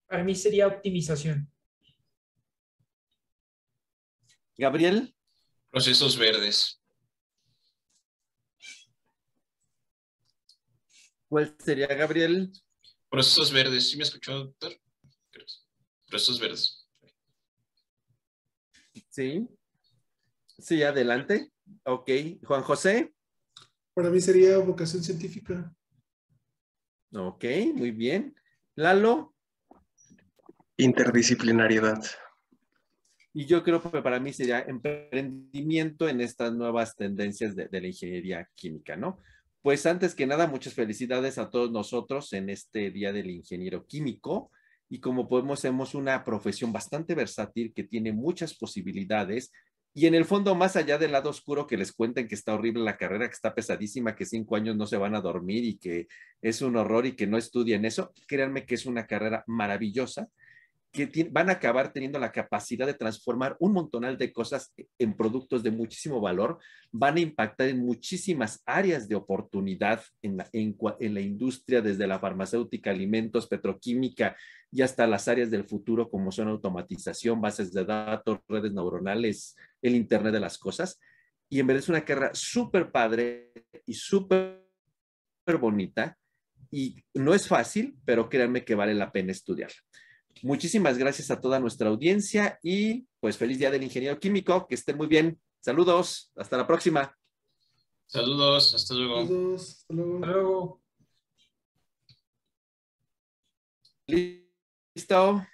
Para 0.06 0.26
mí 0.26 0.36
sería 0.36 0.68
optimización. 0.68 1.50
Gabriel. 4.58 5.16
Procesos 5.72 6.18
verdes. 6.18 6.82
¿Cuál 11.30 11.56
sería, 11.60 11.88
Gabriel? 11.88 12.52
Procesos 13.10 13.54
verdes. 13.54 13.90
¿Sí 13.90 13.96
me 13.96 14.04
escuchó, 14.04 14.34
doctor? 14.34 14.74
Procesos 16.10 16.42
verdes. 16.42 16.86
Sí. 19.10 19.48
Sí, 20.58 20.84
adelante. 20.84 21.54
Ok. 21.86 22.10
Juan 22.44 22.64
José. 22.64 23.14
Para 23.94 24.10
mí 24.10 24.20
sería 24.20 24.58
vocación 24.58 25.02
científica. 25.02 25.74
Ok, 27.14 27.46
muy 27.74 27.92
bien. 27.92 28.36
Lalo. 28.76 29.34
Interdisciplinariedad. 30.76 32.02
Y 33.34 33.46
yo 33.46 33.64
creo 33.64 33.82
que 33.82 34.02
para 34.02 34.20
mí 34.20 34.34
sería 34.34 34.60
emprendimiento 34.62 36.10
en 36.10 36.20
estas 36.20 36.54
nuevas 36.54 36.96
tendencias 36.96 37.56
de, 37.56 37.70
la 37.72 37.88
ingeniería 37.88 38.48
química, 38.56 38.98
¿no? 38.98 39.20
Pues 39.62 39.86
antes 39.86 40.16
que 40.16 40.26
nada, 40.26 40.48
muchas 40.48 40.74
felicidades 40.74 41.38
a 41.38 41.50
todos 41.50 41.72
nosotros 41.72 42.34
en 42.34 42.50
este 42.50 42.92
Día 42.92 43.14
del 43.14 43.30
Ingeniero 43.30 43.86
Químico. 43.86 44.52
Y 44.90 45.00
como 45.00 45.30
podemos, 45.30 45.64
hemos 45.64 45.96
una 45.96 46.26
profesión 46.26 46.74
bastante 46.74 47.16
versátil 47.16 47.72
que 47.74 47.84
tiene 47.84 48.12
muchas 48.12 48.54
posibilidades. 48.54 49.52
Y 49.94 50.08
en 50.08 50.16
el 50.16 50.26
fondo, 50.26 50.56
más 50.56 50.76
allá 50.76 50.98
del 50.98 51.14
lado 51.14 51.30
oscuro 51.30 51.68
que 51.68 51.78
les 51.78 51.94
cuenten 51.94 52.28
que 52.28 52.36
está 52.36 52.54
horrible 52.54 52.84
la 52.84 52.98
carrera, 52.98 53.28
que 53.28 53.36
está 53.36 53.54
pesadísima, 53.54 54.16
que 54.16 54.26
cinco 54.26 54.56
años 54.58 54.76
no 54.76 54.88
se 54.88 54.98
van 54.98 55.16
a 55.16 55.22
dormir 55.22 55.64
y 55.64 55.78
que 55.78 56.08
es 56.42 56.62
un 56.62 56.76
horror 56.76 57.06
y 57.06 57.16
que 57.16 57.28
no 57.28 57.38
estudien 57.38 57.86
eso, 57.86 58.12
créanme 58.28 58.66
que 58.66 58.76
es 58.76 58.86
una 58.86 59.06
carrera 59.06 59.44
maravillosa 59.48 60.28
que 60.92 61.30
van 61.32 61.50
a 61.50 61.54
acabar 61.54 61.94
teniendo 61.94 62.20
la 62.20 62.34
capacidad 62.34 62.86
de 62.86 62.94
transformar 62.94 63.56
un 63.60 63.72
montonal 63.72 64.18
de 64.18 64.34
cosas 64.34 64.74
en 65.00 65.16
productos 65.16 65.64
de 65.64 65.72
muchísimo 65.72 66.20
valor, 66.20 66.60
van 66.92 67.16
a 67.16 67.22
impactar 67.22 67.70
en 67.70 67.80
muchísimas 67.80 68.62
áreas 68.66 69.08
de 69.08 69.16
oportunidad 69.16 70.04
en 70.22 70.38
la, 70.38 70.50
en, 70.52 70.78
en 71.00 71.14
la 71.14 71.22
industria, 71.22 71.82
desde 71.82 72.08
la 72.08 72.20
farmacéutica, 72.20 72.92
alimentos, 72.92 73.48
petroquímica 73.48 74.36
y 74.70 74.82
hasta 74.82 75.08
las 75.08 75.30
áreas 75.30 75.50
del 75.50 75.64
futuro 75.64 76.10
como 76.10 76.32
son 76.32 76.50
automatización, 76.50 77.40
bases 77.40 77.72
de 77.72 77.86
datos, 77.86 78.40
redes 78.50 78.74
neuronales, 78.74 79.56
el 79.82 79.96
Internet 79.96 80.34
de 80.34 80.40
las 80.42 80.58
Cosas. 80.58 81.00
Y 81.50 81.60
en 81.60 81.68
verdad 81.68 81.84
es 81.84 81.90
una 81.90 82.06
carrera 82.06 82.32
súper 82.34 82.92
padre 82.92 83.54
y 83.86 83.94
súper 83.94 84.62
bonita. 85.60 86.18
Y 86.70 86.96
no 87.14 87.34
es 87.34 87.48
fácil, 87.48 87.98
pero 88.06 88.30
créanme 88.30 88.64
que 88.64 88.76
vale 88.76 88.94
la 88.94 89.12
pena 89.12 89.32
estudiarla. 89.32 89.76
Muchísimas 90.44 90.98
gracias 90.98 91.32
a 91.32 91.40
toda 91.40 91.60
nuestra 91.60 91.90
audiencia 91.90 92.60
y 92.64 93.06
pues 93.20 93.38
feliz 93.38 93.60
día 93.60 93.72
del 93.72 93.84
ingeniero 93.84 94.20
químico, 94.20 94.68
que 94.68 94.76
estén 94.76 94.98
muy 94.98 95.08
bien. 95.08 95.40
Saludos, 95.60 96.32
hasta 96.36 96.58
la 96.58 96.66
próxima. 96.66 97.16
Saludos, 98.08 98.74
hasta 98.74 98.94
luego. 98.94 99.22
Saludos, 99.22 99.70
hasta 99.70 99.94
luego. 99.94 100.16
Hasta 100.16 100.28
luego. 100.28 100.82
Listo. 104.96 105.48